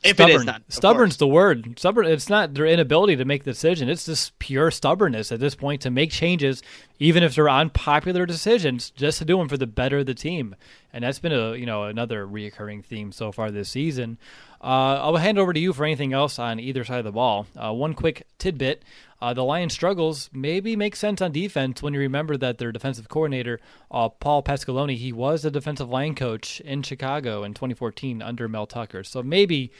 If 0.03 0.17
Stubborn. 0.17 0.31
it 0.31 0.37
is 0.37 0.45
done, 0.45 0.65
stubborn's 0.69 1.17
the 1.17 1.27
word. 1.27 1.79
Stubborn. 1.79 2.05
It's 2.05 2.29
not 2.29 2.53
their 2.53 2.67
inability 2.67 3.17
to 3.17 3.25
make 3.25 3.45
the 3.45 3.53
decision. 3.53 3.89
It's 3.89 4.05
just 4.05 4.39
pure 4.39 4.71
stubbornness 4.71 5.33
at 5.33 5.41
this 5.41 5.55
point 5.55 5.81
to 5.81 5.91
make 5.91 6.11
changes, 6.11 6.63
even 6.99 7.23
if 7.23 7.35
they're 7.35 7.49
unpopular 7.49 8.27
decisions, 8.27 8.91
just 8.91 9.17
to 9.19 9.25
do 9.25 9.39
them 9.39 9.49
for 9.49 9.57
the 9.57 9.67
better 9.67 10.01
of 10.01 10.07
the 10.07 10.13
team. 10.13 10.57
And 10.93 11.05
that's 11.05 11.21
been 11.21 11.33
a 11.33 11.55
you 11.55 11.65
know 11.65 11.85
another 11.85 12.27
reoccurring 12.27 12.85
theme 12.85 13.13
so 13.13 13.33
far 13.33 13.51
this 13.51 13.71
season. 13.71 14.19
Uh, 14.65 14.99
I'll 15.03 15.17
hand 15.17 15.39
over 15.39 15.53
to 15.53 15.61
you 15.61 15.75
for 15.75 15.85
anything 15.85 16.15
else 16.15 16.39
on 16.39 16.59
either 16.59 16.85
side 16.85 16.99
of 16.99 17.05
the 17.05 17.13
ball. 17.13 17.47
Uh, 17.55 17.71
one 17.75 17.93
quick 17.93 18.27
tidbit. 18.39 18.83
Uh, 19.21 19.35
the 19.35 19.45
Lions' 19.45 19.75
struggles 19.75 20.31
maybe 20.33 20.75
make 20.75 20.97
sense 20.97 21.21
on 21.21 21.33
defense 21.33 21.83
when 21.83 21.93
you 21.93 22.01
remember 22.01 22.39
that 22.39 22.57
their 22.57 22.73
defensive 22.73 23.11
coordinator, 23.11 23.61
uh, 23.91 24.09
Paul 24.09 24.43
Pasqualoni, 24.43 24.97
he 24.97 25.13
was 25.13 25.45
a 25.45 25.51
defensive 25.51 25.91
line 25.91 26.15
coach 26.15 26.61
in 26.61 26.83
Chicago 26.83 27.45
in 27.45 27.53
2014 27.53 28.23
under 28.23 28.49
Mel 28.49 28.67
Tucker. 28.67 29.05
So 29.05 29.23
maybe 29.23 29.71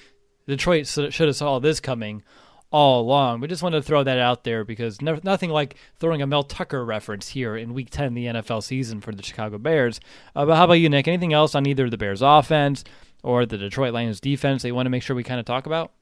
Detroit 0.47 0.87
should 0.87 1.15
have 1.15 1.37
saw 1.37 1.59
this 1.59 1.81
coming 1.81 2.23
all 2.71 3.01
along. 3.01 3.41
We 3.41 3.49
just 3.49 3.63
wanted 3.63 3.79
to 3.79 3.87
throw 3.87 4.05
that 4.05 4.19
out 4.19 4.45
there 4.45 4.65
because 4.65 5.01
no, 5.01 5.19
nothing 5.23 5.49
like 5.49 5.77
throwing 5.99 6.21
a 6.21 6.27
Mel 6.27 6.43
Tucker 6.43 6.85
reference 6.85 7.29
here 7.29 7.57
in 7.57 7.73
Week 7.73 7.89
10 7.89 8.09
of 8.09 8.15
the 8.15 8.27
NFL 8.27 8.63
season 8.63 9.01
for 9.01 9.15
the 9.15 9.23
Chicago 9.23 9.57
Bears. 9.57 9.99
Uh, 10.37 10.45
but 10.45 10.57
how 10.57 10.65
about 10.65 10.75
you, 10.75 10.91
Nick? 10.91 11.09
Anything 11.09 11.33
else 11.33 11.55
on 11.55 11.67
either 11.67 11.89
the 11.89 11.97
Bears' 11.97 12.21
offense 12.21 12.85
or 13.25 13.47
the 13.47 13.59
Detroit 13.59 13.93
Lions 13.93 14.21
defense 14.21 14.63
that 14.63 14.69
you 14.69 14.75
want 14.75 14.87
to 14.87 14.91
make 14.91 15.03
sure 15.03 15.17
we 15.17 15.25
kind 15.25 15.41
of 15.41 15.47
talk 15.47 15.67
about? 15.67 15.93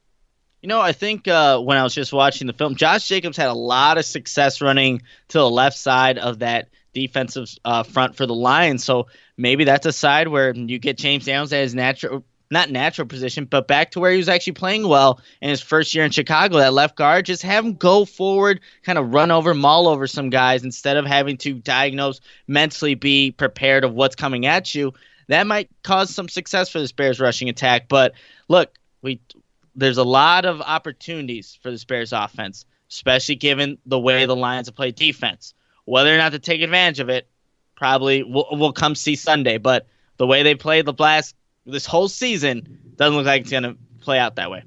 You 0.60 0.68
know, 0.68 0.80
I 0.80 0.92
think 0.92 1.26
uh, 1.26 1.58
when 1.60 1.78
I 1.78 1.82
was 1.82 1.94
just 1.94 2.12
watching 2.12 2.46
the 2.46 2.52
film, 2.52 2.74
Josh 2.74 3.08
Jacobs 3.08 3.36
had 3.36 3.48
a 3.48 3.54
lot 3.54 3.98
of 3.98 4.04
success 4.04 4.60
running 4.60 5.02
to 5.28 5.38
the 5.38 5.50
left 5.50 5.76
side 5.76 6.18
of 6.18 6.40
that 6.40 6.68
defensive 6.92 7.48
uh, 7.64 7.82
front 7.82 8.16
for 8.16 8.26
the 8.26 8.34
Lions. 8.34 8.84
So 8.84 9.06
maybe 9.36 9.64
that's 9.64 9.86
a 9.86 9.92
side 9.92 10.28
where 10.28 10.54
you 10.54 10.78
get 10.78 10.98
James 10.98 11.24
Daniels 11.24 11.52
at 11.52 11.62
his 11.62 11.74
natural, 11.74 12.24
not 12.50 12.70
natural 12.70 13.08
position, 13.08 13.44
but 13.44 13.66
back 13.66 13.92
to 13.92 14.00
where 14.00 14.12
he 14.12 14.18
was 14.18 14.28
actually 14.28 14.52
playing 14.52 14.86
well 14.86 15.20
in 15.40 15.48
his 15.48 15.60
first 15.60 15.94
year 15.94 16.04
in 16.04 16.10
Chicago. 16.10 16.58
That 16.58 16.72
left 16.72 16.96
guard, 16.96 17.26
just 17.26 17.42
have 17.42 17.64
him 17.64 17.74
go 17.74 18.04
forward, 18.04 18.60
kind 18.84 18.98
of 18.98 19.12
run 19.12 19.30
over, 19.30 19.54
maul 19.54 19.88
over 19.88 20.06
some 20.06 20.30
guys 20.30 20.62
instead 20.62 20.96
of 20.96 21.06
having 21.06 21.38
to 21.38 21.54
diagnose, 21.54 22.20
mentally 22.46 22.94
be 22.94 23.32
prepared 23.32 23.84
of 23.84 23.94
what's 23.94 24.14
coming 24.14 24.46
at 24.46 24.74
you 24.74 24.92
that 25.32 25.46
might 25.46 25.70
cause 25.82 26.14
some 26.14 26.28
success 26.28 26.68
for 26.68 26.78
this 26.78 26.92
Bears 26.92 27.20
rushing 27.20 27.48
attack. 27.48 27.88
But 27.88 28.14
look, 28.48 28.72
we 29.02 29.20
there's 29.74 29.98
a 29.98 30.04
lot 30.04 30.44
of 30.44 30.60
opportunities 30.60 31.58
for 31.62 31.70
this 31.70 31.84
Bears 31.84 32.12
offense, 32.12 32.66
especially 32.90 33.36
given 33.36 33.78
the 33.86 33.98
way 33.98 34.26
the 34.26 34.36
Lions 34.36 34.68
have 34.68 34.74
played 34.74 34.94
defense. 34.94 35.54
Whether 35.84 36.14
or 36.14 36.18
not 36.18 36.32
to 36.32 36.38
take 36.38 36.60
advantage 36.60 37.00
of 37.00 37.08
it, 37.08 37.28
probably 37.74 38.22
we'll, 38.22 38.46
we'll 38.52 38.72
come 38.72 38.94
see 38.94 39.16
Sunday. 39.16 39.58
But 39.58 39.86
the 40.16 40.26
way 40.26 40.42
they 40.42 40.54
played 40.54 40.84
the 40.84 40.94
last 40.98 41.34
this 41.66 41.86
whole 41.86 42.08
season 42.08 42.92
doesn't 42.96 43.16
look 43.16 43.26
like 43.26 43.42
it's 43.42 43.50
going 43.50 43.62
to 43.62 43.76
play 44.00 44.18
out 44.18 44.36
that 44.36 44.50
way. 44.50 44.64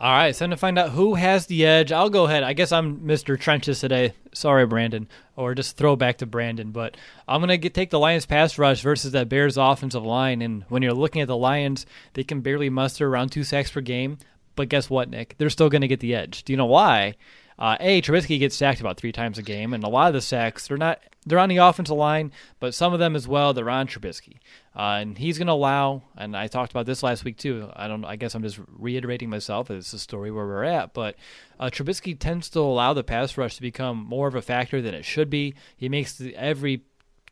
All 0.00 0.10
right, 0.10 0.34
time 0.34 0.50
to 0.50 0.56
find 0.56 0.76
out 0.76 0.90
who 0.90 1.14
has 1.14 1.46
the 1.46 1.64
edge. 1.64 1.92
I'll 1.92 2.10
go 2.10 2.24
ahead. 2.24 2.42
I 2.42 2.52
guess 2.52 2.72
I'm 2.72 2.98
Mr. 3.02 3.38
Trenches 3.38 3.78
today. 3.78 4.12
Sorry, 4.32 4.66
Brandon, 4.66 5.08
or 5.36 5.54
just 5.54 5.76
throw 5.76 5.94
back 5.94 6.18
to 6.18 6.26
Brandon. 6.26 6.72
But 6.72 6.96
I'm 7.28 7.40
gonna 7.40 7.56
get, 7.56 7.74
take 7.74 7.90
the 7.90 7.98
Lions 8.00 8.26
pass 8.26 8.58
rush 8.58 8.82
versus 8.82 9.12
that 9.12 9.28
Bears 9.28 9.56
offensive 9.56 10.04
line. 10.04 10.42
And 10.42 10.64
when 10.68 10.82
you're 10.82 10.92
looking 10.92 11.22
at 11.22 11.28
the 11.28 11.36
Lions, 11.36 11.86
they 12.14 12.24
can 12.24 12.40
barely 12.40 12.68
muster 12.68 13.06
around 13.06 13.28
two 13.28 13.44
sacks 13.44 13.70
per 13.70 13.80
game. 13.80 14.18
But 14.56 14.68
guess 14.68 14.90
what, 14.90 15.10
Nick? 15.10 15.36
They're 15.38 15.48
still 15.48 15.70
gonna 15.70 15.86
get 15.86 16.00
the 16.00 16.16
edge. 16.16 16.42
Do 16.42 16.52
you 16.52 16.56
know 16.56 16.66
why? 16.66 17.14
Uh, 17.56 17.76
a 17.78 18.02
Trubisky 18.02 18.40
gets 18.40 18.56
sacked 18.56 18.80
about 18.80 18.96
three 18.96 19.12
times 19.12 19.38
a 19.38 19.42
game, 19.42 19.72
and 19.72 19.84
a 19.84 19.88
lot 19.88 20.08
of 20.08 20.14
the 20.14 20.20
sacks 20.20 20.66
they're 20.66 20.76
not 20.76 21.00
they're 21.24 21.38
on 21.38 21.48
the 21.48 21.58
offensive 21.58 21.96
line, 21.96 22.32
but 22.58 22.74
some 22.74 22.92
of 22.92 22.98
them 22.98 23.14
as 23.14 23.28
well 23.28 23.54
they're 23.54 23.70
on 23.70 23.86
Trubisky, 23.86 24.38
uh, 24.76 24.98
and 25.00 25.16
he's 25.16 25.38
going 25.38 25.46
to 25.46 25.52
allow. 25.52 26.02
And 26.16 26.36
I 26.36 26.48
talked 26.48 26.72
about 26.72 26.86
this 26.86 27.02
last 27.02 27.24
week 27.24 27.36
too. 27.36 27.70
I 27.74 27.88
don't. 27.88 28.04
I 28.04 28.16
guess 28.16 28.34
I'm 28.34 28.42
just 28.42 28.58
reiterating 28.68 29.30
myself. 29.30 29.70
It's 29.70 29.92
a 29.92 29.98
story 29.98 30.30
where 30.30 30.46
we're 30.46 30.64
at, 30.64 30.94
but 30.94 31.16
uh, 31.60 31.70
Trubisky 31.70 32.18
tends 32.18 32.48
to 32.50 32.60
allow 32.60 32.92
the 32.92 33.04
pass 33.04 33.36
rush 33.36 33.56
to 33.56 33.62
become 33.62 33.98
more 33.98 34.28
of 34.28 34.34
a 34.34 34.42
factor 34.42 34.82
than 34.82 34.94
it 34.94 35.04
should 35.04 35.30
be. 35.30 35.54
He 35.76 35.88
makes 35.88 36.18
the, 36.18 36.34
every 36.36 36.82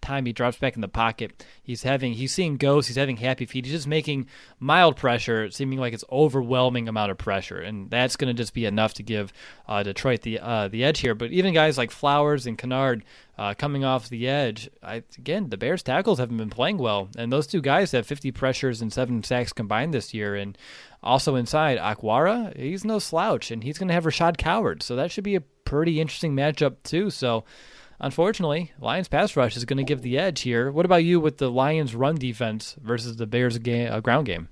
time 0.02 0.26
he 0.26 0.32
drops 0.32 0.58
back 0.58 0.74
in 0.74 0.80
the 0.80 0.88
pocket, 0.88 1.44
he's 1.62 1.82
having 1.82 2.12
he's 2.14 2.32
seeing 2.32 2.56
ghosts, 2.56 2.88
he's 2.88 2.96
having 2.96 3.16
happy 3.16 3.46
feet, 3.46 3.64
he's 3.64 3.74
just 3.74 3.86
making 3.86 4.26
mild 4.58 4.96
pressure, 4.96 5.50
seeming 5.50 5.78
like 5.78 5.94
it's 5.94 6.04
overwhelming 6.10 6.88
amount 6.88 7.10
of 7.10 7.18
pressure, 7.18 7.60
and 7.60 7.90
that's 7.90 8.16
going 8.16 8.34
to 8.34 8.40
just 8.40 8.52
be 8.52 8.66
enough 8.66 8.94
to 8.94 9.02
give 9.02 9.32
uh, 9.68 9.82
Detroit 9.82 10.22
the 10.22 10.38
uh, 10.38 10.68
the 10.68 10.84
edge 10.84 11.00
here. 11.00 11.14
But 11.14 11.30
even 11.30 11.54
guys 11.54 11.78
like 11.78 11.90
Flowers 11.90 12.46
and 12.46 12.58
Kennard 12.58 13.04
uh, 13.38 13.54
coming 13.54 13.84
off 13.84 14.08
the 14.08 14.28
edge, 14.28 14.68
I, 14.82 15.02
again 15.16 15.48
the 15.48 15.56
Bears 15.56 15.82
tackles 15.82 16.18
haven't 16.18 16.36
been 16.36 16.50
playing 16.50 16.78
well, 16.78 17.08
and 17.16 17.32
those 17.32 17.46
two 17.46 17.62
guys 17.62 17.92
have 17.92 18.06
50 18.06 18.32
pressures 18.32 18.82
and 18.82 18.92
seven 18.92 19.22
sacks 19.22 19.52
combined 19.52 19.94
this 19.94 20.12
year, 20.12 20.34
and 20.34 20.58
also 21.02 21.34
inside 21.36 21.78
Okwara, 21.78 22.56
he's 22.56 22.84
no 22.84 22.98
slouch, 22.98 23.50
and 23.50 23.64
he's 23.64 23.78
going 23.78 23.88
to 23.88 23.94
have 23.94 24.04
Rashad 24.04 24.36
Coward, 24.36 24.82
so 24.82 24.96
that 24.96 25.10
should 25.10 25.24
be 25.24 25.36
a 25.36 25.40
pretty 25.40 26.00
interesting 26.00 26.36
matchup 26.36 26.76
too. 26.84 27.08
So 27.10 27.44
unfortunately, 28.02 28.72
Lions 28.78 29.08
pass 29.08 29.36
rush 29.36 29.56
is 29.56 29.64
going 29.64 29.78
to 29.78 29.84
give 29.84 30.02
the 30.02 30.18
edge 30.18 30.42
here. 30.42 30.70
What 30.70 30.84
about 30.84 31.04
you 31.04 31.20
with 31.20 31.38
the 31.38 31.50
Lions 31.50 31.94
run 31.94 32.16
defense 32.16 32.76
versus 32.82 33.16
the 33.16 33.26
Bears 33.26 33.56
game, 33.58 33.90
uh, 33.90 34.00
ground 34.00 34.26
game? 34.26 34.48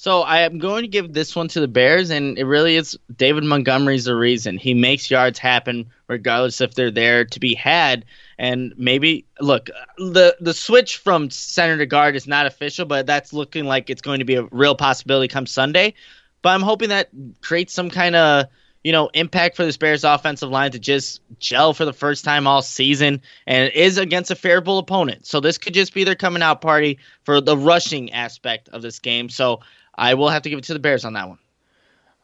So 0.00 0.22
I 0.22 0.40
am 0.40 0.58
going 0.58 0.80
to 0.80 0.88
give 0.88 1.12
this 1.12 1.36
one 1.36 1.48
to 1.48 1.60
the 1.60 1.68
Bears, 1.68 2.08
and 2.08 2.38
it 2.38 2.44
really 2.44 2.76
is 2.76 2.98
David 3.14 3.44
Montgomery's 3.44 4.06
the 4.06 4.16
reason. 4.16 4.56
He 4.56 4.72
makes 4.72 5.10
yards 5.10 5.38
happen 5.38 5.90
regardless 6.08 6.62
if 6.62 6.72
they're 6.72 6.90
there 6.90 7.26
to 7.26 7.38
be 7.38 7.54
had. 7.54 8.06
And 8.38 8.72
maybe 8.78 9.26
look, 9.40 9.68
the 9.98 10.34
the 10.40 10.54
switch 10.54 10.96
from 10.96 11.28
center 11.28 11.76
to 11.76 11.84
guard 11.84 12.16
is 12.16 12.26
not 12.26 12.46
official, 12.46 12.86
but 12.86 13.06
that's 13.06 13.34
looking 13.34 13.66
like 13.66 13.90
it's 13.90 14.00
going 14.00 14.20
to 14.20 14.24
be 14.24 14.36
a 14.36 14.44
real 14.44 14.74
possibility 14.74 15.28
come 15.28 15.44
Sunday. 15.44 15.92
But 16.40 16.50
I'm 16.50 16.62
hoping 16.62 16.88
that 16.88 17.10
creates 17.42 17.74
some 17.74 17.90
kind 17.90 18.16
of 18.16 18.46
you 18.82 18.92
know, 18.92 19.10
impact 19.12 19.56
for 19.56 19.64
this 19.64 19.76
Bears 19.76 20.04
offensive 20.04 20.48
line 20.48 20.70
to 20.70 20.78
just 20.78 21.20
gel 21.38 21.74
for 21.74 21.84
the 21.84 21.92
first 21.92 22.24
time 22.24 22.46
all 22.46 22.62
season, 22.62 23.20
and 23.46 23.68
it 23.68 23.74
is 23.74 23.98
against 23.98 24.30
a 24.30 24.34
favorable 24.34 24.78
opponent. 24.78 25.26
So 25.26 25.40
this 25.40 25.58
could 25.58 25.74
just 25.74 25.92
be 25.92 26.04
their 26.04 26.14
coming 26.14 26.42
out 26.42 26.60
party 26.60 26.98
for 27.24 27.40
the 27.40 27.56
rushing 27.56 28.12
aspect 28.12 28.68
of 28.70 28.82
this 28.82 28.98
game. 28.98 29.28
So 29.28 29.60
I 29.94 30.14
will 30.14 30.30
have 30.30 30.42
to 30.42 30.50
give 30.50 30.58
it 30.58 30.64
to 30.64 30.72
the 30.72 30.78
Bears 30.78 31.04
on 31.04 31.12
that 31.12 31.28
one. 31.28 31.38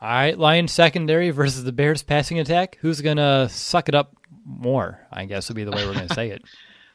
All 0.01 0.09
right, 0.09 0.39
Lions 0.39 0.73
secondary 0.73 1.31
versus 1.31 1.65
the 1.65 1.73
Bears 1.73 2.03
passing 2.03 2.39
attack. 2.39 2.79
Who's 2.81 3.01
gonna 3.01 3.49
suck 3.49 3.89
it 3.89 3.95
up 3.95 4.15
more? 4.45 5.01
I 5.11 5.25
guess 5.25 5.49
would 5.49 5.57
be 5.57 5.65
the 5.65 5.73
way 5.73 5.87
we're 5.87 5.95
gonna 5.95 6.13
say 6.13 6.31
it. 6.31 6.43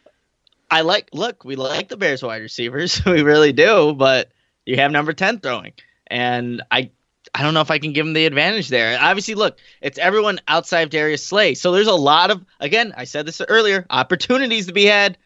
I 0.72 0.82
like. 0.82 1.10
Look, 1.12 1.44
we 1.44 1.56
like 1.56 1.90
the 1.90 1.98
Bears 1.98 2.24
wide 2.24 2.42
receivers. 2.42 3.04
we 3.06 3.24
really 3.24 3.52
do, 3.54 3.94
but 3.94 4.30
you 4.66 4.78
have 4.78 4.92
number 4.92 5.14
ten 5.14 5.40
throwing, 5.40 5.74
and 6.08 6.62
I 6.72 6.92
I 7.34 7.44
don't 7.44 7.54
know 7.54 7.62
if 7.62 7.72
I 7.72 7.80
can 7.80 7.94
give 7.94 8.06
him 8.06 8.14
the 8.14 8.26
advantage 8.26 8.68
there. 8.68 8.98
Obviously, 9.00 9.36
look, 9.36 9.58
it's 9.82 9.98
everyone 9.98 10.40
outside 10.48 10.82
of 10.82 10.90
Darius 10.90 11.26
Slay. 11.26 11.56
So 11.56 11.72
there's 11.72 11.88
a 11.88 11.94
lot 11.94 12.30
of, 12.30 12.44
again, 12.60 12.94
I 12.96 13.06
said 13.06 13.26
this 13.26 13.42
earlier, 13.48 13.86
opportunities 13.90 14.68
to 14.68 14.74
be 14.74 14.86
had. 14.86 15.18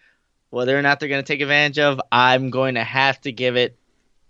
Whether 0.52 0.78
or 0.78 0.82
not 0.82 1.00
they're 1.00 1.10
going 1.10 1.24
to 1.24 1.28
take 1.28 1.41
advantage 1.41 1.80
of, 1.80 2.00
I'm 2.12 2.50
going 2.52 2.76
to 2.76 2.84
have 2.84 3.20
to 3.22 3.32
give 3.32 3.56
it 3.56 3.78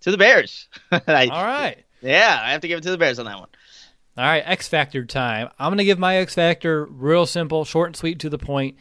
to 0.02 0.12
the 0.12 0.18
Bears. 0.18 0.70
I, 0.92 1.28
All 1.28 1.44
right. 1.44 1.84
Yeah, 2.02 2.40
I 2.42 2.52
have 2.54 2.62
to 2.62 2.68
give 2.68 2.80
it 2.80 2.84
to 2.84 2.92
the 2.92 2.98
Bears 2.98 3.20
on 3.20 3.26
that 3.26 3.38
one. 3.38 3.50
All 4.18 4.24
right, 4.24 4.44
X 4.46 4.70
Factor 4.70 5.04
time. 5.06 5.50
I'm 5.60 5.70
going 5.70 5.80
to 5.80 5.84
give 5.84 6.00
my 6.00 6.16
X 6.18 6.36
Factor 6.36 6.86
real 6.86 7.26
simple, 7.26 7.66
short 7.66 7.90
and 7.90 7.96
sweet 7.98 8.20
to 8.20 8.30
the 8.30 8.38
point. 8.38 8.78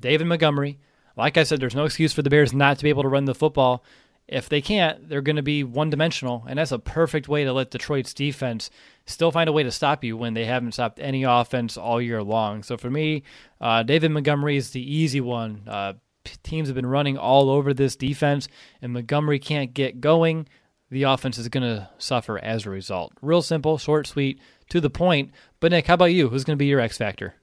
David 0.00 0.26
Montgomery. 0.26 0.80
Like 1.16 1.36
I 1.36 1.44
said, 1.44 1.60
there's 1.60 1.74
no 1.74 1.84
excuse 1.84 2.12
for 2.12 2.22
the 2.22 2.30
Bears 2.30 2.52
not 2.52 2.78
to 2.78 2.84
be 2.84 2.88
able 2.88 3.04
to 3.04 3.08
run 3.08 3.26
the 3.26 3.34
football. 3.34 3.84
If 4.32 4.48
they 4.48 4.62
can't, 4.62 5.08
they're 5.08 5.20
going 5.20 5.36
to 5.36 5.42
be 5.42 5.62
one 5.62 5.90
dimensional, 5.90 6.44
and 6.48 6.58
that's 6.58 6.72
a 6.72 6.78
perfect 6.78 7.28
way 7.28 7.44
to 7.44 7.52
let 7.52 7.70
Detroit's 7.70 8.14
defense 8.14 8.70
still 9.04 9.30
find 9.30 9.48
a 9.48 9.52
way 9.52 9.62
to 9.62 9.70
stop 9.70 10.02
you 10.02 10.16
when 10.16 10.34
they 10.34 10.46
haven't 10.46 10.72
stopped 10.72 10.98
any 11.00 11.24
offense 11.24 11.76
all 11.76 12.00
year 12.00 12.22
long. 12.22 12.62
So 12.62 12.76
for 12.76 12.88
me, 12.88 13.24
uh, 13.60 13.82
David 13.82 14.10
Montgomery 14.10 14.56
is 14.56 14.70
the 14.70 14.80
easy 14.80 15.20
one. 15.20 15.62
Uh, 15.66 15.94
teams 16.42 16.68
have 16.68 16.74
been 16.74 16.86
running 16.86 17.18
all 17.18 17.50
over 17.50 17.74
this 17.74 17.94
defense, 17.94 18.48
and 18.80 18.92
Montgomery 18.92 19.38
can't 19.38 19.74
get 19.74 20.00
going. 20.00 20.48
The 20.90 21.02
offense 21.04 21.38
is 21.38 21.48
going 21.48 21.64
to 21.64 21.88
suffer 21.98 22.38
as 22.38 22.64
a 22.64 22.70
result. 22.70 23.12
Real 23.20 23.42
simple, 23.42 23.78
short, 23.78 24.06
sweet, 24.06 24.40
to 24.70 24.80
the 24.80 24.90
point. 24.90 25.32
But 25.60 25.72
Nick, 25.72 25.86
how 25.86 25.94
about 25.94 26.06
you? 26.06 26.28
Who's 26.28 26.44
going 26.44 26.56
to 26.56 26.62
be 26.62 26.66
your 26.66 26.80
X 26.80 26.96
factor? 26.96 27.34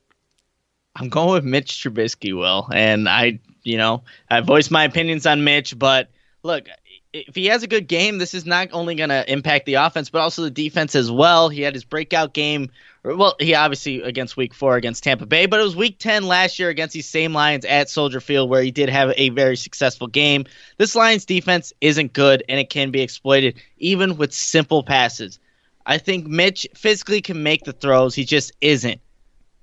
I'm 0.95 1.09
going 1.09 1.29
with 1.29 1.45
Mitch 1.45 1.83
Trubisky, 1.83 2.37
Will, 2.37 2.67
and 2.73 3.07
I, 3.07 3.39
you 3.63 3.77
know, 3.77 4.03
I 4.29 4.41
voiced 4.41 4.71
my 4.71 4.83
opinions 4.83 5.25
on 5.25 5.43
Mitch, 5.43 5.77
but 5.77 6.09
look, 6.43 6.67
if 7.11 7.33
he 7.33 7.47
has 7.47 7.63
a 7.63 7.67
good 7.67 7.87
game, 7.87 8.17
this 8.17 8.33
is 8.33 8.45
not 8.45 8.69
only 8.71 8.95
going 8.95 9.09
to 9.09 9.29
impact 9.31 9.65
the 9.65 9.75
offense, 9.75 10.09
but 10.09 10.21
also 10.21 10.43
the 10.43 10.51
defense 10.51 10.95
as 10.95 11.11
well. 11.11 11.49
He 11.49 11.61
had 11.61 11.73
his 11.73 11.83
breakout 11.83 12.33
game. 12.33 12.69
Well, 13.03 13.35
he 13.39 13.55
obviously 13.55 14.01
against 14.01 14.37
week 14.37 14.53
four 14.53 14.75
against 14.75 15.03
Tampa 15.03 15.25
Bay, 15.25 15.45
but 15.45 15.59
it 15.59 15.63
was 15.63 15.75
week 15.75 15.97
10 15.97 16.27
last 16.27 16.59
year 16.59 16.69
against 16.69 16.93
these 16.93 17.07
same 17.07 17.33
Lions 17.33 17.65
at 17.65 17.89
Soldier 17.89 18.19
Field 18.19 18.49
where 18.49 18.61
he 18.61 18.71
did 18.71 18.89
have 18.89 19.13
a 19.15 19.29
very 19.29 19.55
successful 19.55 20.07
game. 20.07 20.45
This 20.77 20.95
Lions 20.95 21.25
defense 21.25 21.73
isn't 21.81 22.13
good 22.13 22.43
and 22.47 22.59
it 22.59 22.69
can 22.69 22.91
be 22.91 23.01
exploited 23.01 23.59
even 23.77 24.17
with 24.17 24.33
simple 24.33 24.83
passes. 24.83 25.39
I 25.85 25.97
think 25.97 26.27
Mitch 26.27 26.67
physically 26.75 27.21
can 27.21 27.41
make 27.41 27.63
the 27.63 27.73
throws, 27.73 28.13
he 28.13 28.25
just 28.25 28.51
isn't. 28.61 29.01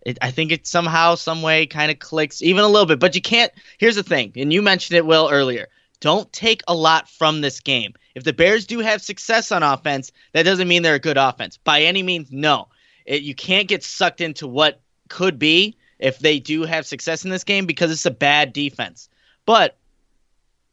It, 0.05 0.19
I 0.23 0.31
think 0.31 0.51
it 0.51 0.67
somehow, 0.67 1.15
some 1.17 1.43
way 1.43 1.67
kind 1.67 1.91
of 1.91 1.99
clicks 1.99 2.41
even 2.41 2.65
a 2.65 2.69
little 2.69 2.87
bit, 2.87 2.99
but 2.99 3.15
you 3.15 3.21
can't. 3.21 3.53
Here's 3.79 3.97
the 3.97 4.03
thing, 4.03 4.33
and 4.37 4.53
you 4.53 4.63
mentioned 4.63 4.97
it, 4.97 5.05
Will, 5.05 5.29
earlier 5.31 5.69
don't 6.01 6.33
take 6.33 6.63
a 6.69 6.75
lot 6.75 7.09
from 7.09 7.41
this 7.41 7.61
game. 7.61 7.95
If 8.15 8.25
the 8.25 8.33
Bears 8.33 8.67
do 8.67 8.81
have 8.81 9.03
success 9.03 9.53
on 9.53 9.63
offense, 9.63 10.13
that 10.33 10.45
doesn't 10.45 10.69
mean 10.69 10.83
they're 10.83 10.95
a 10.95 11.01
good 11.01 11.17
offense. 11.17 11.59
By 11.59 11.83
any 11.83 12.03
means, 12.03 12.31
no. 12.31 12.69
It, 13.05 13.23
you 13.23 13.35
can't 13.35 13.69
get 13.69 13.85
sucked 13.85 14.21
into 14.21 14.47
what 14.47 14.81
could 15.09 15.39
be 15.39 15.77
if 15.99 16.19
they 16.19 16.39
do 16.39 16.63
have 16.63 16.87
success 16.87 17.25
in 17.25 17.31
this 17.31 17.45
game 17.45 17.67
because 17.67 17.91
it's 17.91 18.07
a 18.07 18.11
bad 18.11 18.53
defense. 18.53 19.09
But 19.45 19.77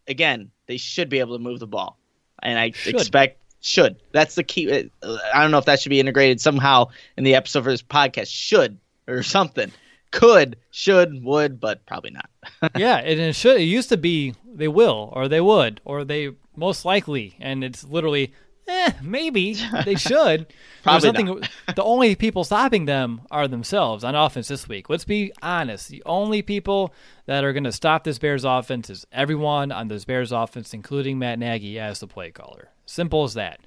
again, 0.08 0.52
they 0.68 0.78
should 0.78 1.10
be 1.10 1.20
able 1.20 1.38
to 1.38 1.44
move 1.44 1.60
the 1.60 1.68
ball. 1.68 1.98
And 2.42 2.58
I 2.58 2.72
should. 2.72 2.96
expect 2.96 3.40
should. 3.62 3.96
That's 4.12 4.36
the 4.36 4.44
key. 4.44 4.90
Uh, 5.02 5.18
I 5.34 5.42
don't 5.42 5.52
know 5.52 5.58
if 5.58 5.66
that 5.66 5.80
should 5.80 5.92
be 5.92 6.00
integrated 6.00 6.42
somehow 6.42 6.90
in 7.18 7.24
the 7.24 7.36
episode 7.36 7.64
for 7.64 7.72
this 7.72 7.82
podcast. 7.82 8.28
Should 8.28 8.78
or 9.08 9.24
something 9.24 9.72
could, 10.14 10.58
should, 10.70 11.24
would, 11.24 11.60
but 11.60 11.86
probably 11.88 12.12
not. 12.12 12.30
yeah, 12.78 12.98
and 12.98 13.20
it 13.20 13.36
should. 13.36 13.60
It 13.60 13.64
used 13.64 13.90
to 13.90 13.98
be 13.98 14.36
they 14.46 14.68
will, 14.68 15.10
or 15.14 15.28
they 15.28 15.42
would, 15.42 15.82
or 15.84 16.06
they 16.06 16.32
most 16.56 16.86
likely, 16.86 17.36
and 17.40 17.64
it's 17.64 17.84
literally, 17.84 18.32
eh, 18.68 18.92
maybe 19.02 19.58
they 19.86 19.96
should. 19.96 20.54
probably 20.84 21.12
nothing. 21.12 21.42
the 21.76 21.84
only 21.84 22.16
people 22.16 22.44
stopping 22.44 22.86
them 22.86 23.22
are 23.32 23.48
themselves 23.48 24.04
on 24.04 24.14
offense 24.14 24.48
this 24.48 24.68
week. 24.70 24.88
Let's 24.88 25.04
be 25.04 25.34
honest. 25.42 25.90
The 25.90 26.04
only 26.06 26.44
people 26.44 26.94
that 27.26 27.44
are 27.44 27.52
going 27.52 27.64
to 27.64 27.72
stop 27.72 28.04
this 28.04 28.20
Bears 28.20 28.46
offense 28.46 28.92
is 28.92 29.08
everyone 29.12 29.72
on 29.72 29.88
this 29.88 30.06
Bears 30.06 30.32
offense, 30.32 30.76
including 30.76 31.18
Matt 31.18 31.40
Nagy 31.40 31.80
as 31.80 32.00
the 32.00 32.08
play 32.08 32.30
caller. 32.30 32.70
Simple 32.86 33.24
as 33.24 33.34
that. 33.34 33.62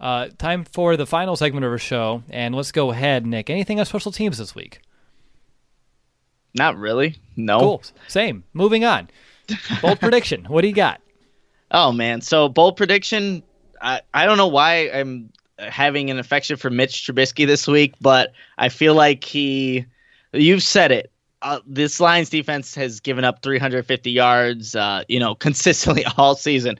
Uh, 0.00 0.28
time 0.38 0.64
for 0.64 0.96
the 0.96 1.06
final 1.06 1.36
segment 1.36 1.66
of 1.66 1.70
our 1.70 1.78
show, 1.78 2.22
and 2.30 2.54
let's 2.54 2.72
go 2.72 2.90
ahead, 2.90 3.26
Nick. 3.26 3.50
Anything 3.50 3.78
on 3.78 3.84
special 3.84 4.10
teams 4.10 4.38
this 4.38 4.54
week? 4.54 4.80
Not 6.54 6.76
really. 6.76 7.16
No. 7.36 7.60
Cool. 7.60 7.82
Same. 8.08 8.44
Moving 8.52 8.84
on. 8.84 9.08
Bold 9.80 10.00
prediction. 10.00 10.44
What 10.44 10.62
do 10.62 10.68
you 10.68 10.74
got? 10.74 11.00
Oh 11.70 11.92
man. 11.92 12.20
So 12.20 12.48
bold 12.48 12.76
prediction. 12.76 13.42
I 13.80 14.02
I 14.12 14.26
don't 14.26 14.36
know 14.36 14.48
why 14.48 14.90
I'm 14.90 15.32
having 15.58 16.10
an 16.10 16.18
affection 16.18 16.56
for 16.56 16.70
Mitch 16.70 17.06
Trubisky 17.06 17.46
this 17.46 17.66
week, 17.66 17.94
but 18.00 18.32
I 18.58 18.68
feel 18.68 18.94
like 18.94 19.24
he. 19.24 19.86
You've 20.32 20.62
said 20.62 20.92
it. 20.92 21.10
Uh, 21.42 21.60
this 21.66 21.98
Lions 22.00 22.30
defense 22.30 22.74
has 22.76 23.00
given 23.00 23.24
up 23.24 23.42
350 23.42 24.10
yards, 24.10 24.76
uh, 24.76 25.02
you 25.08 25.18
know, 25.18 25.34
consistently 25.46 26.04
all 26.16 26.34
season. 26.34 26.78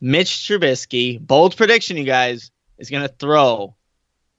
Mitch 0.00 0.30
Trubisky, 0.30 1.24
bold 1.24 1.56
prediction, 1.56 1.96
you 1.96 2.04
guys, 2.04 2.50
is 2.78 2.90
going 2.90 3.06
to 3.06 3.14
throw. 3.18 3.74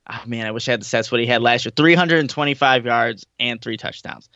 Oh 0.09 0.21
man, 0.25 0.45
I 0.47 0.51
wish 0.51 0.67
I 0.67 0.71
had 0.71 0.81
the 0.81 0.85
stats 0.85 1.11
what 1.11 1.21
he 1.21 1.27
had 1.27 1.41
last 1.41 1.65
year: 1.65 1.71
325 1.75 2.85
yards 2.85 3.25
and 3.39 3.61
three 3.61 3.77
touchdowns 3.77 4.29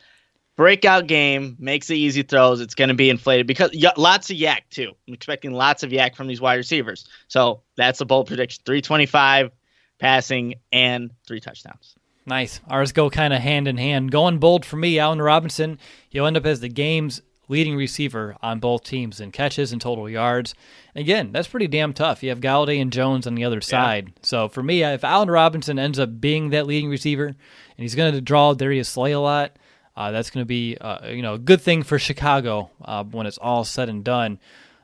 breakout 0.58 1.06
game, 1.06 1.56
makes 1.60 1.86
the 1.86 1.96
easy 1.96 2.22
throws. 2.22 2.60
It's 2.60 2.74
going 2.74 2.88
to 2.88 2.94
be 2.94 3.08
inflated 3.08 3.46
because 3.46 3.70
y- 3.72 3.92
lots 3.96 4.28
of 4.28 4.36
YAC 4.36 4.62
too. 4.68 4.92
I'm 5.06 5.14
expecting 5.14 5.52
lots 5.52 5.82
of 5.84 5.90
YAC 5.90 6.16
from 6.16 6.26
these 6.26 6.40
wide 6.40 6.56
receivers. 6.56 7.08
So 7.28 7.62
that's 7.76 8.02
a 8.02 8.04
bold 8.04 8.26
prediction: 8.26 8.62
325 8.66 9.52
passing 9.98 10.56
and 10.70 11.12
three 11.26 11.40
touchdowns. 11.40 11.94
Nice. 12.26 12.60
Ours 12.68 12.92
go 12.92 13.08
kind 13.08 13.32
of 13.32 13.40
hand 13.40 13.68
in 13.68 13.78
hand. 13.78 14.10
Going 14.10 14.38
bold 14.38 14.66
for 14.66 14.76
me, 14.76 14.98
Allen 14.98 15.22
Robinson. 15.22 15.78
He'll 16.10 16.26
end 16.26 16.36
up 16.36 16.44
as 16.44 16.60
the 16.60 16.68
game's 16.68 17.22
leading 17.48 17.76
receiver 17.76 18.36
on 18.42 18.58
both 18.58 18.84
teams 18.84 19.20
in 19.20 19.30
catches 19.30 19.72
and 19.72 19.80
total 19.80 20.10
yards. 20.10 20.54
Again, 20.94 21.32
that's 21.32 21.48
pretty 21.48 21.68
damn 21.68 21.94
tough. 21.94 22.22
You 22.22 22.28
have 22.28 22.40
Golladay 22.40 22.82
and 22.82 22.92
Jones 22.92 23.26
on 23.26 23.36
the 23.36 23.44
other 23.44 23.62
side. 23.62 24.08
Yeah. 24.08 24.20
So 24.22 24.48
for 24.48 24.62
me, 24.62 24.82
if 24.82 25.04
Allen 25.04 25.30
Robinson 25.30 25.78
ends 25.78 25.98
up 25.98 26.20
being 26.20 26.50
that 26.50 26.66
leading 26.66 26.90
receiver 26.90 27.28
and 27.28 27.36
he's 27.78 27.94
going 27.94 28.12
to 28.12 28.20
draw 28.20 28.52
Darius 28.52 28.90
Slay 28.90 29.12
a 29.12 29.20
lot, 29.20 29.56
uh, 29.98 30.12
that's 30.12 30.30
going 30.30 30.42
to 30.42 30.46
be 30.46 30.76
uh, 30.80 31.08
you 31.08 31.22
know 31.22 31.34
a 31.34 31.38
good 31.38 31.60
thing 31.60 31.82
for 31.82 31.98
Chicago 31.98 32.70
uh, 32.84 33.02
when 33.02 33.26
it's 33.26 33.36
all 33.38 33.64
said 33.64 33.88
and 33.88 34.04
done. 34.04 34.38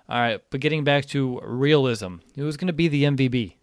All 0.09 0.19
right, 0.19 0.43
but 0.51 0.61
getting 0.61 0.83
back 0.83 1.07
to 1.07 1.41
realism, 1.45 2.17
who's 2.35 2.57
going 2.57 2.67
to 2.67 2.75
be 2.75 2.89
the 2.89 3.05
MVP? 3.05 3.55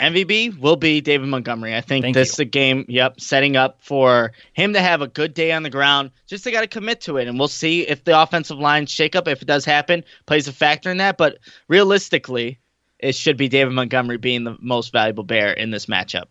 MVP 0.00 0.58
will 0.58 0.76
be 0.76 1.00
David 1.00 1.28
Montgomery. 1.28 1.74
I 1.74 1.80
think 1.80 2.02
Thank 2.04 2.14
this 2.14 2.30
you. 2.30 2.32
is 2.32 2.38
a 2.40 2.44
game, 2.44 2.84
yep, 2.88 3.18
setting 3.18 3.56
up 3.56 3.78
for 3.80 4.32
him 4.52 4.74
to 4.74 4.80
have 4.80 5.00
a 5.00 5.06
good 5.06 5.32
day 5.32 5.52
on 5.52 5.62
the 5.62 5.70
ground. 5.70 6.10
Just 6.26 6.44
they 6.44 6.50
got 6.50 6.60
to 6.62 6.66
commit 6.66 7.02
to 7.02 7.16
it, 7.16 7.28
and 7.28 7.38
we'll 7.38 7.48
see 7.48 7.86
if 7.86 8.02
the 8.02 8.20
offensive 8.20 8.58
line 8.58 8.86
shakeup, 8.86 9.28
if 9.28 9.40
it 9.40 9.46
does 9.46 9.64
happen, 9.64 10.04
plays 10.26 10.48
a 10.48 10.52
factor 10.52 10.90
in 10.90 10.98
that. 10.98 11.16
But 11.16 11.38
realistically, 11.68 12.58
it 12.98 13.14
should 13.14 13.36
be 13.36 13.48
David 13.48 13.72
Montgomery 13.72 14.18
being 14.18 14.42
the 14.42 14.56
most 14.60 14.92
valuable 14.92 15.24
bear 15.24 15.52
in 15.52 15.70
this 15.70 15.86
matchup. 15.86 16.24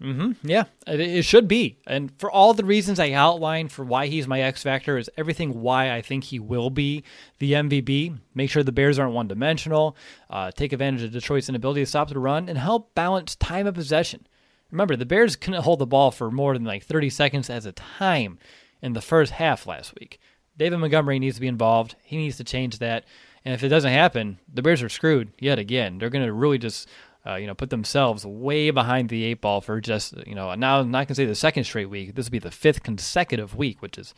Mm-hmm. 0.00 0.48
Yeah, 0.48 0.64
it, 0.86 1.00
it, 1.00 1.24
should 1.24 1.48
be. 1.48 1.78
And 1.84 2.12
for 2.20 2.30
all 2.30 2.54
the 2.54 2.64
reasons 2.64 3.00
I 3.00 3.10
outlined 3.10 3.72
for 3.72 3.84
why 3.84 4.06
he's 4.06 4.28
my 4.28 4.40
X 4.40 4.62
factor 4.62 4.96
is 4.96 5.10
everything 5.16 5.60
why 5.60 5.92
I 5.92 6.02
think 6.02 6.24
he 6.24 6.38
will 6.38 6.70
be 6.70 7.02
the 7.40 7.54
MVP. 7.54 8.16
Make 8.32 8.48
sure 8.48 8.62
the 8.62 8.70
Bears 8.70 8.98
aren't 8.98 9.14
one 9.14 9.26
dimensional. 9.26 9.96
Uh, 10.30 10.52
take 10.52 10.72
advantage 10.72 11.02
of 11.02 11.10
Detroit's 11.10 11.48
inability 11.48 11.82
to 11.82 11.86
stop 11.86 12.08
the 12.08 12.18
run 12.20 12.48
and 12.48 12.56
help 12.56 12.94
balance 12.94 13.34
time 13.34 13.66
of 13.66 13.74
possession. 13.74 14.26
Remember, 14.70 14.94
the 14.94 15.06
Bears 15.06 15.34
couldn't 15.34 15.62
hold 15.62 15.80
the 15.80 15.86
ball 15.86 16.12
for 16.12 16.30
more 16.30 16.54
than 16.54 16.64
like 16.64 16.84
30 16.84 17.10
seconds 17.10 17.50
at 17.50 17.66
a 17.66 17.72
time 17.72 18.38
in 18.80 18.92
the 18.92 19.00
first 19.00 19.32
half 19.32 19.66
last 19.66 19.94
week. 19.98 20.20
David 20.56 20.78
Montgomery 20.78 21.18
needs 21.18 21.36
to 21.36 21.40
be 21.40 21.48
involved. 21.48 21.96
He 22.02 22.16
needs 22.16 22.36
to 22.36 22.44
change 22.44 22.78
that. 22.78 23.04
And 23.44 23.54
if 23.54 23.64
it 23.64 23.68
doesn't 23.68 23.92
happen, 23.92 24.38
the 24.52 24.62
Bears 24.62 24.82
are 24.82 24.88
screwed 24.88 25.32
yet 25.38 25.58
again. 25.58 25.98
They're 25.98 26.10
going 26.10 26.26
to 26.26 26.32
really 26.32 26.58
just 26.58 26.88
uh, 27.26 27.34
you 27.34 27.46
know, 27.46 27.54
put 27.54 27.70
themselves 27.70 28.24
way 28.24 28.70
behind 28.70 29.08
the 29.08 29.24
eight 29.24 29.40
ball 29.40 29.60
for 29.60 29.80
just, 29.80 30.14
you 30.26 30.34
know, 30.34 30.54
now 30.54 30.80
I'm 30.80 30.90
not 30.90 31.00
going 31.00 31.08
to 31.08 31.14
say 31.14 31.26
the 31.26 31.34
second 31.34 31.64
straight 31.64 31.90
week. 31.90 32.14
This 32.14 32.26
will 32.26 32.32
be 32.32 32.38
the 32.38 32.50
fifth 32.50 32.82
consecutive 32.82 33.54
week, 33.54 33.82
which 33.82 33.98
is, 33.98 34.14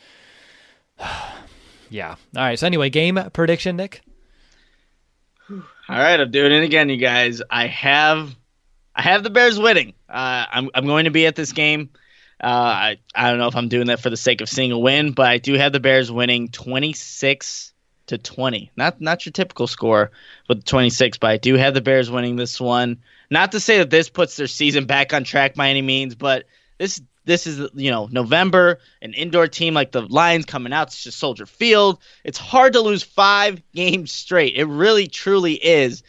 yeah. 1.90 2.16
All 2.36 2.42
right. 2.42 2.58
So 2.58 2.66
anyway, 2.66 2.90
game 2.90 3.18
prediction, 3.32 3.76
Nick. 3.76 4.02
All 5.50 5.98
right, 5.98 6.20
I'm 6.20 6.30
doing 6.30 6.52
it 6.52 6.62
again, 6.62 6.88
you 6.88 6.98
guys. 6.98 7.42
I 7.50 7.66
have, 7.66 8.36
I 8.94 9.02
have 9.02 9.24
the 9.24 9.30
Bears 9.30 9.58
winning. 9.58 9.94
Uh, 10.08 10.46
I'm, 10.48 10.70
I'm 10.72 10.86
going 10.86 11.06
to 11.06 11.10
be 11.10 11.26
at 11.26 11.34
this 11.34 11.52
game. 11.52 11.90
Uh, 12.42 12.46
I, 12.46 12.96
I 13.12 13.30
don't 13.30 13.38
know 13.38 13.48
if 13.48 13.56
I'm 13.56 13.68
doing 13.68 13.88
that 13.88 14.00
for 14.00 14.08
the 14.08 14.16
sake 14.16 14.40
of 14.40 14.48
seeing 14.48 14.70
a 14.70 14.78
win, 14.78 15.12
but 15.12 15.26
I 15.26 15.38
do 15.38 15.54
have 15.54 15.72
the 15.72 15.80
Bears 15.80 16.10
winning 16.10 16.48
26 16.48 17.72
to 18.10 18.18
20. 18.18 18.70
Not 18.76 19.00
not 19.00 19.24
your 19.24 19.32
typical 19.32 19.66
score 19.66 20.10
with 20.48 20.64
26, 20.64 21.18
but 21.18 21.30
I 21.30 21.36
do 21.36 21.54
have 21.54 21.74
the 21.74 21.80
Bears 21.80 22.10
winning 22.10 22.36
this 22.36 22.60
one. 22.60 22.98
Not 23.30 23.52
to 23.52 23.60
say 23.60 23.78
that 23.78 23.90
this 23.90 24.08
puts 24.08 24.36
their 24.36 24.46
season 24.46 24.84
back 24.84 25.12
on 25.12 25.24
track 25.24 25.54
by 25.54 25.68
any 25.70 25.82
means, 25.82 26.14
but 26.14 26.44
this 26.78 27.00
this 27.24 27.46
is 27.46 27.70
you 27.74 27.90
know 27.90 28.08
November, 28.10 28.78
an 29.02 29.14
indoor 29.14 29.46
team 29.46 29.74
like 29.74 29.92
the 29.92 30.02
Lions 30.02 30.44
coming 30.44 30.72
out. 30.72 30.90
to 30.90 31.12
Soldier 31.12 31.46
Field. 31.46 32.00
It's 32.24 32.38
hard 32.38 32.72
to 32.74 32.80
lose 32.80 33.02
five 33.02 33.62
games 33.74 34.12
straight. 34.12 34.54
It 34.56 34.66
really 34.66 35.06
truly 35.06 35.54
is. 35.54 36.02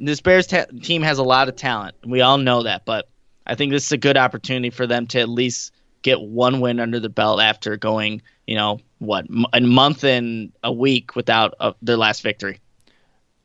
This 0.00 0.20
Bears 0.20 0.48
ta- 0.48 0.66
team 0.82 1.02
has 1.02 1.18
a 1.18 1.22
lot 1.22 1.48
of 1.48 1.56
talent. 1.56 1.94
We 2.04 2.20
all 2.20 2.38
know 2.38 2.64
that, 2.64 2.84
but 2.84 3.08
I 3.46 3.54
think 3.54 3.70
this 3.70 3.86
is 3.86 3.92
a 3.92 3.96
good 3.96 4.16
opportunity 4.16 4.70
for 4.70 4.86
them 4.86 5.06
to 5.08 5.20
at 5.20 5.28
least 5.28 5.72
get 6.02 6.20
one 6.20 6.60
win 6.60 6.80
under 6.80 6.98
the 7.00 7.08
belt 7.08 7.40
after 7.40 7.76
going, 7.76 8.22
you 8.46 8.56
know, 8.56 8.80
what 9.04 9.26
a 9.52 9.60
month 9.60 10.04
and 10.04 10.52
a 10.62 10.72
week 10.72 11.14
without 11.16 11.54
uh, 11.60 11.72
their 11.82 11.96
last 11.96 12.22
victory. 12.22 12.60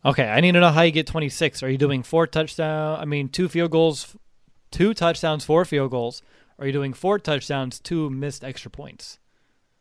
Okay, 0.05 0.27
I 0.29 0.39
need 0.39 0.53
to 0.53 0.59
know 0.61 0.69
how 0.71 0.81
you 0.83 0.91
get 0.91 1.07
26. 1.07 1.61
Are 1.61 1.69
you 1.69 1.77
doing 1.77 2.03
four 2.03 2.25
touchdown? 2.25 2.99
I 2.99 3.05
mean, 3.05 3.27
two 3.29 3.49
field 3.49 3.71
goals, 3.71 4.15
two 4.71 4.93
touchdowns, 4.93 5.43
four 5.43 5.65
field 5.65 5.91
goals. 5.91 6.21
Are 6.57 6.65
you 6.65 6.71
doing 6.73 6.93
four 6.93 7.19
touchdowns, 7.19 7.79
two 7.79 8.09
missed 8.09 8.43
extra 8.43 8.71
points? 8.71 9.19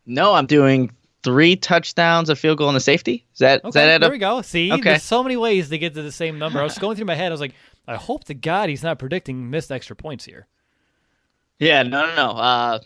No, 0.06 0.34
I'm 0.34 0.46
doing 0.46 0.90
three 1.22 1.54
touchdowns, 1.56 2.30
a 2.30 2.36
field 2.36 2.58
goal, 2.58 2.68
and 2.68 2.76
a 2.76 2.80
safety. 2.80 3.26
Is 3.32 3.38
that 3.40 3.60
Okay, 3.64 3.68
is 3.68 3.74
that 3.74 4.00
there 4.00 4.10
we 4.10 4.18
go. 4.18 4.42
See, 4.42 4.72
Okay. 4.72 4.82
there's 4.82 5.02
so 5.02 5.22
many 5.22 5.36
ways 5.36 5.68
to 5.68 5.78
get 5.78 5.94
to 5.94 6.02
the 6.02 6.12
same 6.12 6.38
number. 6.38 6.60
I 6.60 6.64
was 6.64 6.78
going 6.80 6.96
through 6.96 7.06
my 7.06 7.14
head. 7.14 7.26
I 7.30 7.34
was 7.34 7.40
like, 7.40 7.54
I 7.86 7.96
hope 7.96 8.24
to 8.24 8.34
God 8.34 8.68
he's 8.68 8.82
not 8.82 8.98
predicting 8.98 9.50
missed 9.50 9.70
extra 9.72 9.94
points 9.96 10.24
here. 10.24 10.46
Yeah, 11.58 11.82
no, 11.82 12.06
no, 12.06 12.14
no. 12.16 12.30
Uh, 12.30 12.78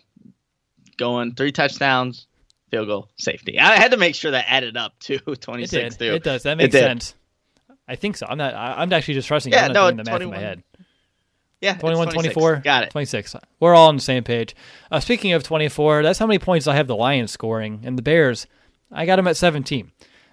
going 0.97 1.35
three 1.35 1.53
touchdowns, 1.53 2.27
field 2.73 2.89
goal, 2.89 3.09
safety. 3.19 3.61
I 3.61 3.77
had 3.77 3.93
to 3.93 3.97
make 3.97 4.17
sure 4.17 4.33
that 4.33 4.47
added 4.49 4.77
up 4.77 4.99
to 5.01 5.15
It 5.27 5.41
26 5.41 5.97
did. 5.97 6.05
too. 6.05 6.15
It 6.15 6.25
does. 6.25 6.43
That 6.43 6.57
makes 6.57 6.73
sense. 6.73 7.15
I 7.87 7.95
think 7.95 8.17
so. 8.17 8.27
I'm 8.29 8.39
not. 8.39 8.55
I'm 8.55 8.93
actually 8.93 9.15
just 9.15 9.29
trusting. 9.29 9.53
Yeah. 9.53 9.67
I'm 9.67 9.73
no, 9.73 9.85
doing 9.85 9.99
the 9.99 10.05
math 10.05 10.21
in 10.21 10.31
my 10.31 10.39
head. 10.39 10.63
Yeah, 11.61 11.75
21, 11.75 12.09
24. 12.09 12.57
Got 12.57 12.85
it. 12.85 12.91
26. 12.91 13.37
We're 13.61 13.75
all 13.75 13.89
on 13.89 13.95
the 13.95 14.03
same 14.03 14.25
page. 14.25 14.57
Uh, 14.91 14.99
speaking 14.99 15.33
of 15.33 15.45
24, 15.45 16.03
that's 16.03 16.19
how 16.19 16.27
many 16.27 16.41
points 16.41 16.67
I 16.67 16.75
have 16.75 16.89
the 16.89 16.97
Lions 16.97 17.31
scoring. 17.31 17.83
And 17.85 17.97
the 17.97 18.03
Bears, 18.03 18.49
I 18.91 19.07
got 19.07 19.15
them 19.15 19.29
at 19.29 19.37
17. 19.37 19.93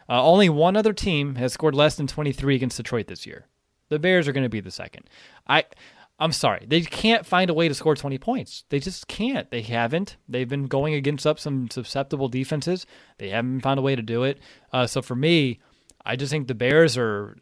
Uh, 0.10 0.24
only 0.24 0.50
one 0.50 0.76
other 0.76 0.92
team 0.92 1.36
has 1.36 1.54
scored 1.54 1.76
less 1.76 1.96
than 1.96 2.08
23 2.08 2.56
against 2.56 2.78
Detroit 2.78 3.06
this 3.06 3.28
year. 3.28 3.46
The 3.90 4.00
Bears 4.00 4.28
are 4.28 4.32
going 4.32 4.44
to 4.44 4.50
be 4.50 4.60
the 4.60 4.72
second. 4.72 5.08
I, 5.48 5.66
I'm 6.20 6.34
sorry. 6.34 6.65
They 6.67 6.82
can't 6.82 7.26
find 7.26 7.49
a 7.49 7.53
way 7.53 7.70
to 7.70 7.74
score 7.74 7.95
20 7.95 8.17
points. 8.17 8.65
They 8.70 8.80
just 8.80 9.07
can't. 9.07 9.49
They 9.51 9.61
haven't. 9.61 10.17
They've 10.28 10.49
been 10.49 10.67
going 10.67 10.93
against 10.93 11.26
up 11.26 11.39
some 11.39 11.70
susceptible 11.72 12.28
defenses. 12.28 12.86
They 13.20 13.30
haven't 13.30 13.61
found 13.61 13.80
a 13.80 13.84
way 13.84 13.95
to 13.95 14.01
do 14.01 14.24
it. 14.24 14.38
Uh, 14.74 14.86
so 14.86 15.01
for 15.01 15.15
me, 15.15 15.59
I 16.05 16.17
just 16.17 16.32
think 16.32 16.47
the 16.47 16.55
Bears 16.55 16.97
are 16.97 17.38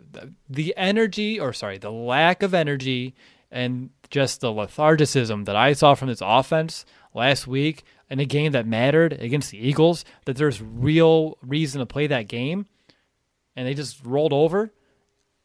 the 0.47 0.75
energy, 0.78 1.39
or 1.39 1.53
sorry, 1.53 1.80
the 1.80 1.91
lack 1.91 2.43
of 2.43 2.53
energy 2.53 3.15
and 3.51 3.89
just 4.09 4.41
the 4.41 4.49
lethargicism 4.49 5.45
that 5.45 5.55
I 5.55 5.73
saw 5.73 5.95
from 5.95 6.09
this 6.09 6.21
offense 6.23 6.86
last 7.13 7.47
week 7.47 7.84
in 8.09 8.19
a 8.19 8.25
game 8.25 8.51
that 8.51 8.67
mattered 8.67 9.13
against 9.13 9.51
the 9.51 9.57
Eagles, 9.57 10.05
that 10.25 10.38
there's 10.38 10.61
real 10.61 11.38
reason 11.41 11.80
to 11.80 11.86
play 11.86 12.07
that 12.07 12.28
game, 12.28 12.67
and 13.55 13.67
they 13.67 13.73
just 13.73 14.03
rolled 14.05 14.34
over. 14.34 14.71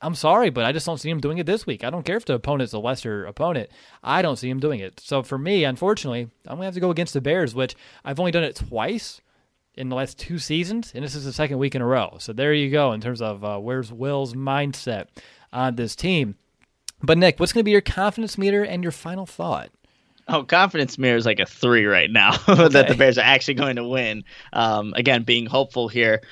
I'm 0.03 0.15
sorry, 0.17 0.51
but 0.51 0.65
I 0.65 0.73
just 0.73 0.85
don't 0.85 0.99
see 0.99 1.09
him 1.09 1.21
doing 1.21 1.39
it 1.39 1.47
this 1.47 1.65
week. 1.65 1.85
I 1.85 1.91
don't 1.91 2.05
care 2.05 2.17
if 2.17 2.25
the 2.25 2.35
opponent's 2.35 2.73
a 2.73 2.79
lesser 2.79 3.25
opponent. 3.25 3.71
I 4.03 4.21
don't 4.21 4.37
see 4.37 4.51
him 4.51 4.61
doing 4.61 4.81
it. 4.81 4.99
So 5.01 5.23
for 5.23 5.39
me, 5.39 5.65
unfortunately, 5.65 6.29
I'm 6.47 6.57
gonna 6.57 6.65
have 6.65 6.75
to 6.75 6.81
go 6.81 6.91
against 6.91 7.15
the 7.15 7.21
Bears, 7.21 7.55
which 7.55 7.77
I've 8.05 8.19
only 8.19 8.33
done 8.33 8.45
it 8.45 8.57
twice 8.57 9.21
in 9.75 9.89
the 9.89 9.97
last 9.97 10.19
two 10.19 10.39
seasons, 10.39 10.93
and 10.95 11.05
this 11.05 11.15
is 11.15 11.25
the 11.25 11.33
second 11.33 11.59
week 11.59 11.75
in 11.75 11.83
a 11.83 11.87
row. 11.87 12.17
So 12.19 12.33
there 12.33 12.53
you 12.53 12.71
go 12.71 12.93
in 12.93 13.01
terms 13.01 13.23
of 13.23 13.45
uh, 13.45 13.59
where's 13.59 13.93
Will's 13.93 14.35
mindset 14.35 15.07
on 15.53 15.77
this 15.77 15.97
team. 15.97 16.37
But 17.03 17.19
Nick, 17.19 17.41
what's 17.41 17.53
going 17.53 17.63
to 17.63 17.65
be 17.65 17.73
your 17.73 17.81
confidence 17.81 18.39
meter 18.39 18.63
and 18.65 18.83
your 18.83 18.93
final 18.93 19.27
thought? 19.27 19.71
Oh, 20.29 20.45
confidence 20.45 20.99
mirror 20.99 21.17
is 21.17 21.27
like 21.27 21.41
a 21.41 21.47
three 21.47 21.85
right 21.85 22.11
now 22.11 22.37
that 22.47 22.87
the 22.89 22.95
Bears 22.95 23.19
are 23.19 23.23
actually 23.23 23.55
going 23.55 23.77
to 23.77 23.85
win. 23.85 24.25
Um, 24.53 24.95
again, 24.95 25.25
being 25.25 25.47
hopeful 25.47 25.89
here. 25.89 26.23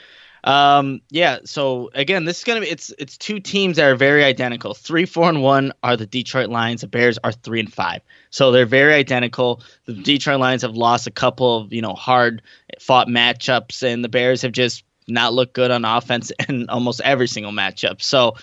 Um, 0.45 1.01
yeah. 1.11 1.39
So 1.45 1.91
again, 1.95 2.25
this 2.25 2.39
is 2.39 2.45
gonna 2.45 2.61
be 2.61 2.69
it's 2.69 2.91
it's 2.99 3.19
two 3.19 3.41
teams 3.41 3.77
that 3.77 3.85
are 3.85 3.97
very 3.97 4.25
identical. 4.25 4.75
Three, 4.75 5.07
four, 5.07 5.29
and 5.29 5.43
one 5.43 5.73
are 5.83 5.97
the 5.97 6.07
Detroit 6.07 6.49
Lions. 6.49 6.81
The 6.81 6.87
Bears 6.87 7.19
are 7.23 7.33
three 7.33 7.61
and 7.61 7.73
five. 7.73 8.03
So 8.31 8.53
they're 8.53 8.67
very 8.67 8.95
identical. 8.95 9.63
The 9.87 9.95
Detroit 9.95 10.41
Lions 10.41 10.63
have 10.63 10.75
lost 10.75 11.07
a 11.07 11.11
couple 11.11 11.59
of 11.59 11.73
you 11.73 11.83
know 11.83 11.95
hard 11.95 12.43
fought 12.81 13.09
matchups, 13.09 13.83
and 13.83 14.05
the 14.05 14.09
Bears 14.09 14.43
have 14.43 14.53
just 14.53 14.85
not 15.09 15.35
looked 15.35 15.55
good 15.55 15.71
on 15.71 15.85
offense 15.85 16.33
in 16.49 16.69
almost 16.69 17.01
every 17.03 17.29
single 17.29 17.53
matchup. 17.53 18.01
So 18.03 18.37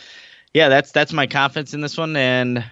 yeah, 0.54 0.70
that's 0.70 0.92
that's 0.92 1.14
my 1.14 1.28
confidence 1.28 1.74
in 1.74 1.82
this 1.82 1.98
one, 1.98 2.16
and 2.16 2.64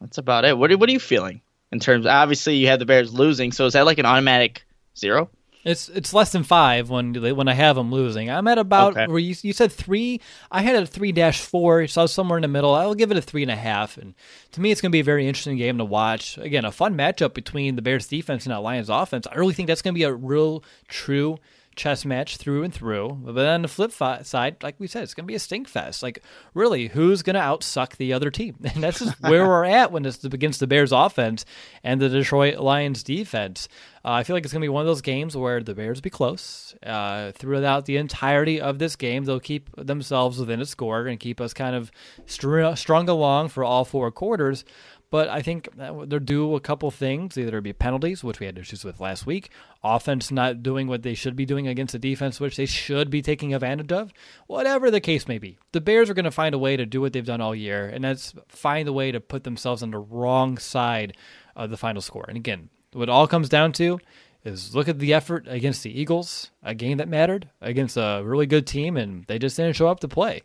that's 0.00 0.18
about 0.18 0.44
it. 0.44 0.56
What 0.56 0.70
are, 0.72 0.78
what 0.78 0.88
are 0.88 0.92
you 0.92 1.00
feeling 1.00 1.40
in 1.72 1.80
terms? 1.80 2.06
Obviously, 2.06 2.56
you 2.56 2.68
have 2.68 2.78
the 2.78 2.86
Bears 2.86 3.12
losing, 3.14 3.52
so 3.52 3.66
is 3.66 3.74
that 3.74 3.86
like 3.86 3.98
an 3.98 4.06
automatic 4.06 4.64
zero? 4.96 5.30
It's 5.66 5.88
it's 5.88 6.14
less 6.14 6.30
than 6.30 6.44
five 6.44 6.88
when 6.90 7.12
when 7.34 7.48
I 7.48 7.54
have 7.54 7.74
them 7.74 7.90
losing. 7.90 8.30
I'm 8.30 8.46
at 8.46 8.56
about 8.56 8.92
Okay. 8.96 9.06
where 9.08 9.18
you, 9.18 9.34
you 9.42 9.52
said 9.52 9.72
three. 9.72 10.20
I 10.50 10.62
had 10.62 10.76
a 10.76 10.86
three 10.86 11.10
dash 11.10 11.40
four, 11.40 11.86
so 11.88 12.00
I 12.00 12.04
was 12.04 12.12
somewhere 12.12 12.38
in 12.38 12.42
the 12.42 12.48
middle. 12.48 12.72
I'll 12.74 12.94
give 12.94 13.10
it 13.10 13.16
a 13.16 13.20
three 13.22 13.42
and 13.42 13.50
a 13.50 13.56
half. 13.56 13.98
And 13.98 14.14
to 14.52 14.60
me, 14.60 14.70
it's 14.70 14.80
going 14.80 14.90
to 14.90 14.96
be 14.96 15.00
a 15.00 15.04
very 15.04 15.26
interesting 15.26 15.56
game 15.56 15.78
to 15.78 15.84
watch. 15.84 16.38
Again, 16.38 16.64
a 16.64 16.70
fun 16.70 16.96
matchup 16.96 17.34
between 17.34 17.74
the 17.74 17.82
Bears 17.82 18.06
defense 18.06 18.46
and 18.46 18.52
that 18.54 18.60
Lions 18.60 18.88
offense. 18.88 19.26
I 19.30 19.34
really 19.34 19.54
think 19.54 19.66
that's 19.66 19.82
going 19.82 19.92
to 19.94 19.98
be 19.98 20.04
a 20.04 20.14
real 20.14 20.62
true 20.86 21.38
chess 21.76 22.04
match 22.04 22.38
through 22.38 22.62
and 22.64 22.74
through. 22.74 23.18
But 23.22 23.32
then 23.32 23.46
on 23.46 23.62
the 23.62 23.68
flip 23.68 23.92
fi- 23.92 24.22
side, 24.22 24.62
like 24.62 24.74
we 24.78 24.86
said, 24.86 25.02
it's 25.02 25.14
going 25.14 25.24
to 25.24 25.30
be 25.30 25.34
a 25.34 25.38
stink 25.38 25.68
fest. 25.68 26.02
Like 26.02 26.22
really, 26.54 26.88
who's 26.88 27.22
going 27.22 27.34
to 27.34 27.40
outsuck 27.40 27.96
the 27.96 28.12
other 28.12 28.30
team? 28.30 28.56
And 28.76 28.82
that's 28.82 28.98
just 28.98 29.20
where 29.22 29.46
we're 29.46 29.64
at 29.80 29.92
when 29.92 30.04
it's 30.04 30.22
against 30.24 30.60
the 30.60 30.66
Bears 30.66 30.92
offense 30.92 31.44
and 31.84 32.00
the 32.00 32.08
Detroit 32.08 32.58
Lions 32.58 33.02
defense. 33.02 33.68
Uh, 34.04 34.12
I 34.12 34.22
feel 34.22 34.36
like 34.36 34.44
it's 34.44 34.52
going 34.52 34.60
to 34.60 34.64
be 34.64 34.68
one 34.68 34.82
of 34.82 34.86
those 34.86 35.02
games 35.02 35.36
where 35.36 35.62
the 35.62 35.74
Bears 35.74 35.98
will 35.98 36.02
be 36.02 36.10
close 36.10 36.74
uh, 36.84 37.32
throughout 37.32 37.86
the 37.86 37.96
entirety 37.96 38.60
of 38.60 38.78
this 38.78 38.94
game. 38.96 39.24
They'll 39.24 39.40
keep 39.40 39.70
themselves 39.76 40.38
within 40.38 40.60
a 40.60 40.66
score 40.66 41.06
and 41.06 41.18
keep 41.18 41.40
us 41.40 41.52
kind 41.52 41.74
of 41.74 41.90
str- 42.26 42.74
strung 42.74 43.08
along 43.08 43.48
for 43.48 43.64
all 43.64 43.84
four 43.84 44.10
quarters. 44.10 44.64
But 45.10 45.28
I 45.28 45.40
think 45.40 45.68
they're 45.76 46.18
due 46.18 46.54
a 46.56 46.60
couple 46.60 46.90
things. 46.90 47.38
Either 47.38 47.58
it 47.58 47.62
be 47.62 47.72
penalties, 47.72 48.24
which 48.24 48.40
we 48.40 48.46
had 48.46 48.58
issues 48.58 48.84
with 48.84 49.00
last 49.00 49.24
week, 49.24 49.50
offense 49.84 50.32
not 50.32 50.62
doing 50.62 50.88
what 50.88 51.02
they 51.02 51.14
should 51.14 51.36
be 51.36 51.46
doing 51.46 51.68
against 51.68 51.92
the 51.92 51.98
defense, 51.98 52.40
which 52.40 52.56
they 52.56 52.66
should 52.66 53.08
be 53.08 53.22
taking 53.22 53.54
advantage 53.54 53.92
of. 53.92 54.12
Whatever 54.48 54.90
the 54.90 55.00
case 55.00 55.28
may 55.28 55.38
be, 55.38 55.58
the 55.72 55.80
Bears 55.80 56.10
are 56.10 56.14
going 56.14 56.24
to 56.24 56.30
find 56.30 56.54
a 56.54 56.58
way 56.58 56.76
to 56.76 56.84
do 56.84 57.00
what 57.00 57.12
they've 57.12 57.24
done 57.24 57.40
all 57.40 57.54
year, 57.54 57.86
and 57.88 58.02
that's 58.02 58.34
find 58.48 58.88
a 58.88 58.92
way 58.92 59.12
to 59.12 59.20
put 59.20 59.44
themselves 59.44 59.82
on 59.82 59.92
the 59.92 59.98
wrong 59.98 60.58
side 60.58 61.16
of 61.54 61.70
the 61.70 61.76
final 61.76 62.02
score. 62.02 62.24
And 62.26 62.36
again, 62.36 62.68
what 62.92 63.08
all 63.08 63.28
comes 63.28 63.48
down 63.48 63.72
to 63.74 64.00
is 64.44 64.74
look 64.74 64.88
at 64.88 64.98
the 64.98 65.12
effort 65.12 65.46
against 65.48 65.82
the 65.82 66.00
Eagles, 66.00 66.50
a 66.62 66.74
game 66.74 66.98
that 66.98 67.08
mattered 67.08 67.48
against 67.60 67.96
a 67.96 68.22
really 68.24 68.46
good 68.46 68.66
team, 68.66 68.96
and 68.96 69.24
they 69.26 69.38
just 69.38 69.56
didn't 69.56 69.76
show 69.76 69.88
up 69.88 70.00
to 70.00 70.08
play. 70.08 70.42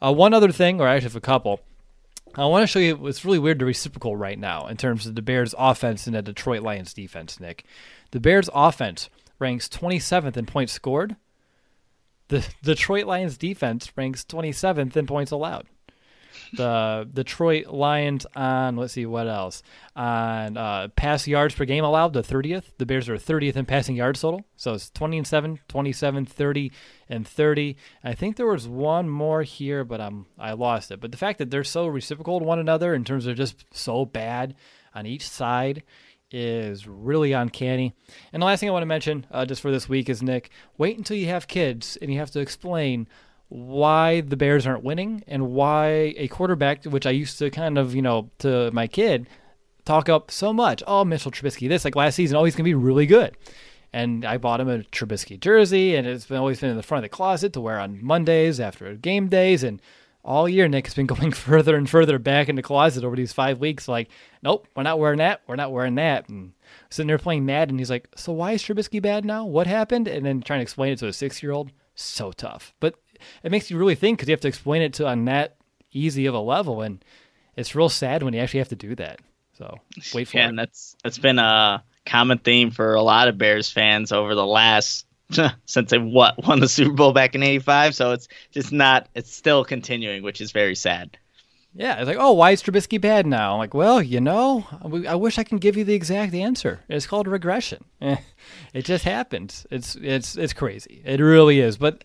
Uh, 0.00 0.12
one 0.12 0.34
other 0.34 0.52
thing, 0.52 0.80
or 0.80 0.88
actually, 0.88 1.16
a 1.16 1.20
couple. 1.20 1.60
I 2.36 2.46
want 2.46 2.64
to 2.64 2.66
show 2.66 2.80
you 2.80 2.96
what's 2.96 3.24
really 3.24 3.38
weird 3.38 3.60
to 3.60 3.64
reciprocal 3.64 4.16
right 4.16 4.38
now 4.38 4.66
in 4.66 4.76
terms 4.76 5.06
of 5.06 5.14
the 5.14 5.22
Bears' 5.22 5.54
offense 5.56 6.06
and 6.06 6.16
the 6.16 6.22
Detroit 6.22 6.62
Lions' 6.62 6.92
defense, 6.92 7.38
Nick. 7.38 7.64
The 8.10 8.18
Bears' 8.18 8.50
offense 8.52 9.08
ranks 9.38 9.68
27th 9.68 10.36
in 10.36 10.46
points 10.46 10.72
scored. 10.72 11.16
The 12.28 12.46
Detroit 12.62 13.06
Lions' 13.06 13.36
defense 13.36 13.92
ranks 13.96 14.24
27th 14.24 14.96
in 14.96 15.06
points 15.06 15.30
allowed. 15.30 15.68
The 16.52 17.08
Detroit 17.12 17.66
Lions 17.66 18.26
on, 18.36 18.76
let's 18.76 18.92
see, 18.92 19.06
what 19.06 19.26
else? 19.26 19.62
On 19.96 20.56
uh, 20.56 20.88
pass 20.96 21.26
yards 21.26 21.54
per 21.54 21.64
game 21.64 21.84
allowed, 21.84 22.12
the 22.12 22.22
30th. 22.22 22.64
The 22.78 22.86
Bears 22.86 23.08
are 23.08 23.16
30th 23.16 23.56
in 23.56 23.66
passing 23.66 23.96
yards 23.96 24.20
total. 24.20 24.44
So 24.56 24.74
it's 24.74 24.90
20 24.90 25.18
and 25.18 25.26
7, 25.26 25.60
27, 25.68 26.26
30, 26.26 26.72
and 27.08 27.26
30. 27.26 27.76
I 28.02 28.14
think 28.14 28.36
there 28.36 28.46
was 28.46 28.68
one 28.68 29.08
more 29.08 29.42
here, 29.42 29.84
but 29.84 30.00
um, 30.00 30.26
I 30.38 30.52
lost 30.52 30.90
it. 30.90 31.00
But 31.00 31.10
the 31.10 31.18
fact 31.18 31.38
that 31.38 31.50
they're 31.50 31.64
so 31.64 31.86
reciprocal 31.86 32.38
to 32.38 32.44
one 32.44 32.58
another 32.58 32.94
in 32.94 33.04
terms 33.04 33.26
of 33.26 33.36
just 33.36 33.64
so 33.72 34.04
bad 34.04 34.54
on 34.94 35.06
each 35.06 35.28
side 35.28 35.82
is 36.30 36.86
really 36.88 37.32
uncanny. 37.32 37.94
And 38.32 38.42
the 38.42 38.46
last 38.46 38.60
thing 38.60 38.68
I 38.68 38.72
want 38.72 38.82
to 38.82 38.86
mention, 38.86 39.26
uh, 39.30 39.46
just 39.46 39.60
for 39.62 39.70
this 39.70 39.88
week, 39.88 40.08
is 40.08 40.22
Nick, 40.22 40.50
wait 40.76 40.98
until 40.98 41.16
you 41.16 41.26
have 41.26 41.46
kids 41.46 41.96
and 42.02 42.12
you 42.12 42.18
have 42.18 42.30
to 42.32 42.40
explain 42.40 43.06
why 43.54 44.20
the 44.20 44.36
Bears 44.36 44.66
aren't 44.66 44.82
winning 44.82 45.22
and 45.28 45.52
why 45.52 46.12
a 46.16 46.26
quarterback, 46.26 46.82
which 46.86 47.06
I 47.06 47.10
used 47.10 47.38
to 47.38 47.50
kind 47.50 47.78
of, 47.78 47.94
you 47.94 48.02
know, 48.02 48.28
to 48.40 48.72
my 48.72 48.88
kid, 48.88 49.28
talk 49.84 50.08
up 50.08 50.32
so 50.32 50.52
much. 50.52 50.82
Oh, 50.88 51.04
Mitchell 51.04 51.30
Trubisky, 51.30 51.68
this 51.68 51.84
like 51.84 51.94
last 51.94 52.16
season, 52.16 52.36
oh, 52.36 52.42
he's 52.42 52.56
gonna 52.56 52.64
be 52.64 52.74
really 52.74 53.06
good. 53.06 53.36
And 53.92 54.24
I 54.24 54.38
bought 54.38 54.58
him 54.58 54.68
a 54.68 54.78
Trubisky 54.78 55.38
jersey, 55.38 55.94
and 55.94 56.04
it's 56.04 56.26
been 56.26 56.38
always 56.38 56.58
been 56.58 56.70
in 56.70 56.76
the 56.76 56.82
front 56.82 57.04
of 57.04 57.08
the 57.08 57.14
closet 57.14 57.52
to 57.52 57.60
wear 57.60 57.78
on 57.78 58.04
Mondays 58.04 58.58
after 58.58 58.92
game 58.96 59.28
days, 59.28 59.62
and 59.62 59.80
all 60.24 60.48
year 60.48 60.66
Nick 60.66 60.86
has 60.88 60.94
been 60.94 61.06
going 61.14 61.30
further 61.30 61.76
and 61.76 61.88
further 61.88 62.18
back 62.18 62.48
in 62.48 62.56
the 62.56 62.62
closet 62.62 63.04
over 63.04 63.14
these 63.14 63.32
five 63.32 63.60
weeks. 63.60 63.86
Like, 63.86 64.08
nope, 64.42 64.66
we're 64.74 64.82
not 64.82 64.98
wearing 64.98 65.18
that. 65.18 65.42
We're 65.46 65.54
not 65.54 65.70
wearing 65.70 65.94
that. 65.94 66.28
And 66.28 66.54
sitting 66.90 67.06
there 67.06 67.18
playing 67.18 67.46
Madden, 67.46 67.74
and 67.74 67.78
he's 67.78 67.90
like, 67.90 68.08
so 68.16 68.32
why 68.32 68.50
is 68.50 68.64
Trubisky 68.64 69.00
bad 69.00 69.24
now? 69.24 69.44
What 69.44 69.68
happened? 69.68 70.08
And 70.08 70.26
then 70.26 70.40
trying 70.40 70.58
to 70.58 70.64
explain 70.64 70.92
it 70.92 70.98
to 70.98 71.06
a 71.06 71.12
six 71.12 71.40
year 71.40 71.52
old, 71.52 71.70
so 71.94 72.32
tough. 72.32 72.74
But 72.80 72.96
it 73.42 73.50
makes 73.50 73.70
you 73.70 73.78
really 73.78 73.94
think 73.94 74.18
because 74.18 74.28
you 74.28 74.32
have 74.32 74.40
to 74.40 74.48
explain 74.48 74.82
it 74.82 74.94
to 74.94 75.06
on 75.06 75.24
that 75.26 75.56
easy 75.92 76.26
of 76.26 76.34
a 76.34 76.40
level, 76.40 76.82
and 76.82 77.04
it's 77.56 77.74
real 77.74 77.88
sad 77.88 78.22
when 78.22 78.34
you 78.34 78.40
actually 78.40 78.58
have 78.60 78.68
to 78.70 78.76
do 78.76 78.94
that. 78.96 79.20
So 79.58 79.78
wait 80.14 80.28
for 80.28 80.36
Yeah, 80.38 80.46
it. 80.46 80.48
and 80.50 80.58
that's 80.58 80.96
that's 81.02 81.18
been 81.18 81.38
a 81.38 81.82
common 82.06 82.38
theme 82.38 82.70
for 82.70 82.94
a 82.94 83.02
lot 83.02 83.28
of 83.28 83.38
Bears 83.38 83.70
fans 83.70 84.12
over 84.12 84.34
the 84.34 84.44
last 84.46 85.06
since 85.66 85.90
they 85.90 85.98
what 85.98 86.44
won 86.46 86.60
the 86.60 86.68
Super 86.68 86.92
Bowl 86.94 87.12
back 87.12 87.34
in 87.34 87.42
'85. 87.42 87.94
So 87.94 88.12
it's 88.12 88.28
just 88.50 88.72
not. 88.72 89.08
It's 89.14 89.34
still 89.34 89.64
continuing, 89.64 90.22
which 90.22 90.40
is 90.40 90.52
very 90.52 90.74
sad. 90.74 91.16
Yeah, 91.76 91.96
it's 91.98 92.06
like, 92.06 92.18
oh, 92.20 92.30
why 92.34 92.52
is 92.52 92.62
Trubisky 92.62 93.00
bad 93.00 93.26
now? 93.26 93.54
I'm 93.54 93.58
like, 93.58 93.74
well, 93.74 94.00
you 94.00 94.20
know, 94.20 94.64
I 95.08 95.16
wish 95.16 95.38
I 95.40 95.42
can 95.42 95.58
give 95.58 95.76
you 95.76 95.82
the 95.82 95.94
exact 95.94 96.32
answer. 96.32 96.78
It's 96.88 97.06
called 97.08 97.26
regression. 97.26 97.84
It 98.72 98.84
just 98.84 99.04
happens. 99.04 99.66
It's 99.72 99.96
it's 99.96 100.36
it's 100.36 100.52
crazy. 100.52 101.02
It 101.04 101.18
really 101.20 101.58
is. 101.60 101.76
But 101.76 102.04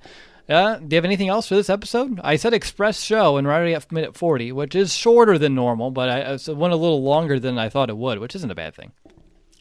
uh, 0.49 0.77
do 0.77 0.87
you 0.89 0.95
have 0.95 1.05
anything 1.05 1.29
else 1.29 1.47
for 1.47 1.55
this 1.55 1.69
episode? 1.69 2.19
I 2.23 2.35
said 2.35 2.53
express 2.53 2.99
show, 2.99 3.37
and 3.37 3.47
we're 3.47 3.53
already 3.53 3.75
at 3.75 3.91
minute 3.91 4.17
40, 4.17 4.51
which 4.51 4.75
is 4.75 4.93
shorter 4.93 5.37
than 5.37 5.55
normal, 5.55 5.91
but 5.91 6.09
I, 6.09 6.19
it 6.33 6.47
went 6.47 6.73
a 6.73 6.77
little 6.77 7.03
longer 7.03 7.39
than 7.39 7.57
I 7.57 7.69
thought 7.69 7.89
it 7.89 7.97
would, 7.97 8.19
which 8.19 8.35
isn't 8.35 8.51
a 8.51 8.55
bad 8.55 8.75
thing. 8.75 8.91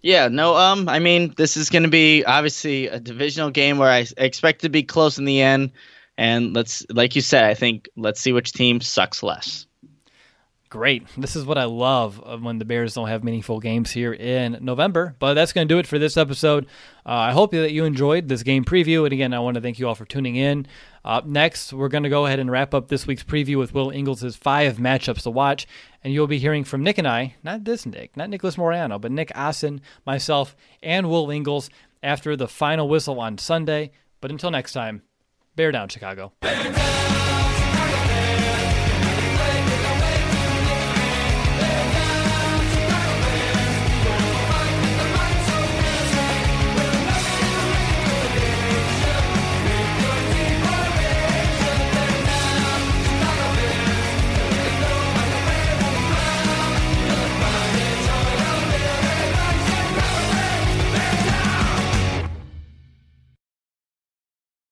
Yeah, 0.02 0.28
no, 0.28 0.56
um, 0.56 0.88
I 0.88 1.00
mean, 1.00 1.34
this 1.36 1.56
is 1.56 1.70
going 1.70 1.82
to 1.82 1.88
be 1.88 2.24
obviously 2.24 2.86
a 2.86 3.00
divisional 3.00 3.50
game 3.50 3.78
where 3.78 3.90
I 3.90 4.06
expect 4.16 4.62
to 4.62 4.68
be 4.68 4.82
close 4.82 5.18
in 5.18 5.24
the 5.24 5.42
end. 5.42 5.72
And 6.16 6.54
let's, 6.54 6.84
like 6.90 7.14
you 7.14 7.22
said, 7.22 7.44
I 7.44 7.54
think 7.54 7.88
let's 7.96 8.20
see 8.20 8.32
which 8.32 8.52
team 8.52 8.80
sucks 8.80 9.22
less. 9.22 9.67
Great. 10.70 11.06
This 11.16 11.34
is 11.34 11.46
what 11.46 11.56
I 11.56 11.64
love 11.64 12.42
when 12.42 12.58
the 12.58 12.66
Bears 12.66 12.92
don't 12.92 13.08
have 13.08 13.24
meaningful 13.24 13.58
games 13.58 13.90
here 13.90 14.12
in 14.12 14.58
November. 14.60 15.14
But 15.18 15.32
that's 15.34 15.54
going 15.54 15.66
to 15.66 15.74
do 15.74 15.78
it 15.78 15.86
for 15.86 15.98
this 15.98 16.18
episode. 16.18 16.66
Uh, 17.06 17.12
I 17.12 17.32
hope 17.32 17.52
that 17.52 17.72
you 17.72 17.84
enjoyed 17.84 18.28
this 18.28 18.42
game 18.42 18.66
preview. 18.66 19.04
And 19.04 19.12
again, 19.14 19.32
I 19.32 19.38
want 19.38 19.54
to 19.54 19.62
thank 19.62 19.78
you 19.78 19.88
all 19.88 19.94
for 19.94 20.04
tuning 20.04 20.36
in. 20.36 20.66
Next, 21.24 21.72
we're 21.72 21.88
going 21.88 22.02
to 22.02 22.10
go 22.10 22.26
ahead 22.26 22.38
and 22.38 22.50
wrap 22.50 22.74
up 22.74 22.88
this 22.88 23.06
week's 23.06 23.24
preview 23.24 23.56
with 23.56 23.72
Will 23.72 23.90
Ingles' 23.90 24.36
five 24.36 24.76
matchups 24.76 25.22
to 25.22 25.30
watch. 25.30 25.66
And 26.04 26.12
you'll 26.12 26.26
be 26.26 26.38
hearing 26.38 26.64
from 26.64 26.82
Nick 26.82 26.98
and 26.98 27.08
I, 27.08 27.36
not 27.42 27.64
this 27.64 27.86
Nick, 27.86 28.14
not 28.14 28.28
Nicholas 28.28 28.58
Morano, 28.58 28.98
but 28.98 29.10
Nick 29.10 29.32
Assen, 29.34 29.80
myself, 30.04 30.54
and 30.82 31.08
Will 31.08 31.30
Ingles 31.30 31.70
after 32.02 32.36
the 32.36 32.46
final 32.46 32.90
whistle 32.90 33.20
on 33.20 33.38
Sunday. 33.38 33.90
But 34.20 34.30
until 34.30 34.50
next 34.50 34.74
time, 34.74 35.00
bear 35.56 35.72
down, 35.72 35.88
Chicago. 35.88 36.32
Bear 36.40 36.62
down, 36.62 36.74
Chicago 36.74 37.07